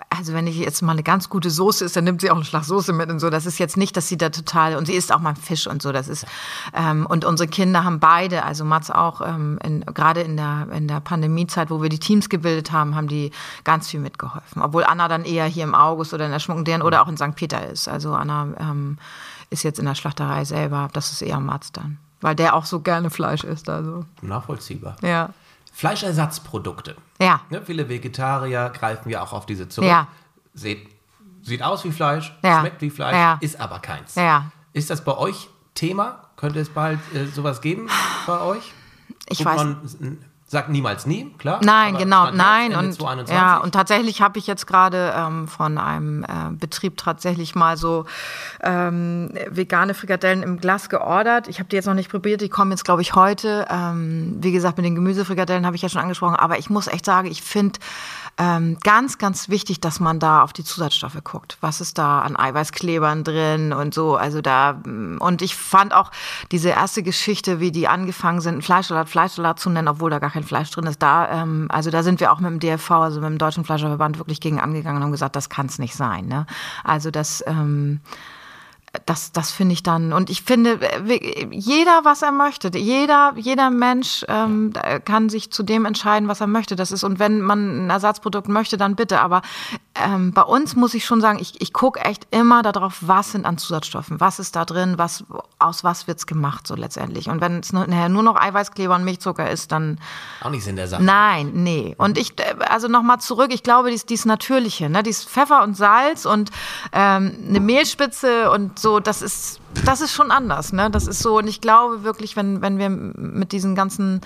also 0.10 0.34
wenn 0.34 0.48
ich 0.48 0.58
jetzt 0.58 0.82
mal 0.82 0.94
eine 0.94 1.04
ganz 1.04 1.30
gute 1.30 1.50
Soße 1.50 1.86
ist, 1.86 1.96
dann 1.96 2.04
nimmt 2.04 2.22
sie 2.22 2.30
auch 2.30 2.36
einen 2.36 2.46
Schlag 2.46 2.64
Soße 2.64 2.94
mit 2.94 3.10
und 3.10 3.20
so. 3.20 3.30
Das 3.30 3.46
ist 3.46 3.58
jetzt 3.60 3.78
nicht, 3.78 3.96
dass 3.98 4.08
sie 4.08 4.18
da 4.18 4.30
total 4.30 4.76
und 4.76 4.86
sie 4.86 4.94
isst 4.94 5.14
auch 5.14 5.20
mal 5.20 5.36
Fisch 5.36 5.68
und 5.68 5.82
so. 5.82 5.92
Das 5.92 6.08
ist 6.08 6.26
ähm, 6.74 7.06
und 7.06 7.26
unsere 7.26 7.48
Kinder 7.48 7.84
haben 7.84 8.00
beide, 8.00 8.44
also 8.44 8.66
Mats 8.66 8.90
auch 8.90 9.22
ähm, 9.22 9.60
in, 9.64 9.82
gerade 9.82 10.22
in 10.22 10.38
der 10.38 10.68
in 10.72 10.88
der 10.88 11.00
Pandemiezeit, 11.00 11.70
wo 11.70 11.82
wir 11.82 11.90
die 11.90 12.00
Teams 12.00 12.30
gebildet 12.30 12.72
haben, 12.72 12.96
haben 12.96 13.08
die 13.08 13.32
ganz 13.64 13.90
viel 13.90 14.00
mitgeholfen. 14.00 14.62
Obwohl 14.62 14.84
Anna 14.84 15.08
dann 15.08 15.26
eher 15.26 15.46
hier 15.46 15.64
im 15.64 15.76
August 15.76 16.14
oder 16.14 16.26
in 16.26 16.32
der 16.32 16.40
Schmuckenderen 16.40 16.82
oder 16.82 17.02
auch 17.02 17.08
in 17.08 17.18
St. 17.18 17.36
Peter 17.36 17.68
ist. 17.68 17.88
Also 17.88 18.14
Anna 18.14 18.48
ähm, 18.60 18.98
ist 19.50 19.64
jetzt 19.64 19.80
in 19.80 19.86
der 19.86 19.96
Schlachterei 19.96 20.46
selber. 20.46 20.90
Das 20.94 21.12
ist 21.12 21.22
eher 21.22 21.40
Mats 21.40 21.72
dann, 21.72 21.98
weil 22.22 22.36
der 22.36 22.56
auch 22.56 22.66
so 22.66 22.80
gerne 22.80 23.10
Fleisch 23.10 23.44
isst. 23.44 23.70
Also 23.70 24.06
Nachvollziehbar. 24.22 24.96
ja, 25.02 25.30
Fleischersatzprodukte. 25.74 26.96
ja. 27.20 27.42
Ne, 27.50 27.62
viele 27.66 27.90
Vegetarier 27.90 28.70
greifen 28.70 29.10
ja 29.10 29.22
auch 29.24 29.34
auf 29.34 29.46
diese 29.46 29.68
zurück. 29.70 29.90
Ja. 29.90 30.08
Seht, 30.54 30.88
sieht 31.42 31.62
aus 31.64 31.84
wie 31.84 31.92
Fleisch, 31.92 32.34
Ja. 32.44 32.60
schmeckt 32.60 32.82
wie 32.82 32.90
Fleisch, 32.90 33.16
Ja. 33.16 33.38
ist 33.42 33.60
aber 33.60 33.80
keins. 33.80 34.16
Ja. 34.16 34.52
Ist 34.74 34.90
das 34.90 35.04
bei 35.04 35.18
euch 35.18 35.50
Thema? 35.74 36.30
Könnte 36.36 36.60
es 36.60 36.70
bald 36.70 37.00
äh, 37.16 37.26
sowas 37.26 37.62
geben 37.62 37.90
bei 38.28 38.40
euch? 38.40 38.72
Ich 39.30 39.40
Wo 39.44 39.50
weiß- 39.50 39.56
Man 39.58 40.20
s- 40.54 40.64
sagt 40.64 40.70
niemals 40.70 41.06
nie, 41.06 41.32
klar. 41.38 41.60
Nein, 41.64 41.98
genau, 41.98 42.32
nein. 42.32 42.76
Und, 42.76 42.94
2021. 42.94 43.36
ja, 43.36 43.58
und 43.58 43.72
tatsächlich 43.74 44.22
habe 44.22 44.38
ich 44.40 44.48
jetzt 44.48 44.68
gerade 44.68 45.14
ähm, 45.18 45.48
von 45.48 45.78
einem 45.78 46.24
äh, 46.24 46.28
Betrieb 46.52 46.98
tatsächlich 46.98 47.56
mal 47.56 47.76
so 47.76 48.06
ähm, 48.62 49.32
vegane 49.50 49.94
Frikadellen 49.94 50.44
im 50.44 50.60
Glas 50.60 50.90
geordert. 50.90 51.48
Ich 51.48 51.60
habe 51.60 51.70
die 51.70 51.76
jetzt 51.76 51.86
noch 51.86 51.94
nicht 51.94 52.10
probiert, 52.12 52.42
die 52.42 52.50
kommen 52.50 52.72
jetzt, 52.72 52.86
glaube 52.86 53.02
ich, 53.02 53.16
heute. 53.16 53.66
Ähm, 53.70 54.38
wie 54.40 54.52
gesagt, 54.52 54.78
mit 54.78 54.86
den 54.86 54.96
Gemüsefrikadellen 54.96 55.66
habe 55.66 55.76
ich 55.76 55.82
ja 55.82 55.90
schon 55.90 56.02
angesprochen. 56.02 56.36
Aber 56.36 56.60
ich 56.60 56.70
muss 56.70 56.88
echt 56.88 57.06
sagen, 57.06 57.28
ich 57.30 57.42
finde 57.42 57.80
ähm, 58.38 58.78
ganz, 58.84 59.20
ganz 59.20 59.50
wichtig, 59.50 59.80
dass 59.80 60.00
man 60.00 60.20
da 60.20 60.42
auf 60.42 60.54
die 60.54 60.64
Zusatzstoffe 60.64 61.24
guckt. 61.24 61.58
Was 61.62 61.82
ist 61.82 61.98
da 62.00 62.22
an 62.22 62.36
Eiweißklebern 62.36 63.24
drin 63.24 63.74
und 63.74 63.94
so. 63.94 64.16
Also 64.16 64.42
da, 64.42 64.74
mm, 64.74 65.18
und 65.20 65.42
ich 65.44 65.56
fand 65.56 65.94
auch 65.94 66.10
diese 66.52 66.70
erste 66.70 67.04
Geschichte, 67.04 67.60
wie 67.60 67.72
die 67.72 67.88
angefangen 67.88 68.42
sind, 68.42 68.64
Fleischsalat 68.64 69.08
Fleischsalat 69.10 69.60
zu 69.60 69.70
nennen, 69.70 69.88
obwohl 69.88 70.10
da 70.10 70.20
gar 70.20 70.32
kein 70.32 70.44
Fleisch 70.44 70.72
drin 70.72 70.86
ist. 70.86 71.02
Da, 71.02 71.30
ähm, 71.30 71.68
also 71.70 71.92
da 71.92 72.02
sind 72.02 72.20
wir 72.20 72.32
auch 72.32 72.40
mit 72.40 72.50
dem 72.50 72.60
DFV, 72.60 72.92
also 72.92 73.22
mit 73.22 73.30
dem 73.30 73.38
Deutschen 73.38 73.66
Fleischerverband, 73.66 74.18
wirklich 74.18 74.42
gegen 74.42 74.60
angegangen 74.60 74.98
und 74.98 75.04
haben 75.04 75.12
gesagt, 75.12 75.36
das 75.36 75.50
kann 75.50 75.68
es 75.68 75.78
nicht 75.78 75.96
sein. 75.96 76.26
Ne? 76.26 76.48
Also 76.84 77.12
das, 77.12 77.44
ähm, 77.46 78.02
das, 79.06 79.32
das 79.32 79.52
finde 79.52 79.74
ich 79.74 79.82
dann. 79.82 80.14
Und 80.14 80.30
ich 80.30 80.44
finde, 80.44 80.80
äh, 80.82 81.48
jeder, 81.50 82.02
was 82.04 82.22
er 82.22 82.32
möchte, 82.32 82.70
jeder, 82.78 83.34
jeder 83.36 83.72
Mensch 83.72 84.24
ähm, 84.28 84.72
kann 85.04 85.30
sich 85.30 85.52
zu 85.52 85.64
dem 85.64 85.86
entscheiden, 85.86 86.30
was 86.30 86.42
er 86.42 86.48
möchte. 86.48 86.76
Das 86.76 86.92
ist, 86.92 87.04
und 87.04 87.18
wenn 87.18 87.42
man 87.42 87.88
ein 87.88 87.90
Ersatzprodukt 87.90 88.48
möchte, 88.48 88.78
dann 88.78 88.96
bitte. 88.96 89.20
Aber 89.22 89.42
ähm, 89.96 90.34
bei 90.34 90.42
uns 90.42 90.76
muss 90.76 90.96
ich 90.96 91.06
schon 91.06 91.22
sagen, 91.22 91.38
ich, 91.40 91.62
ich 91.62 91.72
gucke 91.72 92.00
echt 92.00 92.28
immer 92.32 92.64
darauf, 92.64 92.98
was 93.02 93.32
sind 93.32 93.46
an 93.46 93.60
Zusatzstoffen, 93.60 94.20
was 94.20 94.40
ist 94.40 94.56
da 94.56 94.66
drin, 94.66 94.98
was, 94.98 95.24
aus 95.60 95.84
was 95.84 96.08
wird's 96.08 96.26
gemacht, 96.26 96.66
so 96.66 96.76
letztendlich. 96.76 97.30
Und 97.30 97.42
wenn 97.42 97.60
es 97.60 97.74
nachher 97.74 98.10
nur 98.10 98.24
noch 98.24 98.36
Eiweißkleber 98.36 98.96
und 98.96 99.04
Milchzucker 99.04 99.50
ist, 99.50 99.72
dann 99.72 100.00
Auch 100.42 100.50
nicht 100.50 100.64
Sinn 100.64 100.78
der 100.78 100.88
Sache. 100.88 101.04
Nein, 101.04 101.52
nee. 101.54 101.94
Und 102.00 102.18
ich, 102.18 102.40
äh, 102.40 102.56
also 102.68 102.88
nochmal 102.88 103.20
zurück, 103.20 103.54
ich 103.54 103.62
glaube, 103.62 103.92
dies, 103.92 104.06
dies 104.08 104.26
Natürliche, 104.26 104.90
ne? 104.90 105.04
dies 105.04 105.24
Pfeffer 105.24 105.62
und 105.62 105.78
Salz 105.78 106.26
und 106.26 106.50
ähm, 106.92 107.38
eine 107.48 107.60
Mehlspitze 107.60 108.50
und 108.50 108.80
so, 108.80 109.00
das 109.00 109.22
ist, 109.22 109.60
das 109.86 110.02
ist 110.02 110.14
schon 110.14 110.32
anders, 110.32 110.74
ne? 110.74 110.90
Das 110.90 111.08
ist 111.08 111.20
so, 111.20 111.38
und 111.38 111.48
ich 111.48 111.62
glaube 111.62 112.04
wirklich, 112.04 112.36
wenn, 112.36 112.62
wenn 112.62 112.80
wir 112.80 112.90
mit 112.90 113.52
diesen 113.52 113.76
ganzen 113.76 114.22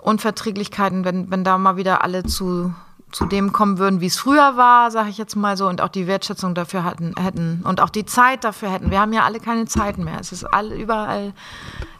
Unverträglichkeiten, 0.00 1.04
wenn, 1.04 1.30
wenn 1.30 1.44
da 1.44 1.58
mal 1.58 1.76
wieder 1.76 2.02
alle 2.02 2.24
zu, 2.24 2.72
zu 3.12 3.26
dem 3.26 3.52
kommen 3.52 3.78
würden, 3.78 4.00
wie 4.00 4.06
es 4.06 4.18
früher 4.18 4.56
war, 4.56 4.90
sage 4.90 5.08
ich 5.08 5.18
jetzt 5.18 5.34
mal 5.34 5.56
so, 5.56 5.66
und 5.66 5.80
auch 5.80 5.88
die 5.88 6.06
Wertschätzung 6.06 6.54
dafür 6.54 6.84
hatten, 6.84 7.14
hätten 7.18 7.62
und 7.64 7.80
auch 7.80 7.90
die 7.90 8.04
Zeit 8.04 8.44
dafür 8.44 8.70
hätten. 8.70 8.90
Wir 8.90 9.00
haben 9.00 9.12
ja 9.12 9.24
alle 9.24 9.40
keine 9.40 9.66
Zeiten 9.66 10.04
mehr. 10.04 10.18
Es 10.20 10.32
ist 10.32 10.44
all, 10.44 10.72
überall 10.72 11.32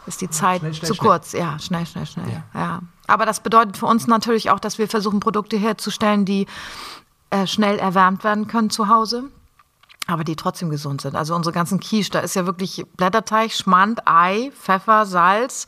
ist 0.07 0.21
die 0.21 0.31
Zeit 0.31 0.61
schnell, 0.61 0.75
schnell, 0.75 0.89
zu 0.89 0.95
schnell. 0.95 1.09
kurz. 1.09 1.33
Ja, 1.33 1.59
schnell, 1.59 1.87
schnell, 1.87 2.07
schnell. 2.07 2.43
Ja. 2.55 2.81
Aber 3.07 3.25
das 3.25 3.41
bedeutet 3.41 3.77
für 3.77 3.87
uns 3.87 4.07
natürlich 4.07 4.51
auch, 4.51 4.61
dass 4.61 4.79
wir 4.79 4.89
versuchen, 4.89 5.21
Produkte 5.21 5.57
herzustellen, 5.57 6.25
die 6.25 6.47
äh, 7.31 7.47
schnell 7.47 7.79
erwärmt 7.79 8.25
werden 8.25 8.47
können 8.47 8.71
zu 8.71 8.89
Hause. 8.89 9.25
Aber 10.07 10.25
die 10.25 10.37
trotzdem 10.37 10.71
gesund 10.71 11.03
sind. 11.03 11.15
Also 11.15 11.35
unsere 11.35 11.53
ganzen 11.53 11.81
Quiche, 11.81 12.11
da 12.11 12.21
ist 12.21 12.35
ja 12.35 12.47
wirklich 12.47 12.85
Blätterteig, 12.97 13.53
Schmand, 13.53 14.01
Ei, 14.07 14.51
Pfeffer, 14.59 15.05
Salz, 15.05 15.67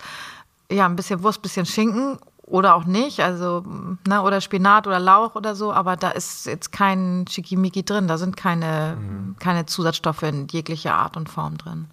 ja, 0.70 0.86
ein 0.86 0.96
bisschen 0.96 1.22
Wurst, 1.22 1.42
bisschen 1.42 1.66
Schinken 1.66 2.18
oder 2.50 2.74
auch 2.74 2.84
nicht, 2.84 3.20
also 3.20 3.64
ne, 4.06 4.22
oder 4.22 4.40
Spinat 4.40 4.86
oder 4.86 4.98
Lauch 4.98 5.34
oder 5.36 5.54
so, 5.54 5.72
aber 5.72 5.96
da 5.96 6.10
ist 6.10 6.46
jetzt 6.46 6.72
kein 6.72 7.24
Schickimicki 7.30 7.84
drin, 7.84 8.08
da 8.08 8.18
sind 8.18 8.36
keine, 8.36 8.96
keine 9.38 9.66
Zusatzstoffe 9.66 10.22
in 10.24 10.48
jeglicher 10.48 10.94
Art 10.94 11.16
und 11.16 11.28
Form 11.28 11.56
drin. 11.58 11.86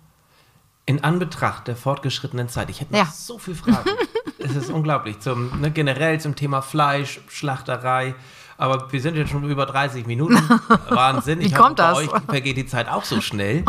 In 0.86 1.04
Anbetracht 1.04 1.68
der 1.68 1.76
fortgeschrittenen 1.76 2.50
Zeit, 2.50 2.70
ich 2.70 2.82
hätte 2.82 2.94
noch 2.94 3.00
Ja. 3.00 3.06
so 3.06 3.38
viele 3.38 3.58
Fragen. 3.58 3.90
es 4.40 4.56
ist 4.56 4.70
unglaublich. 4.70 5.20
Zum, 5.20 5.60
ne, 5.62 5.70
generell 5.70 6.20
zum 6.20 6.36
Thema 6.36 6.62
Fleisch, 6.62 7.20
Schlachterei. 7.28 8.16
Aber 8.58 8.92
wir 8.92 9.02
sind 9.02 9.16
jetzt 9.16 9.30
schon 9.30 9.44
über 9.44 9.66
30 9.66 10.08
Minuten. 10.08 10.36
Wahnsinn. 10.90 11.40
Wie 11.42 11.46
Ich 11.48 11.54
kommt 11.56 11.80
hoffe, 11.82 12.04
das? 12.06 12.08
Bei 12.08 12.18
euch 12.18 12.24
vergeht 12.24 12.58
die 12.58 12.66
Zeit 12.66 12.90
auch 12.90 13.04
so 13.04 13.20
schnell. 13.22 13.66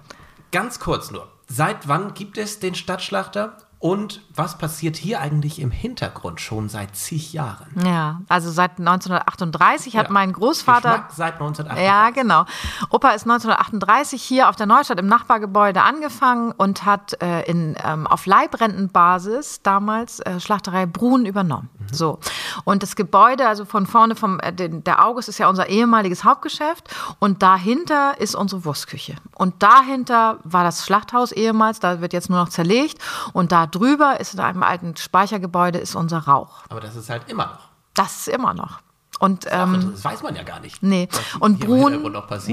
Ganz 0.52 0.78
kurz 0.80 1.10
nur. 1.10 1.28
Seit 1.48 1.88
wann 1.88 2.14
gibt 2.14 2.38
es 2.38 2.60
den 2.60 2.74
Stadtschlachter? 2.76 3.56
Und 3.80 4.20
was 4.34 4.58
passiert 4.58 4.96
hier 4.98 5.20
eigentlich 5.22 5.58
im 5.58 5.70
Hintergrund 5.70 6.38
schon 6.42 6.68
seit 6.68 6.94
zig 6.94 7.32
Jahren? 7.32 7.66
Ja, 7.82 8.20
also 8.28 8.50
seit 8.50 8.78
1938 8.78 9.96
hat 9.96 10.08
Ja. 10.08 10.12
mein 10.12 10.32
Großvater 10.34 10.90
Geschmack 10.90 11.12
seit 11.12 11.32
1988. 11.40 11.86
Ja, 11.86 12.10
genau. 12.10 12.44
Opa 12.90 13.12
ist 13.12 13.22
1938 13.22 14.22
hier 14.22 14.50
auf 14.50 14.56
der 14.56 14.66
Neustadt 14.66 14.98
im 15.00 15.06
Nachbargebäude 15.06 15.80
angefangen 15.82 16.52
und 16.52 16.84
hat 16.84 17.22
äh, 17.22 17.42
in, 17.50 17.74
ähm, 17.82 18.06
auf 18.06 18.26
Leibrentenbasis 18.26 19.62
damals 19.62 20.20
äh, 20.20 20.40
Schlachterei 20.40 20.84
Brun 20.84 21.24
übernommen. 21.24 21.70
So. 21.92 22.18
Und 22.64 22.82
das 22.82 22.96
Gebäude, 22.96 23.46
also 23.46 23.64
von 23.64 23.86
vorne 23.86 24.14
vom, 24.14 24.40
äh, 24.40 24.52
der 24.52 25.04
August 25.04 25.28
ist 25.28 25.38
ja 25.38 25.48
unser 25.48 25.68
ehemaliges 25.68 26.24
Hauptgeschäft 26.24 26.88
und 27.18 27.42
dahinter 27.42 28.20
ist 28.20 28.34
unsere 28.34 28.64
Wurstküche. 28.64 29.16
Und 29.34 29.62
dahinter 29.62 30.38
war 30.44 30.64
das 30.64 30.84
Schlachthaus 30.84 31.32
ehemals, 31.32 31.80
da 31.80 32.00
wird 32.00 32.12
jetzt 32.12 32.30
nur 32.30 32.38
noch 32.38 32.48
zerlegt 32.48 32.98
und 33.32 33.52
da 33.52 33.66
drüber 33.66 34.20
ist 34.20 34.34
in 34.34 34.40
einem 34.40 34.62
alten 34.62 34.96
Speichergebäude 34.96 35.78
ist 35.78 35.94
unser 35.94 36.18
Rauch. 36.18 36.62
Aber 36.68 36.80
das 36.80 36.96
ist 36.96 37.10
halt 37.10 37.28
immer 37.28 37.46
noch. 37.46 37.68
Das 37.94 38.20
ist 38.20 38.28
immer 38.28 38.54
noch. 38.54 38.78
Und 39.20 39.44
ähm, 39.50 39.90
das 39.92 40.02
weiß 40.02 40.22
man 40.22 40.34
ja 40.34 40.42
gar 40.44 40.60
nicht. 40.60 40.82
Nee, 40.82 41.06
und 41.40 41.60
Brun. 41.60 41.92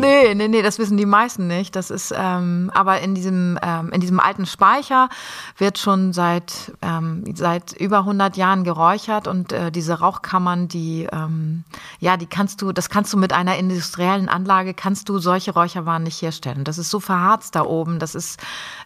Nee, 0.01 0.35
nee, 0.35 0.49
nee, 0.49 0.61
das 0.61 0.79
wissen 0.79 0.97
die 0.97 1.05
meisten 1.05 1.47
nicht. 1.47 1.77
Das 1.77 1.89
ist, 1.89 2.13
ähm, 2.15 2.69
aber 2.73 2.99
in 2.99 3.15
diesem, 3.15 3.57
ähm, 3.61 3.89
in 3.93 4.01
diesem 4.01 4.19
alten 4.19 4.45
Speicher 4.45 5.07
wird 5.57 5.77
schon 5.77 6.11
seit, 6.11 6.73
ähm, 6.81 7.23
seit 7.35 7.71
über 7.71 7.99
100 7.99 8.35
Jahren 8.35 8.65
geräuchert 8.65 9.29
und 9.29 9.53
äh, 9.53 9.71
diese 9.71 9.93
Rauchkammern, 9.99 10.67
die, 10.67 11.07
ähm, 11.09 11.63
ja, 11.99 12.17
die 12.17 12.25
kannst 12.25 12.61
du, 12.61 12.73
das 12.73 12.89
kannst 12.89 13.13
du 13.13 13.17
mit 13.17 13.31
einer 13.31 13.55
industriellen 13.55 14.27
Anlage, 14.27 14.73
kannst 14.73 15.07
du 15.07 15.19
solche 15.19 15.53
Räucherwaren 15.53 16.03
nicht 16.03 16.21
herstellen. 16.21 16.65
Das 16.65 16.77
ist 16.77 16.89
so 16.89 16.99
verharzt 16.99 17.55
da 17.55 17.61
oben, 17.63 17.97
das 17.97 18.13
ist, 18.13 18.41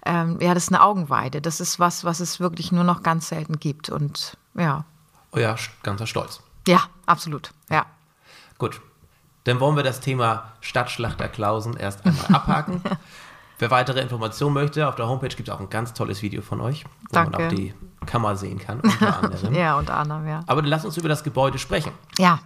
ähm, 0.06 0.38
ja, 0.40 0.54
das 0.54 0.66
ist 0.66 0.70
eine 0.70 0.84
Augenweide. 0.84 1.42
Das 1.42 1.60
ist 1.60 1.80
was, 1.80 2.06
was 2.06 2.20
es 2.20 2.40
wirklich 2.40 2.72
nur 2.72 2.84
noch 2.84 3.02
ganz 3.02 3.30
selten 3.30 3.60
gibt 3.60 3.90
und, 3.90 4.38
ja. 4.54 4.86
Euer 5.32 5.56
sch- 5.56 5.70
ganzer 5.82 6.06
Stolz. 6.06 6.42
Ja, 6.68 6.82
absolut, 7.06 7.52
ja. 7.70 7.86
Gut. 8.58 8.82
Dann 9.46 9.60
wollen 9.60 9.76
wir 9.76 9.84
das 9.84 10.00
Thema 10.02 10.52
Stadtschlachter 10.62 11.28
Klausen 11.28 11.76
erst 11.76 12.06
einmal 12.06 12.26
abhaken. 12.36 12.82
Wer 13.58 13.72
weitere 13.72 14.00
Informationen 14.02 14.54
möchte, 14.54 14.88
auf 14.88 14.96
der 14.96 15.08
Homepage 15.08 15.30
gibt 15.30 15.50
es 15.50 15.54
auch 15.56 15.60
ein 15.60 15.70
ganz 15.70 15.94
tolles 15.94 16.22
Video 16.22 16.42
von 16.44 16.62
euch, 16.62 16.84
wo 17.10 17.18
man 17.20 17.32
Danke. 17.32 17.48
auch 17.48 17.50
die 17.50 17.74
Kammer 18.06 18.36
sehen 18.36 18.60
kann, 18.60 18.80
unter 18.82 19.18
anderem. 19.24 19.54
Ja, 19.56 19.78
unter 19.78 19.96
anderem, 19.98 20.28
ja. 20.28 20.42
Aber 20.48 20.62
dann 20.62 20.70
lass 20.70 20.86
uns 20.86 20.98
über 20.98 21.10
das 21.10 21.24
Gebäude 21.24 21.58
sprechen. 21.60 21.92
Ja, 22.20 22.40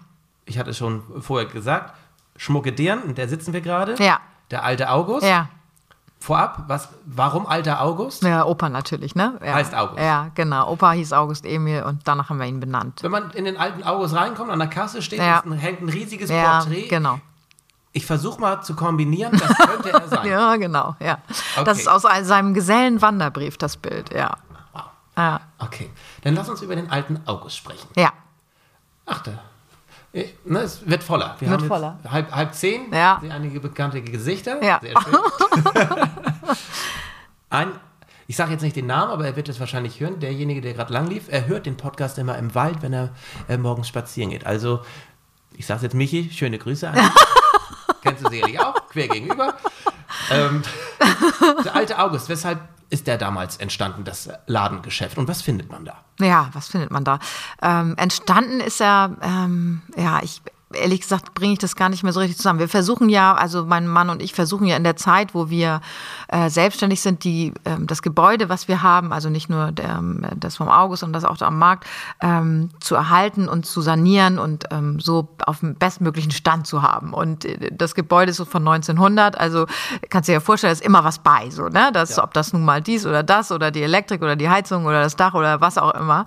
Ich 0.45 0.57
hatte 0.57 0.69
es 0.71 0.77
schon 0.77 1.03
vorher 1.21 1.47
gesagt, 1.49 1.93
Schmucke 2.37 2.71
Dirn, 2.73 3.03
in 3.03 3.15
der 3.15 3.27
sitzen 3.29 3.51
wir 3.53 3.61
gerade. 3.61 3.95
Ja. 4.03 4.19
Der 4.51 4.63
alte 4.63 4.89
August. 4.89 5.25
ja. 5.25 5.49
Vorab, 6.25 6.63
was, 6.67 6.89
warum 7.05 7.45
alter 7.45 7.81
August? 7.83 8.23
Ja, 8.23 8.45
Opa 8.45 8.67
natürlich, 8.69 9.13
ne? 9.13 9.37
Ja. 9.45 9.53
Heißt 9.53 9.75
August. 9.75 9.99
Ja, 10.01 10.31
genau. 10.33 10.71
Opa 10.71 10.93
hieß 10.93 11.13
August 11.13 11.45
Emil 11.45 11.83
und 11.83 12.01
danach 12.07 12.31
haben 12.31 12.39
wir 12.39 12.47
ihn 12.47 12.59
benannt. 12.59 13.03
Wenn 13.03 13.11
man 13.11 13.29
in 13.31 13.45
den 13.45 13.57
alten 13.57 13.83
August 13.83 14.15
reinkommt, 14.15 14.49
an 14.49 14.57
der 14.57 14.67
Kasse 14.67 15.03
steht, 15.03 15.19
Ja. 15.19 15.41
ein, 15.45 15.51
hängt 15.51 15.81
ein 15.81 15.89
riesiges 15.89 16.31
Ja, 16.31 16.61
Porträt. 16.61 16.87
genau. 16.87 17.19
Ich 17.91 18.07
versuche 18.07 18.41
mal 18.41 18.59
zu 18.63 18.75
kombinieren, 18.75 19.37
das 19.37 19.55
könnte 19.55 19.91
er 19.93 20.07
sein. 20.07 20.25
Ja, 20.27 20.55
genau, 20.55 20.95
ja. 20.99 21.19
Okay. 21.57 21.63
Das 21.65 21.77
ist 21.77 21.87
aus 21.87 22.01
seinem 22.01 22.55
Gesellenwanderbrief, 22.55 23.57
das 23.59 23.77
Bild, 23.77 24.11
ja. 24.11 24.35
Wow. 24.73 24.83
Ja. 25.15 25.41
Okay, 25.59 25.91
dann 26.23 26.33
lass 26.33 26.49
uns 26.49 26.59
über 26.63 26.75
den 26.75 26.89
alten 26.89 27.21
August 27.27 27.57
sprechen. 27.57 27.87
Ja, 27.95 28.09
Ach, 29.05 29.21
da. 29.21 29.31
äh, 29.31 29.35
Ne, 30.45 30.59
es 30.59 30.87
wird 30.87 31.03
voller. 31.03 31.35
Wir 31.39 31.49
Wird 31.49 31.59
haben 31.59 31.63
jetzt 31.63 31.67
voller. 31.67 31.99
Halb, 32.09 32.31
halb 32.31 32.53
zehn. 32.53 32.93
Ja. 32.93 33.21
Einige 33.29 33.59
bekannte 33.59 34.01
Gesichter. 34.01 34.63
Ja. 34.63 34.79
Sehr 34.81 34.93
schön. 35.01 35.15
Ein, 37.49 37.71
ich 38.27 38.37
sage 38.37 38.53
jetzt 38.53 38.61
nicht 38.61 38.77
den 38.77 38.85
Namen, 38.87 39.11
aber 39.11 39.25
er 39.25 39.35
wird 39.35 39.49
es 39.49 39.59
wahrscheinlich 39.59 39.99
hören. 39.99 40.19
Derjenige, 40.19 40.61
der 40.61 40.73
gerade 40.73 40.93
lang 40.93 41.07
lief, 41.07 41.25
er 41.29 41.47
hört 41.47 41.65
den 41.65 41.75
Podcast 41.75 42.17
immer 42.17 42.37
im 42.37 42.55
Wald, 42.55 42.81
wenn 42.81 42.93
er 42.93 43.09
äh, 43.49 43.57
morgens 43.57 43.89
spazieren 43.89 44.31
geht. 44.31 44.45
Also, 44.45 44.79
ich 45.57 45.65
sage 45.65 45.83
jetzt 45.83 45.93
Michi, 45.93 46.29
schöne 46.31 46.59
Grüße 46.59 46.87
an 46.87 46.95
dich. 46.95 47.03
Kennst 48.01 48.25
du 48.25 48.29
sicherlich 48.29 48.59
auch, 48.59 48.87
quer 48.89 49.07
gegenüber. 49.09 49.55
Ähm, 50.31 50.63
der 51.63 51.75
alte 51.75 51.99
August, 51.99 52.29
weshalb 52.29 52.59
ist 52.89 53.07
der 53.07 53.17
damals 53.17 53.57
entstanden, 53.57 54.03
das 54.03 54.29
Ladengeschäft? 54.47 55.17
Und 55.17 55.27
was 55.27 55.41
findet 55.41 55.71
man 55.71 55.85
da? 55.85 56.05
ja, 56.19 56.49
was 56.53 56.69
findet 56.69 56.91
man 56.91 57.03
da? 57.03 57.19
Ähm, 57.61 57.95
entstanden 57.97 58.61
ist 58.61 58.79
er, 58.81 59.17
ähm, 59.21 59.81
ja, 59.97 60.21
ich 60.23 60.41
ehrlich 60.75 61.01
gesagt 61.01 61.33
bringe 61.33 61.53
ich 61.53 61.59
das 61.59 61.75
gar 61.75 61.89
nicht 61.89 62.03
mehr 62.03 62.13
so 62.13 62.19
richtig 62.19 62.37
zusammen. 62.37 62.59
Wir 62.59 62.69
versuchen 62.69 63.09
ja, 63.09 63.33
also 63.33 63.65
mein 63.65 63.87
Mann 63.87 64.09
und 64.09 64.21
ich 64.21 64.33
versuchen 64.33 64.67
ja 64.67 64.77
in 64.77 64.83
der 64.83 64.95
Zeit, 64.95 65.33
wo 65.33 65.49
wir 65.49 65.81
äh, 66.27 66.49
selbstständig 66.49 67.01
sind, 67.01 67.23
die 67.23 67.53
ähm, 67.65 67.87
das 67.87 68.01
Gebäude, 68.01 68.49
was 68.49 68.67
wir 68.67 68.81
haben, 68.81 69.13
also 69.13 69.29
nicht 69.29 69.49
nur 69.49 69.71
der, 69.71 69.97
ähm, 69.97 70.25
das 70.35 70.57
vom 70.57 70.69
August 70.69 71.03
und 71.03 71.13
das 71.13 71.25
auch 71.25 71.37
da 71.37 71.47
am 71.47 71.59
Markt, 71.59 71.85
ähm, 72.21 72.69
zu 72.79 72.95
erhalten 72.95 73.47
und 73.47 73.65
zu 73.65 73.81
sanieren 73.81 74.39
und 74.39 74.65
ähm, 74.71 74.99
so 74.99 75.29
auf 75.45 75.59
dem 75.59 75.75
bestmöglichen 75.75 76.31
Stand 76.31 76.67
zu 76.67 76.81
haben. 76.81 77.13
Und 77.13 77.45
äh, 77.45 77.71
das 77.71 77.95
Gebäude 77.95 78.31
ist 78.31 78.37
so 78.37 78.45
von 78.45 78.67
1900, 78.67 79.39
also 79.39 79.65
kannst 80.09 80.27
du 80.27 80.31
dir 80.31 80.35
ja 80.35 80.39
vorstellen, 80.39 80.69
da 80.69 80.73
ist 80.73 80.85
immer 80.85 81.03
was 81.03 81.19
bei, 81.19 81.49
so, 81.49 81.67
ne? 81.69 81.91
Das, 81.93 82.17
Ja. 82.17 82.23
Ob 82.23 82.33
das 82.33 82.53
nun 82.53 82.65
mal 82.65 82.81
dies 82.81 83.05
oder 83.05 83.23
das 83.23 83.51
oder 83.51 83.71
die 83.71 83.81
Elektrik 83.81 84.21
oder 84.21 84.35
die 84.35 84.49
Heizung 84.49 84.85
oder 84.85 85.01
das 85.01 85.15
Dach 85.15 85.33
oder 85.33 85.61
was 85.61 85.77
auch 85.77 85.93
immer. 85.93 86.25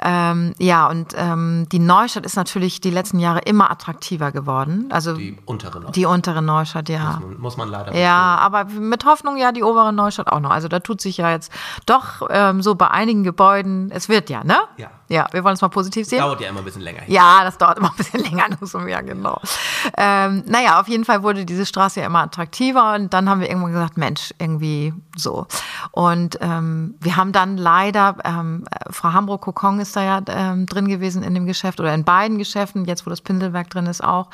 Ähm, 0.00 0.54
ja, 0.58 0.86
und 0.88 1.14
ähm, 1.16 1.66
die 1.70 1.78
Neustadt 1.78 2.26
ist 2.26 2.36
natürlich 2.36 2.80
die 2.80 2.90
letzten 2.90 3.18
Jahre 3.18 3.40
immer 3.40 3.70
attraktiver 3.88 4.32
geworden. 4.32 4.86
Also 4.90 5.14
die, 5.14 5.32
Die 5.32 5.40
untere 5.46 5.80
noch. 5.80 5.90
untere 6.06 6.42
Neustadt, 6.42 6.88
ja. 6.88 7.20
Muss 7.38 7.56
man 7.56 7.68
leider 7.68 7.94
Ja, 7.94 8.36
aber 8.40 8.64
mit 8.66 9.04
Hoffnung 9.04 9.36
ja 9.36 9.52
die 9.52 9.62
obere 9.62 9.92
Neustadt 9.92 10.28
auch 10.28 10.40
noch. 10.40 10.50
Also 10.50 10.68
da 10.68 10.80
tut 10.80 11.00
sich 11.00 11.16
ja 11.16 11.30
jetzt 11.30 11.50
doch 11.86 12.26
ähm, 12.30 12.62
so 12.62 12.74
bei 12.74 12.88
einigen 12.88 13.24
Gebäuden, 13.24 13.90
es 13.90 14.08
wird 14.08 14.28
ja, 14.30 14.44
ne? 14.44 14.56
Ja. 14.76 14.90
Ja, 15.08 15.26
wir 15.32 15.42
wollen 15.42 15.54
es 15.54 15.62
mal 15.62 15.68
positiv 15.68 16.06
sehen. 16.06 16.18
Dauert 16.18 16.40
ja 16.40 16.48
immer 16.50 16.58
ein 16.58 16.64
bisschen 16.64 16.82
länger. 16.82 17.02
Ja, 17.06 17.42
das 17.42 17.56
dauert 17.56 17.78
immer 17.78 17.90
ein 17.90 17.96
bisschen 17.96 18.20
länger, 18.24 18.48
nur 18.48 18.68
so 18.68 18.78
ja, 18.80 19.00
genau. 19.00 19.40
Ähm, 19.96 20.44
naja, 20.46 20.80
auf 20.80 20.88
jeden 20.88 21.04
Fall 21.04 21.22
wurde 21.22 21.46
diese 21.46 21.64
Straße 21.64 22.00
ja 22.00 22.06
immer 22.06 22.20
attraktiver 22.20 22.94
und 22.94 23.14
dann 23.14 23.28
haben 23.28 23.40
wir 23.40 23.48
irgendwann 23.48 23.72
gesagt, 23.72 23.96
Mensch, 23.96 24.34
irgendwie 24.38 24.92
so. 25.16 25.46
Und 25.92 26.38
ähm, 26.42 26.94
wir 27.00 27.16
haben 27.16 27.32
dann 27.32 27.56
leider, 27.56 28.16
ähm, 28.24 28.64
äh, 28.70 28.92
Frau 28.92 29.12
Hambro-Kokong 29.12 29.80
ist 29.80 29.96
da 29.96 30.02
ja 30.02 30.20
ähm, 30.28 30.66
drin 30.66 30.88
gewesen 30.88 31.22
in 31.22 31.34
dem 31.34 31.46
Geschäft 31.46 31.80
oder 31.80 31.94
in 31.94 32.04
beiden 32.04 32.36
Geschäften, 32.36 32.84
jetzt 32.84 33.06
wo 33.06 33.10
das 33.10 33.22
Pinselwerk 33.22 33.70
drin 33.70 33.86
ist 33.86 34.04
auch. 34.04 34.28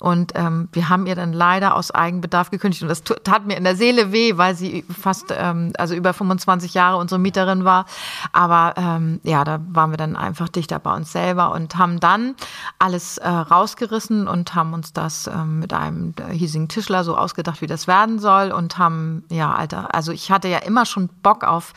Und 0.00 0.32
ähm, 0.34 0.68
wir 0.72 0.88
haben 0.88 1.06
ihr 1.06 1.14
dann 1.14 1.32
leider 1.32 1.74
aus 1.74 1.90
Eigenbedarf 1.90 2.50
gekündigt. 2.50 2.82
Und 2.82 2.88
das 2.88 3.02
tat 3.02 3.46
mir 3.46 3.56
in 3.56 3.64
der 3.64 3.76
Seele 3.76 4.12
weh, 4.12 4.36
weil 4.36 4.54
sie 4.54 4.84
fast, 5.00 5.32
ähm, 5.36 5.72
also 5.78 5.94
über 5.94 6.12
25 6.12 6.74
Jahre 6.74 6.98
unsere 6.98 7.18
Mieterin 7.18 7.64
war. 7.64 7.86
Aber 8.32 8.74
ähm, 8.76 9.20
ja, 9.22 9.44
da 9.44 9.60
waren 9.68 9.90
wir 9.90 9.96
dann 9.96 10.16
einfach 10.16 10.48
dichter 10.48 10.78
bei 10.78 10.94
uns 10.94 11.12
selber 11.12 11.52
und 11.52 11.76
haben 11.76 11.98
dann 11.98 12.34
alles 12.78 13.18
äh, 13.18 13.28
rausgerissen 13.28 14.28
und 14.28 14.54
haben 14.54 14.74
uns 14.74 14.92
das 14.92 15.26
ähm, 15.28 15.60
mit 15.60 15.72
einem 15.72 16.14
äh, 16.18 16.32
hiesigen 16.32 16.68
Tischler 16.68 17.02
so 17.02 17.16
ausgedacht, 17.16 17.62
wie 17.62 17.66
das 17.66 17.86
werden 17.86 18.18
soll. 18.18 18.52
Und 18.52 18.76
haben, 18.76 19.24
ja, 19.30 19.54
Alter, 19.54 19.94
also 19.94 20.12
ich 20.12 20.30
hatte 20.30 20.48
ja 20.48 20.58
immer 20.58 20.84
schon 20.84 21.08
Bock 21.22 21.42
auf 21.42 21.72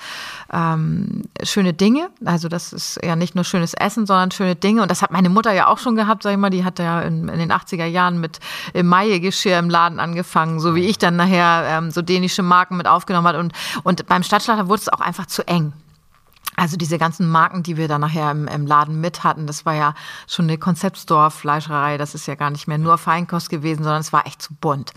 ähm, 0.51 1.23
schöne 1.43 1.73
Dinge. 1.73 2.09
Also 2.25 2.49
das 2.49 2.73
ist 2.73 2.99
ja 3.03 3.15
nicht 3.15 3.35
nur 3.35 3.45
schönes 3.45 3.73
Essen, 3.73 4.05
sondern 4.05 4.31
schöne 4.31 4.55
Dinge. 4.55 4.81
Und 4.81 4.91
das 4.91 5.01
hat 5.01 5.11
meine 5.11 5.29
Mutter 5.29 5.53
ja 5.53 5.67
auch 5.67 5.77
schon 5.77 5.95
gehabt, 5.95 6.23
sag 6.23 6.31
ich 6.31 6.37
mal. 6.37 6.49
Die 6.49 6.65
hatte 6.65 6.83
ja 6.83 7.01
in, 7.01 7.29
in 7.29 7.39
den 7.39 7.51
80er 7.51 7.85
Jahren 7.85 8.08
mit 8.17 8.39
Emaille-Geschirr 8.73 9.59
im 9.59 9.69
Laden 9.69 9.99
angefangen, 9.99 10.59
so 10.59 10.75
wie 10.75 10.85
ich 10.85 10.97
dann 10.97 11.15
nachher 11.15 11.65
ähm, 11.67 11.91
so 11.91 12.01
dänische 12.01 12.43
Marken 12.43 12.77
mit 12.77 12.87
aufgenommen 12.87 13.27
hat. 13.27 13.35
Und, 13.35 13.53
und 13.83 14.07
beim 14.07 14.23
Stadtschlachter 14.23 14.67
wurde 14.67 14.81
es 14.81 14.89
auch 14.89 15.01
einfach 15.01 15.25
zu 15.25 15.47
eng. 15.47 15.73
Also 16.59 16.75
diese 16.75 16.97
ganzen 16.97 17.29
Marken, 17.29 17.63
die 17.63 17.77
wir 17.77 17.87
dann 17.87 18.01
nachher 18.01 18.31
im, 18.31 18.47
im 18.47 18.67
Laden 18.67 18.99
mit 18.99 19.23
hatten, 19.23 19.47
das 19.47 19.65
war 19.65 19.75
ja 19.75 19.93
schon 20.27 20.45
eine 20.45 20.57
Konzeptstore-Fleischerei. 20.57 21.97
Das 21.97 22.15
ist 22.15 22.27
ja 22.27 22.35
gar 22.35 22.49
nicht 22.49 22.67
mehr 22.67 22.77
nur 22.77 22.97
Feinkost 22.97 23.49
gewesen, 23.49 23.83
sondern 23.83 24.01
es 24.01 24.11
war 24.11 24.27
echt 24.27 24.41
zu 24.41 24.53
bunt. 24.55 24.91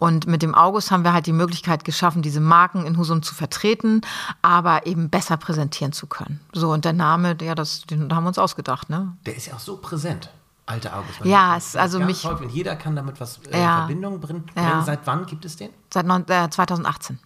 Und 0.00 0.26
mit 0.26 0.42
dem 0.42 0.56
August 0.56 0.90
haben 0.90 1.04
wir 1.04 1.12
halt 1.12 1.26
die 1.26 1.32
Möglichkeit 1.32 1.84
geschaffen, 1.84 2.22
diese 2.22 2.40
Marken 2.40 2.84
in 2.84 2.98
Husum 2.98 3.22
zu 3.22 3.34
vertreten, 3.34 4.00
aber 4.42 4.86
eben 4.86 5.08
besser 5.08 5.36
präsentieren 5.36 5.92
zu 5.92 6.08
können. 6.08 6.40
So, 6.52 6.72
und 6.72 6.84
der 6.84 6.92
Name, 6.92 7.36
ja, 7.40 7.54
das, 7.54 7.82
den 7.82 8.12
haben 8.12 8.24
wir 8.24 8.28
uns 8.28 8.38
ausgedacht, 8.38 8.90
ne? 8.90 9.16
Der 9.24 9.36
ist 9.36 9.46
ja 9.46 9.54
auch 9.54 9.60
so 9.60 9.76
präsent. 9.76 10.30
Alter 10.66 10.96
August. 10.96 11.20
Ja, 11.24 11.56
es- 11.56 11.76
also 11.76 12.00
mich- 12.00 12.24
und 12.24 12.50
jeder 12.50 12.74
kann 12.76 12.96
damit 12.96 13.20
was 13.20 13.38
äh, 13.38 13.50
in 13.50 13.60
Ja. 13.60 13.76
Verbindung 13.78 14.20
bringen. 14.20 14.44
Ja. 14.56 14.82
Seit 14.82 15.06
wann 15.06 15.26
gibt 15.26 15.44
es 15.44 15.56
den? 15.56 15.70
Seit 15.92 16.06
neun- 16.06 16.26
äh, 16.28 16.48
2018. 16.48 17.18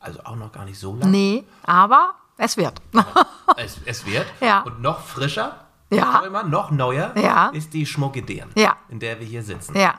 Also 0.00 0.20
auch 0.24 0.36
noch 0.36 0.50
gar 0.52 0.64
nicht 0.64 0.78
so 0.78 0.94
lange. 0.96 1.10
Nee, 1.10 1.44
aber 1.64 2.14
es 2.36 2.56
wird. 2.56 2.80
Es, 3.56 3.78
es 3.84 4.04
wird. 4.04 4.26
Ja. 4.40 4.62
Und 4.62 4.80
noch 4.82 4.98
frischer, 5.00 5.66
Ja. 5.90 6.12
noch, 6.14 6.22
immer, 6.24 6.42
noch 6.42 6.70
neuer 6.72 7.16
Ja. 7.16 7.48
ist 7.50 7.72
die 7.72 7.86
Schmucke 7.86 8.22
Deren, 8.22 8.50
Ja. 8.56 8.76
in 8.88 8.98
der 8.98 9.20
wir 9.20 9.26
hier 9.26 9.42
sitzen. 9.44 9.76
ja. 9.78 9.94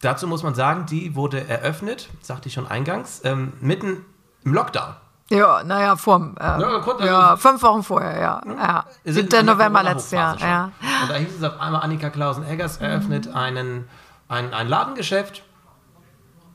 Dazu 0.00 0.26
muss 0.26 0.42
man 0.42 0.54
sagen, 0.54 0.86
die 0.86 1.14
wurde 1.14 1.46
eröffnet, 1.48 2.08
sagte 2.20 2.48
ich 2.48 2.54
schon 2.54 2.66
eingangs, 2.66 3.20
ähm, 3.24 3.52
mitten 3.60 4.04
im 4.44 4.52
Lockdown. 4.54 4.94
Ja, 5.30 5.64
naja, 5.64 5.96
vor 5.96 6.34
äh, 6.38 6.44
Ja, 6.60 6.78
gut, 6.78 6.94
also- 6.94 7.06
ja, 7.06 7.36
fünf 7.36 7.62
Wochen 7.62 7.82
vorher, 7.82 8.20
ja. 8.20 8.42
ja. 8.46 8.84
Wir 9.04 9.12
sind 9.14 9.30
7. 9.30 9.40
in 9.40 9.46
der 9.46 9.54
November 9.54 9.82
letztes 9.82 10.10
Jahr. 10.10 10.38
Ja. 10.38 10.64
Und 11.02 11.10
da 11.10 11.14
hieß 11.14 11.36
es 11.38 11.42
auf 11.42 11.58
einmal, 11.60 11.80
Annika 11.82 12.10
Klausen-Eggers 12.10 12.76
eröffnet 12.78 13.34
einen, 13.34 13.88
ein, 14.28 14.52
ein 14.52 14.68
Ladengeschäft 14.68 15.42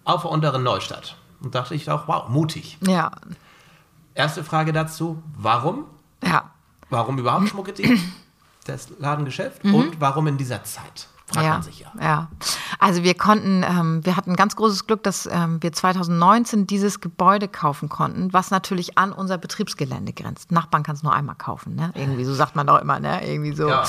auf 0.03 0.21
der 0.21 0.31
unteren 0.31 0.63
Neustadt. 0.63 1.15
Und 1.41 1.55
dachte 1.55 1.73
ich 1.73 1.89
auch, 1.89 2.07
wow, 2.07 2.29
mutig. 2.29 2.77
ja, 2.81 3.11
Erste 4.13 4.43
Frage 4.43 4.73
dazu, 4.73 5.21
warum? 5.37 5.85
ja. 6.23 6.43
Warum 6.91 7.19
überhaupt 7.19 7.47
Schmucke 7.49 7.73
das 8.65 8.89
Ladengeschäft? 8.97 9.63
Mhm. 9.63 9.75
Und 9.75 10.01
warum 10.01 10.25
in 10.27 10.37
dieser 10.37 10.63
Zeit? 10.63 11.07
Fragt 11.27 11.45
ja, 11.45 11.53
man 11.53 11.61
sich 11.61 11.79
ja. 11.81 11.91
ja. 12.01 12.27
Also 12.81 13.03
wir 13.03 13.13
konnten, 13.13 13.63
ähm, 13.63 14.05
wir 14.05 14.15
hatten 14.15 14.37
ganz 14.37 14.55
großes 14.55 14.87
Glück, 14.87 15.03
dass 15.03 15.27
ähm, 15.29 15.61
wir 15.61 15.73
2019 15.73 16.65
dieses 16.65 17.01
Gebäude 17.01 17.49
kaufen 17.49 17.89
konnten, 17.89 18.31
was 18.31 18.51
natürlich 18.51 18.97
an 18.97 19.11
unser 19.11 19.37
Betriebsgelände 19.37 20.13
grenzt. 20.13 20.53
Nachbarn 20.53 20.83
kann 20.83 20.95
es 20.95 21.03
nur 21.03 21.13
einmal 21.13 21.35
kaufen, 21.35 21.75
ne? 21.75 21.91
Irgendwie 21.93 22.23
so 22.23 22.33
sagt 22.33 22.55
man 22.55 22.65
doch 22.65 22.79
immer, 22.79 23.01
ne? 23.01 23.27
Irgendwie 23.27 23.51
so. 23.51 23.67
Ja. 23.67 23.83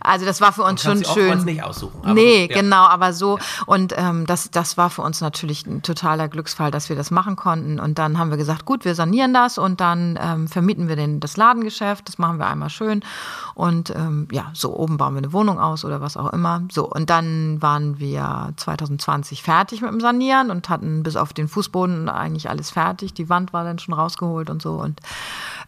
Also 0.00 0.26
das 0.26 0.40
war 0.40 0.52
für 0.52 0.64
uns 0.64 0.84
Man 0.84 0.96
schon 0.96 1.14
schön. 1.14 1.28
oftmals 1.28 1.44
nicht 1.44 1.62
aussuchen. 1.62 2.00
aber 2.02 2.14
nee, 2.14 2.48
ja. 2.50 2.60
genau, 2.60 2.82
aber 2.82 3.12
so. 3.12 3.38
Und 3.66 3.94
ähm, 3.96 4.26
das, 4.26 4.50
das 4.50 4.76
war 4.76 4.90
für 4.90 5.02
uns 5.02 5.20
natürlich 5.20 5.64
ein 5.66 5.82
totaler 5.82 6.26
Glücksfall, 6.26 6.72
dass 6.72 6.88
wir 6.88 6.96
das 6.96 7.12
machen 7.12 7.36
konnten. 7.36 7.78
Und 7.78 8.00
dann 8.00 8.18
haben 8.18 8.30
wir 8.30 8.36
gesagt, 8.36 8.64
gut, 8.64 8.84
wir 8.84 8.96
sanieren 8.96 9.32
das 9.32 9.58
und 9.58 9.80
dann 9.80 10.18
ähm, 10.20 10.48
vermieten 10.48 10.88
wir 10.88 10.96
den, 10.96 11.20
das 11.20 11.36
Ladengeschäft. 11.36 12.08
Das 12.08 12.18
machen 12.18 12.38
wir 12.38 12.48
einmal 12.48 12.70
schön. 12.70 13.04
Und 13.54 13.90
ähm, 13.90 14.26
ja, 14.32 14.50
so 14.54 14.76
oben 14.76 14.96
bauen 14.96 15.14
wir 15.14 15.18
eine 15.18 15.32
Wohnung 15.32 15.60
aus 15.60 15.84
oder 15.84 16.00
was 16.00 16.16
auch 16.16 16.32
immer. 16.32 16.62
So, 16.72 16.90
und 16.90 17.10
dann 17.10 17.62
waren 17.62 18.00
wir 18.00 18.23
2020 18.56 19.42
fertig 19.42 19.80
mit 19.82 19.90
dem 19.90 20.00
Sanieren 20.00 20.50
und 20.50 20.68
hatten 20.68 21.02
bis 21.02 21.16
auf 21.16 21.32
den 21.32 21.48
Fußboden 21.48 22.08
eigentlich 22.08 22.48
alles 22.50 22.70
fertig. 22.70 23.14
Die 23.14 23.28
Wand 23.28 23.52
war 23.52 23.64
dann 23.64 23.78
schon 23.78 23.94
rausgeholt 23.94 24.50
und 24.50 24.60
so. 24.62 24.74
Und 24.74 25.00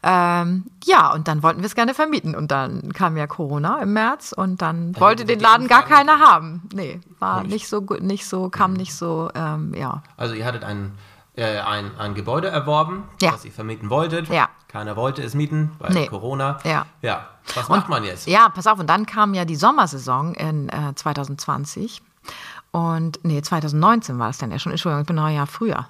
ähm, 0.02 0.64
ja, 0.84 1.12
und 1.12 1.28
dann 1.28 1.42
wollten 1.42 1.60
wir 1.60 1.66
es 1.66 1.74
gerne 1.74 1.94
vermieten. 1.94 2.34
Und 2.34 2.50
dann 2.50 2.92
kam 2.92 3.16
ja 3.16 3.26
Corona 3.26 3.78
im 3.80 3.92
März 3.92 4.32
und 4.32 4.62
dann 4.62 4.98
wollte 5.00 5.20
sind 5.20 5.30
den 5.30 5.40
Laden 5.40 5.68
gar 5.68 5.82
keiner 5.84 6.18
haben. 6.20 6.62
Nee, 6.72 7.00
war 7.18 7.42
Nicht. 7.42 7.52
nicht 7.52 7.68
so 7.68 7.82
gut, 7.82 8.02
nicht 8.02 8.26
so, 8.26 8.48
kam 8.50 8.72
nicht 8.74 8.94
so, 8.94 9.30
ähm, 9.34 9.74
ja. 9.74 10.02
Also 10.16 10.34
ihr 10.34 10.44
hattet 10.44 10.64
ein, 10.64 10.92
äh, 11.34 11.58
ein, 11.60 11.90
ein 11.98 12.14
Gebäude 12.14 12.48
erworben, 12.48 13.04
Ja. 13.20 13.32
das 13.32 13.44
ihr 13.44 13.52
vermieten 13.52 13.90
wolltet. 13.90 14.28
Ja. 14.28 14.48
Keiner 14.68 14.96
wollte 14.96 15.22
es 15.22 15.34
mieten, 15.34 15.72
weil 15.78 15.92
Nee. 15.92 16.06
Corona. 16.06 16.58
Ja. 16.64 16.86
Ja. 17.00 17.26
Was 17.54 17.68
macht 17.68 17.88
man 17.88 18.02
jetzt? 18.04 18.26
Ja, 18.26 18.48
pass 18.48 18.66
auf, 18.66 18.78
und 18.80 18.88
dann 18.90 19.06
kam 19.06 19.32
ja 19.32 19.44
die 19.44 19.54
Sommersaison 19.56 20.34
in 20.34 20.68
äh, 20.68 20.94
2020. 20.94 22.02
Und 22.76 23.20
nee, 23.22 23.40
2019 23.40 24.18
war 24.18 24.28
es 24.28 24.36
dann 24.36 24.50
ja 24.50 24.58
schon. 24.58 24.70
Entschuldigung, 24.72 25.00
ich 25.00 25.06
bin 25.06 25.16
noch 25.16 25.24
ein 25.24 25.34
Jahr 25.34 25.46
früher. 25.46 25.88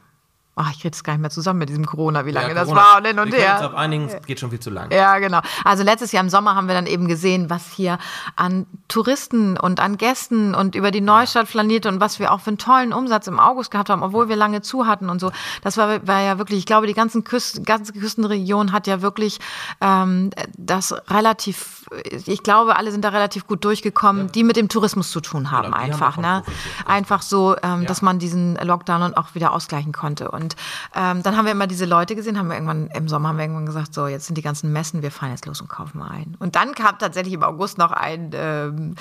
Ach, 0.58 0.70
ich 0.70 0.76
kriege 0.80 0.90
das 0.92 1.04
gar 1.04 1.12
nicht 1.12 1.20
mehr 1.20 1.28
zusammen 1.30 1.58
mit 1.58 1.68
diesem 1.68 1.84
Corona, 1.84 2.24
wie 2.24 2.30
lange 2.30 2.48
Ja, 2.48 2.54
das 2.54 2.64
Corona. 2.68 2.80
war 2.80 2.96
und 2.98 3.06
hin 3.06 3.18
und 3.18 3.24
können 3.30 3.34
uns 3.34 3.60
her. 3.60 3.66
auf 3.66 3.74
einigen, 3.74 4.06
es 4.06 4.24
geht 4.24 4.40
schon 4.40 4.48
viel 4.48 4.60
zu 4.60 4.70
lang. 4.70 4.90
Ja, 4.90 5.18
genau. 5.18 5.40
Also 5.64 5.82
letztes 5.82 6.12
Jahr 6.12 6.22
im 6.24 6.30
Sommer 6.30 6.54
haben 6.54 6.66
wir 6.66 6.74
dann 6.74 6.86
eben 6.86 7.08
gesehen, 7.08 7.50
was 7.50 7.72
hier 7.72 7.98
an 8.36 8.64
Touristen 8.88 9.58
und 9.58 9.80
an 9.80 9.98
Gästen 9.98 10.54
und 10.54 10.74
über 10.74 10.90
die 10.92 11.02
Neustadt 11.02 11.46
flanierte 11.48 11.90
und 11.90 12.00
was 12.00 12.20
wir 12.20 12.32
auch 12.32 12.40
für 12.40 12.48
einen 12.48 12.56
tollen 12.58 12.94
Umsatz 12.94 13.26
im 13.26 13.38
August 13.38 13.70
gehabt 13.70 13.90
haben, 13.90 14.02
obwohl 14.02 14.30
wir 14.30 14.36
lange 14.36 14.62
zu 14.62 14.86
hatten 14.86 15.10
und 15.10 15.20
so. 15.20 15.30
Das 15.62 15.76
war, 15.76 16.06
war 16.06 16.22
ja 16.22 16.38
wirklich, 16.38 16.60
ich 16.60 16.66
glaube, 16.66 16.86
die 16.86 16.94
ganzen 16.94 17.22
Küsten, 17.22 17.64
ganze 17.66 17.92
Küstenregion 17.92 18.72
hat 18.72 18.86
ja 18.86 19.02
wirklich 19.02 19.40
ähm, 19.82 20.30
das 20.56 20.94
relativ, 21.10 21.84
ich 22.12 22.42
glaube, 22.42 22.76
alle 22.76 22.90
sind 22.90 23.04
da 23.04 23.10
relativ 23.10 23.46
gut 23.46 23.64
durchgekommen, 23.64 24.30
die 24.32 24.42
mit 24.44 24.56
dem 24.56 24.68
Tourismus 24.68 25.10
zu 25.10 25.20
tun 25.20 25.50
haben 25.50 25.64
Genau, 25.66 25.76
haben 25.76 25.84
einfach. 25.92 26.16
davon 26.16 26.22
Ne? 26.22 26.42
Einfach 26.86 27.22
so, 27.22 27.56
ähm, 27.62 27.82
Ja. 27.82 27.88
dass 27.88 28.02
man 28.02 28.18
diesen 28.18 28.56
Lockdown 28.56 29.02
und 29.02 29.16
auch 29.16 29.34
wieder 29.34 29.52
ausgleichen 29.52 29.92
konnte. 29.92 30.30
Und 30.30 30.56
ähm, 30.94 31.22
dann 31.22 31.36
haben 31.36 31.44
wir 31.44 31.52
immer 31.52 31.66
diese 31.66 31.84
Leute 31.84 32.16
gesehen, 32.16 32.38
haben 32.38 32.48
wir 32.48 32.54
irgendwann 32.54 32.88
im 32.88 33.08
Sommer 33.08 33.28
haben 33.28 33.36
wir 33.38 33.44
irgendwann 33.44 33.66
gesagt, 33.66 33.94
so 33.94 34.06
jetzt 34.06 34.26
sind 34.26 34.36
die 34.36 34.42
ganzen 34.42 34.72
Messen, 34.72 35.02
wir 35.02 35.10
fahren 35.10 35.30
jetzt 35.30 35.46
los 35.46 35.60
und 35.60 35.68
kaufen 35.68 35.98
mal 35.98 36.10
ein. 36.10 36.36
Und 36.40 36.56
dann 36.56 36.74
kam 36.74 36.98
tatsächlich 36.98 37.34
im 37.34 37.42
August 37.42 37.78
noch 37.78 37.92
ein 37.92 38.30
ähm, 38.34 38.94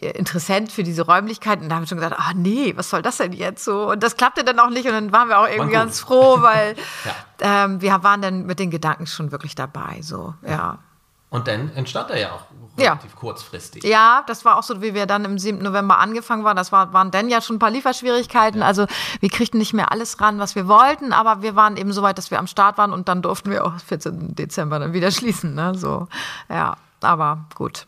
Interessent 0.00 0.72
für 0.72 0.82
diese 0.82 1.02
Räumlichkeiten 1.02 1.64
und 1.64 1.68
da 1.70 1.76
haben 1.76 1.82
wir 1.82 1.88
schon 1.88 1.98
gesagt, 1.98 2.16
ah 2.18 2.32
nee, 2.34 2.72
was 2.76 2.90
soll 2.90 3.02
das 3.02 3.16
denn 3.16 3.32
jetzt 3.32 3.64
so? 3.64 3.90
Und 3.90 4.02
das 4.02 4.16
klappte 4.16 4.44
dann 4.44 4.58
auch 4.58 4.70
nicht 4.70 4.86
und 4.86 4.92
dann 4.92 5.12
waren 5.12 5.28
wir 5.28 5.38
auch 5.38 5.48
irgendwie 5.48 5.72
ganz 5.72 6.00
froh, 6.00 6.38
weil 6.42 6.74
Ja. 7.40 7.64
ähm, 7.64 7.80
wir 7.80 8.02
waren 8.02 8.22
dann 8.22 8.46
mit 8.46 8.58
den 8.58 8.70
Gedanken 8.70 9.06
schon 9.06 9.32
wirklich 9.32 9.54
dabei. 9.54 9.98
So, 10.02 10.34
ja. 10.46 10.78
Und 11.36 11.46
dann 11.48 11.70
entstand 11.74 12.10
er 12.10 12.18
ja 12.18 12.32
auch 12.32 12.40
Ja. 12.78 12.90
relativ 12.92 13.14
kurzfristig. 13.16 13.84
Ja, 13.84 14.22
das 14.26 14.44
war 14.44 14.56
auch 14.58 14.62
so, 14.62 14.80
wie 14.82 14.92
wir 14.94 15.06
dann 15.06 15.24
im 15.24 15.38
7. 15.38 15.58
November 15.62 15.98
angefangen 15.98 16.44
waren. 16.44 16.56
Das 16.56 16.72
war, 16.72 16.92
waren 16.92 17.10
dann 17.10 17.28
ja 17.28 17.40
schon 17.40 17.56
ein 17.56 17.58
paar 17.58 17.70
Lieferschwierigkeiten. 17.70 18.62
Also 18.62 18.86
wir 19.20 19.28
kriegten 19.30 19.58
nicht 19.58 19.72
mehr 19.72 19.92
alles 19.92 20.20
ran, 20.20 20.38
was 20.38 20.54
wir 20.54 20.66
wollten, 20.68 21.12
aber 21.12 21.42
wir 21.42 21.56
waren 21.56 21.76
eben 21.76 21.92
so 21.92 22.02
weit, 22.02 22.18
dass 22.18 22.30
wir 22.30 22.38
am 22.38 22.46
Start 22.46 22.76
waren 22.78 22.92
und 22.92 23.08
dann 23.08 23.22
durften 23.22 23.50
wir 23.50 23.64
auch 23.64 23.78
14. 23.80 24.34
Dezember 24.34 24.78
dann 24.78 24.92
wieder 24.92 25.10
schließen. 25.18 25.54
Ne? 25.54 25.74
So, 25.74 26.08
ja, 26.48 26.76
aber 27.00 27.44
gut. 27.54 27.86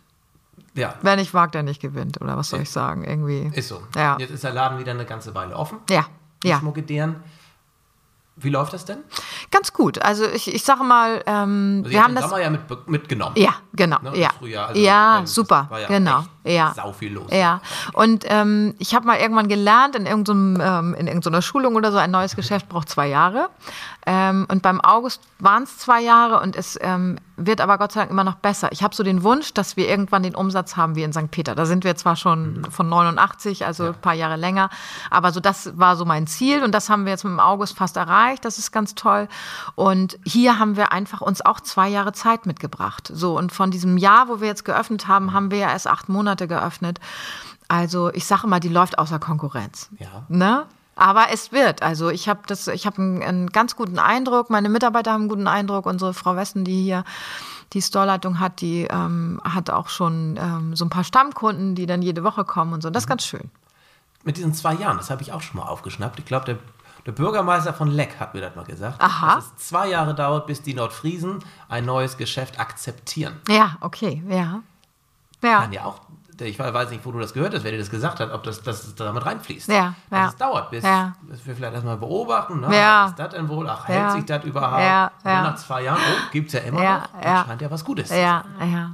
Ja. 0.74 0.94
Wer 1.02 1.16
nicht 1.16 1.34
wagt, 1.34 1.54
der 1.54 1.62
nicht 1.64 1.80
gewinnt. 1.82 2.20
Oder 2.20 2.36
was 2.36 2.50
soll 2.50 2.60
ich 2.60 2.70
sagen? 2.70 3.02
Irgendwie. 3.04 3.50
Ist 3.54 3.68
so. 3.68 3.82
Ja. 3.96 4.16
Jetzt 4.18 4.30
ist 4.30 4.44
der 4.44 4.52
Laden 4.52 4.78
wieder 4.78 4.92
eine 4.92 5.04
ganze 5.06 5.34
Weile 5.34 5.56
offen. 5.56 5.78
Ja, 5.90 6.06
Die 6.42 6.48
ja. 6.48 6.58
Schmuckideen. 6.60 7.16
Wie 8.40 8.50
läuft 8.50 8.72
das 8.72 8.84
denn? 8.84 8.98
Ganz 9.50 9.72
gut. 9.72 10.00
Also 10.02 10.24
ich, 10.24 10.52
ich 10.52 10.62
sage 10.62 10.84
mal, 10.84 11.22
ähm, 11.26 11.80
Also 11.84 11.90
wir 11.90 12.04
haben 12.04 12.14
das. 12.14 12.24
Sommer 12.24 12.40
ja 12.40 12.50
mit, 12.50 12.60
mitgenommen. 12.88 13.34
Ja, 13.36 13.54
genau. 13.72 13.98
Ne, 14.02 14.16
ja, 14.16 14.30
Frühjahr, 14.38 14.68
also, 14.68 14.80
ja 14.80 15.22
super. 15.24 15.68
ja 15.72 15.86
genau. 15.88 16.24
Ja. 16.44 16.72
sau 16.74 16.92
viel 16.92 17.12
los. 17.12 17.30
Ja. 17.32 17.60
Und 17.92 18.24
ähm, 18.28 18.74
ich 18.78 18.94
habe 18.94 19.06
mal 19.06 19.18
irgendwann 19.18 19.48
gelernt, 19.48 19.96
in, 19.96 20.06
irgendeinem, 20.06 20.58
ähm, 20.60 20.94
in 20.94 21.06
irgendeiner 21.06 21.42
Schulung 21.42 21.74
oder 21.74 21.92
so, 21.92 21.98
ein 21.98 22.10
neues 22.10 22.36
Geschäft 22.36 22.68
braucht 22.68 22.88
zwei 22.88 23.08
Jahre. 23.08 23.50
Ähm, 24.06 24.46
und 24.50 24.62
beim 24.62 24.80
August 24.80 25.20
waren 25.38 25.64
es 25.64 25.78
zwei 25.78 26.00
Jahre 26.00 26.40
und 26.40 26.56
es 26.56 26.78
ähm, 26.80 27.18
wird 27.38 27.60
aber 27.60 27.78
Gott 27.78 27.92
sei 27.92 28.00
Dank 28.00 28.10
immer 28.10 28.24
noch 28.24 28.34
besser. 28.34 28.70
Ich 28.72 28.82
habe 28.82 28.94
so 28.94 29.02
den 29.02 29.22
Wunsch, 29.22 29.54
dass 29.54 29.76
wir 29.76 29.88
irgendwann 29.88 30.22
den 30.22 30.34
Umsatz 30.34 30.76
haben 30.76 30.96
wie 30.96 31.02
in 31.02 31.12
St. 31.12 31.30
Peter. 31.30 31.54
Da 31.54 31.64
sind 31.64 31.84
wir 31.84 31.96
zwar 31.96 32.16
schon 32.16 32.66
von 32.70 32.88
89, 32.88 33.64
also 33.64 33.86
ein 33.86 33.94
paar 33.94 34.14
Jahre 34.14 34.36
länger, 34.36 34.68
aber 35.10 35.32
so 35.32 35.40
das 35.40 35.78
war 35.78 35.96
so 35.96 36.04
mein 36.04 36.26
Ziel 36.26 36.62
und 36.62 36.72
das 36.72 36.90
haben 36.90 37.04
wir 37.04 37.12
jetzt 37.12 37.24
mit 37.24 37.32
dem 37.32 37.40
August 37.40 37.76
fast 37.76 37.96
erreicht. 37.96 38.44
Das 38.44 38.58
ist 38.58 38.72
ganz 38.72 38.94
toll. 38.94 39.28
Und 39.76 40.18
hier 40.24 40.58
haben 40.58 40.76
wir 40.76 40.92
einfach 40.92 41.20
uns 41.20 41.40
auch 41.40 41.60
zwei 41.60 41.88
Jahre 41.88 42.12
Zeit 42.12 42.46
mitgebracht. 42.46 43.10
So 43.12 43.38
und 43.38 43.52
von 43.52 43.70
diesem 43.70 43.96
Jahr, 43.96 44.28
wo 44.28 44.40
wir 44.40 44.48
jetzt 44.48 44.64
geöffnet 44.64 45.08
haben, 45.08 45.32
haben 45.32 45.50
wir 45.50 45.58
ja 45.58 45.70
erst 45.70 45.86
acht 45.86 46.08
Monate 46.08 46.48
geöffnet. 46.48 46.98
Also 47.68 48.12
ich 48.12 48.24
sage 48.26 48.46
mal, 48.46 48.60
die 48.60 48.68
läuft 48.68 48.98
außer 48.98 49.18
Konkurrenz. 49.18 49.90
Ja. 49.98 50.24
Ne? 50.28 50.66
Aber 50.98 51.26
es 51.30 51.52
wird. 51.52 51.82
Also 51.82 52.10
ich 52.10 52.28
habe 52.28 52.40
das, 52.46 52.66
ich 52.66 52.84
habe 52.84 52.98
einen, 52.98 53.22
einen 53.22 53.46
ganz 53.50 53.76
guten 53.76 54.00
Eindruck. 54.00 54.50
Meine 54.50 54.68
Mitarbeiter 54.68 55.12
haben 55.12 55.22
einen 55.22 55.28
guten 55.28 55.46
Eindruck. 55.46 55.86
Unsere 55.86 56.12
Frau 56.12 56.34
Westen, 56.34 56.64
die 56.64 56.82
hier 56.82 57.04
die 57.72 57.80
Storeleitung 57.80 58.40
hat, 58.40 58.60
die 58.60 58.82
ähm, 58.90 59.40
hat 59.44 59.70
auch 59.70 59.88
schon 59.88 60.36
ähm, 60.36 60.74
so 60.74 60.84
ein 60.84 60.90
paar 60.90 61.04
Stammkunden, 61.04 61.76
die 61.76 61.86
dann 61.86 62.02
jede 62.02 62.24
Woche 62.24 62.44
kommen 62.44 62.72
und 62.72 62.82
so. 62.82 62.90
Das 62.90 63.04
ist 63.04 63.06
ganz 63.06 63.24
schön. 63.24 63.50
Mit 64.24 64.36
diesen 64.38 64.54
zwei 64.54 64.74
Jahren, 64.74 64.96
das 64.96 65.10
habe 65.10 65.22
ich 65.22 65.32
auch 65.32 65.40
schon 65.40 65.60
mal 65.60 65.66
aufgeschnappt. 65.66 66.18
Ich 66.18 66.24
glaube, 66.24 66.46
der, 66.46 66.58
der 67.06 67.12
Bürgermeister 67.12 67.72
von 67.72 67.88
Leck 67.88 68.18
hat 68.18 68.34
mir 68.34 68.40
das 68.40 68.56
mal 68.56 68.64
gesagt. 68.64 69.00
Aha. 69.00 69.36
Dass 69.36 69.52
es 69.56 69.68
zwei 69.68 69.88
Jahre 69.88 70.14
dauert, 70.16 70.48
bis 70.48 70.62
die 70.62 70.74
Nordfriesen 70.74 71.38
ein 71.68 71.84
neues 71.84 72.16
Geschäft 72.16 72.58
akzeptieren. 72.58 73.36
Ja, 73.48 73.76
okay, 73.80 74.22
ja. 74.28 74.62
Ja. 75.42 75.60
Kann 75.60 75.72
ja 75.72 75.84
auch, 75.84 76.00
ich 76.40 76.58
weiß 76.58 76.90
nicht, 76.90 77.04
wo 77.04 77.12
du 77.12 77.18
das 77.18 77.32
gehört 77.32 77.54
hast, 77.54 77.64
wer 77.64 77.72
dir 77.72 77.78
das 77.78 77.90
gesagt 77.90 78.20
hat, 78.20 78.32
ob 78.32 78.42
das, 78.42 78.62
das 78.62 78.94
damit 78.94 79.24
reinfließt. 79.26 79.68
Ja, 79.68 79.94
Dass 80.10 80.18
ja. 80.18 80.28
Es 80.28 80.36
dauert, 80.36 80.70
bis, 80.70 80.84
Ja. 80.84 81.12
bis 81.22 81.46
wir 81.46 81.54
vielleicht 81.56 81.74
erstmal 81.74 81.96
beobachten. 81.96 82.60
Ne? 82.60 82.74
Ja. 82.76 83.04
Was 83.04 83.10
ist 83.10 83.18
das 83.18 83.28
denn 83.34 83.48
wohl? 83.48 83.68
Ach, 83.68 83.86
hält 83.88 83.98
Ja. 83.98 84.10
sich 84.12 84.24
das 84.24 84.44
überhaupt? 84.44 84.80
Ja, 84.82 85.10
ja. 85.24 85.42
nach 85.42 85.56
zwei 85.56 85.82
Jahren, 85.82 85.98
oh, 86.00 86.30
gibt 86.32 86.48
es 86.48 86.52
ja 86.54 86.60
immer 86.60 86.82
Ja, 86.82 86.98
noch. 87.14 87.22
Ja. 87.24 87.44
scheint 87.46 87.62
ja 87.62 87.70
was 87.70 87.84
Gutes 87.84 88.08
zu 88.08 88.18
Ja, 88.20 88.44
sein. 88.58 88.72
ja. 88.72 88.90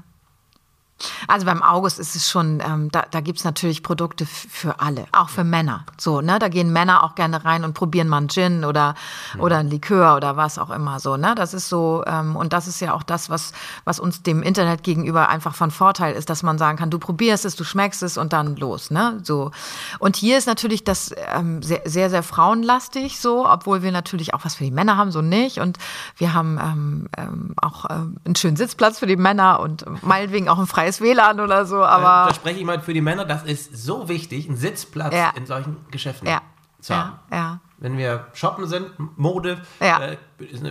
Also 1.28 1.46
beim 1.46 1.62
August 1.62 1.98
ist 1.98 2.16
es 2.16 2.28
schon, 2.28 2.62
ähm, 2.64 2.90
da, 2.90 3.04
da 3.10 3.20
gibt's 3.20 3.44
natürlich 3.44 3.82
Produkte 3.82 4.26
für 4.26 4.80
alle, 4.80 5.06
auch 5.12 5.28
für 5.28 5.44
Männer. 5.44 5.84
So, 5.98 6.20
ne? 6.20 6.38
Da 6.38 6.48
gehen 6.48 6.72
Männer 6.72 7.04
auch 7.04 7.14
gerne 7.14 7.44
rein 7.44 7.64
und 7.64 7.74
probieren 7.74 8.08
mal 8.08 8.18
einen 8.18 8.28
Gin 8.28 8.64
oder, 8.64 8.94
oder 9.38 9.58
ein 9.58 9.70
Likör 9.70 10.16
oder 10.16 10.36
was 10.36 10.58
auch 10.58 10.70
immer 10.70 11.00
so. 11.00 11.16
Ne? 11.16 11.34
Das 11.34 11.54
ist 11.54 11.68
so, 11.68 12.02
ähm, 12.06 12.36
und 12.36 12.52
das 12.52 12.66
ist 12.66 12.80
ja 12.80 12.94
auch 12.94 13.02
das, 13.02 13.30
was, 13.30 13.52
was 13.84 14.00
uns 14.00 14.22
dem 14.22 14.42
Internet 14.42 14.82
gegenüber 14.82 15.28
einfach 15.28 15.54
von 15.54 15.70
Vorteil 15.70 16.14
ist, 16.14 16.30
dass 16.30 16.42
man 16.42 16.58
sagen 16.58 16.78
kann, 16.78 16.90
du 16.90 16.98
probierst 16.98 17.44
es, 17.44 17.56
du 17.56 17.64
schmeckst 17.64 18.02
es 18.02 18.18
und 18.18 18.32
dann 18.32 18.56
los. 18.56 18.90
Ne? 18.90 19.20
So. 19.22 19.50
Und 19.98 20.16
hier 20.16 20.38
ist 20.38 20.46
natürlich 20.46 20.84
das 20.84 21.14
ähm, 21.34 21.62
sehr, 21.62 21.82
sehr, 21.84 22.10
sehr 22.10 22.22
frauenlastig 22.22 23.20
so, 23.20 23.48
obwohl 23.48 23.82
wir 23.82 23.92
natürlich 23.92 24.34
auch 24.34 24.44
was 24.44 24.54
für 24.54 24.64
die 24.64 24.70
Männer 24.70 24.96
haben, 24.96 25.10
so 25.10 25.22
nicht. 25.22 25.58
Und 25.58 25.78
wir 26.16 26.34
haben 26.34 26.58
ähm, 26.58 27.08
ähm, 27.16 27.54
auch 27.60 27.86
ähm, 27.90 28.16
einen 28.24 28.36
schönen 28.36 28.56
Sitzplatz 28.56 28.98
für 28.98 29.06
die 29.06 29.16
Männer 29.16 29.60
und 29.60 29.84
meinetwegen 30.02 30.48
auch 30.48 30.58
ein 30.58 30.66
freies 30.66 30.93
WLAN 31.00 31.40
oder 31.40 31.64
so, 31.66 31.82
aber 31.84 32.28
da 32.28 32.34
spreche 32.34 32.58
ich 32.60 32.64
mal 32.64 32.80
für 32.80 32.94
die 32.94 33.00
Männer, 33.00 33.24
das 33.24 33.42
ist 33.44 33.76
so 33.76 34.08
wichtig, 34.08 34.48
einen 34.48 34.56
Sitzplatz 34.56 35.14
Ja. 35.14 35.30
in 35.36 35.46
solchen 35.46 35.76
Geschäften 35.90 36.28
ja, 36.28 36.40
zu 36.80 36.94
haben. 36.96 37.18
ja. 37.32 37.60
Wenn 37.78 37.98
wir 37.98 38.26
shoppen 38.32 38.66
sind, 38.66 38.92
Mode, 39.18 39.60
äh, 39.80 40.16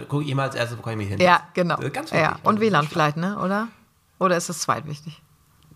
gucke 0.07 0.23
ich 0.23 0.29
immer 0.29 0.43
als 0.43 0.55
erstes, 0.55 0.77
wo 0.77 0.81
kann 0.81 0.93
ich 0.93 0.97
mich 0.97 1.09
hin? 1.09 1.19
Ja, 1.19 1.41
genau. 1.53 1.79
Äh, 1.79 1.89
Ganz 1.91 2.11
wichtig. 2.11 2.29
Und 2.43 2.59
WLAN 2.59 2.83
Schlaf. 2.83 2.91
vielleicht, 2.93 3.17
ne? 3.17 3.37
Oder? 3.39 3.67
Oder 4.19 4.37
ist 4.37 4.49
das 4.49 4.59
zweitwichtig? 4.59 5.21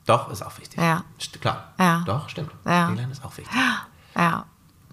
Doch, 0.05 0.31
ist 0.31 0.41
auch 0.41 0.57
wichtig. 0.57 0.79
Ja. 0.79 1.03
Klar. 1.41 1.73
Ja. 1.77 2.01
Doch, 2.05 2.29
stimmt. 2.29 2.51
Ja. 2.65 2.89
WLAN 2.91 3.11
ist 3.11 3.23
auch 3.23 3.37
wichtig. 3.37 3.55
Ja. 4.15 4.45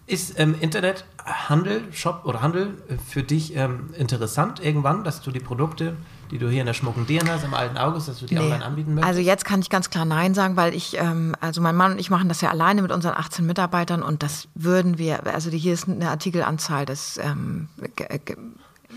Ist 0.07 0.39
ähm, 0.39 0.55
Internethandel, 0.61 1.91
Shop 1.95 2.23
oder 2.27 2.43
Handel 2.43 2.77
für 3.09 3.23
dich 3.23 3.57
ähm, 3.57 3.95
interessant 3.97 4.61
irgendwann, 4.61 5.03
dass 5.03 5.23
du 5.23 5.31
die 5.31 5.41
Produkte, 5.41 5.97
die 6.35 6.39
du 6.41 6.49
hier 6.51 6.61
in 6.63 6.67
der 6.67 6.75
Schmucken 6.75 7.07
Dieren 7.07 7.31
hast, 7.31 7.45
im 7.45 7.55
alten 7.55 7.79
August, 7.79 8.09
dass 8.09 8.19
du 8.19 8.27
die 8.27 8.35
Nee. 8.35 8.41
online 8.41 8.65
anbieten 8.65 8.95
möchtest? 8.95 9.09
Also 9.09 9.21
jetzt 9.21 9.45
kann 9.45 9.61
ich 9.61 9.71
ganz 9.71 9.89
klar 9.89 10.05
Nein 10.05 10.35
sagen, 10.35 10.57
weil 10.57 10.75
ich, 10.75 10.97
ähm, 10.99 11.37
also 11.41 11.61
mein 11.61 11.77
Mann 11.77 11.93
und 11.93 12.01
ich 12.01 12.11
machen 12.11 12.29
das 12.29 12.41
ja 12.41 12.51
alleine 12.51 12.83
mit 12.83 12.91
unseren 12.91 13.15
18 13.15 13.47
Mitarbeitern 13.47 14.03
und 14.03 14.25
das 14.25 14.49
würden 14.57 14.99
wir, 14.99 15.33
also 15.33 15.49
hier 15.51 15.73
ist 15.73 15.89
eine 15.89 16.11
Artikelanzahl, 16.11 16.87
das 16.87 17.21
ähm, 17.23 17.69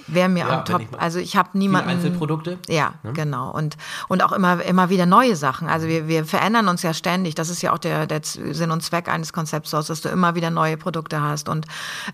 wäre 0.08 0.30
mir 0.30 0.48
Ja, 0.48 0.60
on 0.60 0.66
top. 0.66 0.82
ich 0.82 1.00
also 1.00 1.20
ich 1.20 1.36
habe 1.36 1.58
niemanden. 1.58 1.90
Einzelprodukte? 1.90 2.58
Ja, 2.68 2.96
genau. 3.14 3.52
Und, 3.52 3.78
und 4.08 4.24
auch 4.24 4.32
immer, 4.32 4.64
immer 4.64 4.90
wieder 4.90 5.06
neue 5.06 5.36
Sachen. 5.36 5.68
Also 5.68 5.88
wir, 5.88 6.08
wir 6.08 6.26
verändern 6.26 6.68
uns 6.68 6.82
ja 6.84 6.94
ständig. 6.94 7.36
Das 7.36 7.50
ist 7.50 7.62
ja 7.62 7.74
auch 7.74 7.78
der, 7.78 8.08
der 8.08 8.22
Sinn 8.24 8.72
und 8.72 8.82
Zweck 8.82 9.10
eines 9.10 9.34
Konzeptstores, 9.34 9.88
dass 9.88 10.02
du 10.02 10.10
immer 10.10 10.36
wieder 10.36 10.50
neue 10.50 10.78
Produkte 10.78 11.22
hast. 11.22 11.50
Und 11.50 11.66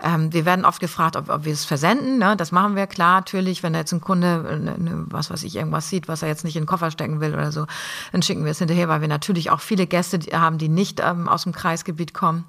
ähm, 0.04 0.34
wir 0.34 0.46
werden 0.46 0.66
oft 0.66 0.80
gefragt, 0.80 1.16
ob, 1.16 1.30
ob 1.30 1.46
wir 1.46 1.54
es 1.54 1.66
versenden. 1.66 2.18
Ne? 2.18 2.36
Das 2.36 2.52
machen 2.52 2.76
wir 2.76 2.88
klar, 2.88 3.20
natürlich. 3.20 3.64
Wenn 3.64 3.74
da 3.74 3.80
jetzt 3.80 3.94
ein 3.94 4.02
Kunde, 4.02 4.46
äh, 4.50 4.58
ne, 4.58 4.78
ne, 4.78 5.06
was 5.08 5.30
weiß 5.32 5.44
ich, 5.44 5.56
irgendwas 5.56 5.90
sieht, 5.90 6.08
was 6.08 6.22
er 6.22 6.28
jetzt 6.28 6.44
nicht 6.44 6.56
in 6.56 6.64
den 6.64 6.68
Koffer 6.68 6.92
stecken 6.92 7.22
will 7.22 7.34
oder 7.34 7.52
so, 7.52 7.66
dann 8.12 8.22
schicken 8.22 8.44
wir 8.44 8.52
es 8.52 8.60
hinterher, 8.60 8.90
weil 8.90 9.02
wir 9.02 9.08
natürlich 9.08 9.52
auch 9.52 9.60
viele 9.62 9.88
Gäste 9.88 10.20
haben, 10.34 10.58
die 10.58 10.70
nicht 10.70 11.02
ähm, 11.04 11.30
aus 11.30 11.44
dem 11.44 11.54
Kreisgebiet 11.54 12.14
kommen. 12.14 12.46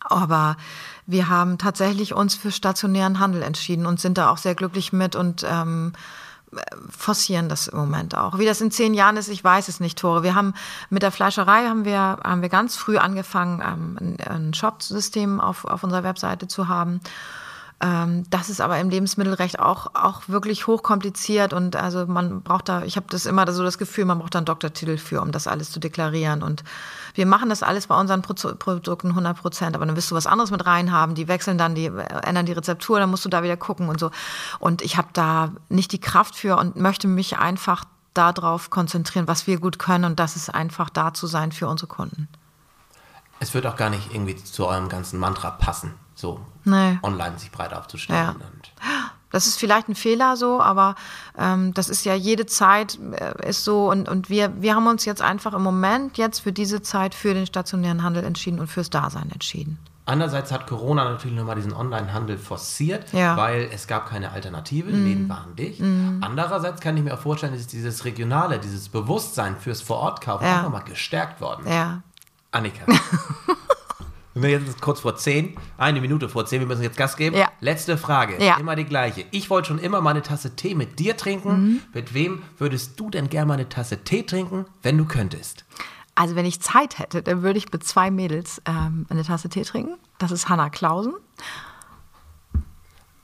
Aber 0.00 0.56
wir 1.08 1.30
haben 1.30 1.56
tatsächlich 1.56 2.12
uns 2.12 2.34
für 2.34 2.52
stationären 2.52 3.18
Handel 3.18 3.42
entschieden 3.42 3.86
und 3.86 3.98
sind 3.98 4.18
da 4.18 4.30
auch 4.30 4.36
sehr 4.36 4.54
glücklich 4.54 4.92
mit 4.92 5.16
und 5.16 5.44
ähm, 5.48 5.94
forcieren 6.90 7.48
das 7.48 7.66
im 7.68 7.78
Moment 7.78 8.14
auch. 8.14 8.38
Wie 8.38 8.44
das 8.44 8.60
in 8.60 8.70
zehn 8.70 8.92
Jahren 8.92 9.16
ist, 9.16 9.28
ich 9.28 9.42
weiß 9.42 9.68
es 9.68 9.80
nicht, 9.80 9.98
Tore. 9.98 10.22
Wir 10.22 10.34
haben 10.34 10.52
mit 10.90 11.02
der 11.02 11.10
Fleischerei 11.10 11.66
haben 11.66 11.86
wir, 11.86 11.98
haben 11.98 12.42
wir 12.42 12.50
ganz 12.50 12.76
früh 12.76 12.98
angefangen, 12.98 13.62
ähm, 13.64 14.18
ein, 14.22 14.52
Shop-System 14.52 15.40
auf, 15.40 15.64
auf 15.64 15.82
unserer 15.82 16.04
Webseite 16.04 16.46
zu 16.46 16.68
haben. 16.68 17.00
Ähm, 17.80 18.24
das 18.28 18.50
ist 18.50 18.60
aber 18.60 18.78
im 18.78 18.90
Lebensmittelrecht 18.90 19.60
auch, 19.60 19.94
auch 19.94 20.28
wirklich 20.28 20.66
hochkompliziert 20.66 21.54
und 21.54 21.74
also 21.74 22.06
man 22.06 22.42
braucht 22.42 22.68
da, 22.68 22.82
ich 22.82 22.96
habe 22.96 23.06
das 23.08 23.24
immer 23.24 23.50
so 23.50 23.62
das 23.62 23.78
Gefühl, 23.78 24.04
man 24.04 24.18
braucht 24.18 24.34
da 24.34 24.40
einen 24.40 24.46
Doktortitel 24.46 24.98
für, 24.98 25.22
um 25.22 25.32
das 25.32 25.46
alles 25.46 25.70
zu 25.70 25.80
deklarieren 25.80 26.42
und 26.42 26.64
wir 27.18 27.26
machen 27.26 27.48
das 27.48 27.64
alles 27.64 27.88
bei 27.88 27.98
unseren 27.98 28.22
Pro 28.22 28.32
Produkten 28.32 29.08
100 29.08 29.36
Prozent, 29.36 29.74
aber 29.74 29.84
dann 29.84 29.96
wirst 29.96 30.10
du 30.10 30.14
was 30.14 30.26
anderes 30.28 30.52
mit 30.52 30.64
reinhaben, 30.64 31.16
die 31.16 31.26
wechseln 31.26 31.58
dann, 31.58 31.74
die 31.74 31.86
äh, 31.86 32.04
ändern 32.22 32.46
die 32.46 32.52
Rezeptur, 32.52 33.00
dann 33.00 33.10
musst 33.10 33.24
du 33.24 33.28
da 33.28 33.42
wieder 33.42 33.56
gucken 33.56 33.88
und 33.88 33.98
so 33.98 34.10
und 34.60 34.80
ich 34.82 34.96
habe 34.96 35.08
da 35.12 35.50
nicht 35.68 35.90
die 35.92 36.00
Kraft 36.00 36.36
für 36.36 36.56
und 36.56 36.76
möchte 36.76 37.08
mich 37.08 37.38
einfach 37.38 37.84
darauf 38.14 38.70
konzentrieren, 38.70 39.26
was 39.26 39.46
wir 39.48 39.58
gut 39.58 39.78
können 39.78 40.04
und 40.04 40.20
das 40.20 40.36
ist 40.36 40.48
einfach 40.48 40.90
da 40.90 41.12
zu 41.12 41.26
sein 41.26 41.50
für 41.52 41.66
unsere 41.68 41.88
Kunden. 41.88 42.28
Es 43.40 43.52
wird 43.52 43.66
auch 43.66 43.76
gar 43.76 43.90
nicht 43.90 44.12
irgendwie 44.14 44.36
zu 44.36 44.66
eurem 44.66 44.88
ganzen 44.88 45.18
Mantra 45.18 45.50
passen, 45.50 45.94
so 46.14 46.40
Nee. 46.64 46.98
online 47.02 47.38
sich 47.38 47.50
breit 47.50 47.74
aufzustellen. 47.74 48.36
Ja. 48.40 48.46
Das 49.30 49.46
ist 49.46 49.58
vielleicht 49.58 49.88
ein 49.88 49.94
Fehler 49.94 50.36
so, 50.36 50.60
aber 50.60 50.94
ähm, 51.36 51.74
das 51.74 51.88
ist 51.88 52.04
ja 52.04 52.14
jede 52.14 52.46
Zeit 52.46 52.98
äh, 53.12 53.48
ist 53.48 53.64
so 53.64 53.90
und, 53.90 54.08
und 54.08 54.30
wir, 54.30 54.60
wir 54.62 54.74
haben 54.74 54.86
uns 54.86 55.04
jetzt 55.04 55.20
einfach 55.22 55.52
im 55.54 55.62
Moment 55.62 56.16
jetzt 56.18 56.40
für 56.40 56.52
diese 56.52 56.80
Zeit 56.82 57.14
für 57.14 57.34
den 57.34 57.46
stationären 57.46 58.02
Handel 58.02 58.24
entschieden 58.24 58.58
und 58.60 58.68
fürs 58.68 58.90
Dasein 58.90 59.30
entschieden. 59.30 59.78
Andererseits 60.06 60.50
hat 60.52 60.66
Corona 60.66 61.04
natürlich 61.04 61.36
nochmal 61.36 61.56
diesen 61.56 61.74
Online-Handel 61.74 62.38
forciert, 62.38 63.12
Ja. 63.12 63.36
weil 63.36 63.68
es 63.70 63.86
gab 63.86 64.08
keine 64.08 64.30
Alternative, 64.32 64.90
Läden 64.90 65.28
waren 65.28 65.54
dicht. 65.54 65.82
Andererseits 66.22 66.80
kann 66.80 66.96
ich 66.96 67.02
mir 67.02 67.12
auch 67.12 67.18
vorstellen, 67.18 67.52
dass 67.52 67.66
dieses 67.66 68.06
Regionale, 68.06 68.58
dieses 68.58 68.88
Bewusstsein 68.88 69.56
fürs 69.58 69.82
Vorortkaufen 69.82 70.46
Ja. 70.46 70.60
auch 70.60 70.62
nochmal 70.62 70.84
gestärkt 70.84 71.42
worden. 71.42 71.70
Ja. 71.70 72.00
Annika. 72.52 72.86
Wir 74.42 74.58
sind 74.58 74.68
jetzt 74.68 74.80
kurz 74.80 75.00
vor 75.00 75.16
10, 75.16 75.56
eine 75.76 76.00
Minute 76.00 76.28
vor 76.28 76.46
10, 76.46 76.60
wir 76.60 76.66
müssen 76.66 76.82
jetzt 76.82 76.96
Gas 76.96 77.16
geben. 77.16 77.36
Ja. 77.36 77.48
Letzte 77.60 77.98
Frage, 77.98 78.42
Ja. 78.42 78.56
immer 78.58 78.76
die 78.76 78.84
gleiche. 78.84 79.24
Ich 79.30 79.50
wollte 79.50 79.68
schon 79.68 79.78
immer 79.78 80.00
mal 80.00 80.10
eine 80.10 80.22
Tasse 80.22 80.54
Tee 80.56 80.74
mit 80.74 80.98
dir 80.98 81.16
trinken. 81.16 81.50
Mhm. 81.50 81.80
Mit 81.92 82.14
wem 82.14 82.42
würdest 82.58 82.98
du 83.00 83.10
denn 83.10 83.28
gerne 83.28 83.46
mal 83.46 83.54
eine 83.54 83.68
Tasse 83.68 84.04
Tee 84.04 84.22
trinken, 84.22 84.66
wenn 84.82 84.96
du 84.96 85.04
könntest? 85.06 85.64
Also 86.14 86.34
wenn 86.36 86.46
ich 86.46 86.60
Zeit 86.60 86.98
hätte, 86.98 87.22
dann 87.22 87.42
würde 87.42 87.58
ich 87.58 87.72
mit 87.72 87.84
zwei 87.84 88.10
Mädels 88.10 88.60
ähm, 88.66 89.06
eine 89.08 89.22
Tasse 89.24 89.48
Tee 89.48 89.62
trinken. 89.62 89.98
Das 90.18 90.30
ist 90.32 90.48
Hanna 90.48 90.68
Klausen. 90.68 91.14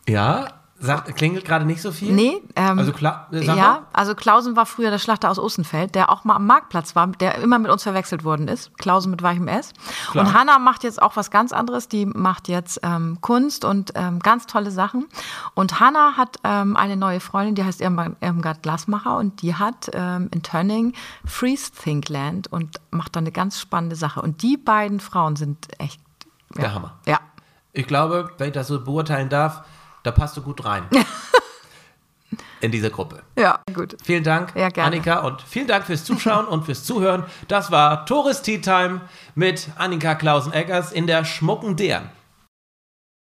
Ja, 0.09 0.64
sagt, 0.79 1.15
klingelt 1.17 1.45
gerade 1.45 1.65
nicht 1.65 1.81
so 1.81 1.93
viel? 1.93 2.13
Nee, 2.13 2.43
ähm, 2.57 2.79
Also 2.79 2.93
klar, 2.93 3.29
äh, 3.33 3.45
ja, 3.45 3.55
mal. 3.55 3.83
also 3.93 4.15
Klausen 4.15 4.57
war 4.57 4.67
früher 4.67 4.91
der 4.91 4.99
Schlachter 4.99 5.31
aus 5.31 5.39
Ostenfeld, 5.39 5.95
der 5.95 6.11
auch 6.11 6.25
mal 6.25 6.37
am 6.37 6.47
Marktplatz 6.47 6.95
war, 6.97 7.07
der 7.07 7.37
immer 7.37 7.59
mit 7.59 7.71
uns 7.71 7.83
verwechselt 7.83 8.25
worden 8.25 8.49
ist. 8.49 8.77
Klausen 8.79 9.11
mit 9.11 9.23
weichem 9.23 9.49
S. 9.49 9.73
Klar. 10.11 10.27
Und 10.27 10.35
Hanna 10.35 10.59
macht 10.59 10.85
jetzt 10.85 11.01
auch 11.01 11.17
was 11.17 11.31
ganz 11.31 11.53
anderes. 11.53 11.89
Die 11.89 12.07
macht 12.07 12.49
jetzt 12.49 12.81
ähm, 12.83 13.19
Kunst 13.21 13.65
und 13.65 13.93
ähm, 13.95 14.19
ganz 14.19 14.47
tolle 14.47 14.71
Sachen. 14.71 15.07
Und 15.55 15.81
Hanna 15.81 16.17
hat 16.17 16.39
ähm, 16.45 16.77
eine 16.77 16.97
neue 16.97 17.21
Freundin, 17.21 17.55
die 17.55 17.65
heißt 17.65 17.81
Irmgard 17.81 18.17
Irmgard 18.21 18.63
Glasmacher 18.63 19.17
und 19.17 19.43
die 19.43 19.55
hat 19.55 19.91
ähm, 19.93 20.29
in 20.33 20.43
Tönning 20.43 20.93
Freeze 21.25 21.73
Thinkland 21.73 22.53
und 22.53 22.81
macht 22.91 23.17
da 23.17 23.21
eine 23.21 23.33
ganz 23.33 23.61
spannende 23.61 23.97
Sache. 23.97 24.21
Und 24.21 24.43
die 24.43 24.57
beiden 24.57 25.01
Frauen 25.01 25.37
sind 25.37 25.69
echt 25.79 26.01
ja. 26.57 26.63
Der 26.63 26.75
Hammer. 26.75 26.95
Ja. 27.07 27.21
Ich 27.73 27.87
glaube, 27.87 28.31
wenn 28.39 28.49
ich 28.49 28.53
das 28.53 28.69
so 28.69 28.83
beurteilen 28.83 29.29
darf, 29.29 29.65
da 30.05 30.13
passt 30.13 30.37
du 30.37 30.43
gut 30.43 30.65
rein. 30.65 30.85
In 32.61 32.71
diese 32.71 32.91
Gruppe. 32.91 33.23
Ja, 33.39 33.59
gut. 33.75 33.97
Vielen 34.03 34.25
Dank, 34.25 34.55
Ja. 34.57 34.69
Annika, 34.85 35.19
und 35.21 35.43
vielen 35.43 35.67
Dank 35.67 35.85
fürs 35.85 36.05
Zuschauen 36.05 36.47
und 36.47 36.65
fürs 36.65 36.83
Zuhören. 36.85 37.25
Das 37.47 37.71
war 37.71 38.07
Tourist 38.07 38.45
Tea 38.45 38.61
Time 38.61 39.03
mit 39.35 39.69
Annika 39.77 40.15
Klausen-Eggers 40.15 40.91
in 40.93 41.07
der 41.07 41.25
schmucken 41.25 41.77
Dern. 41.77 42.09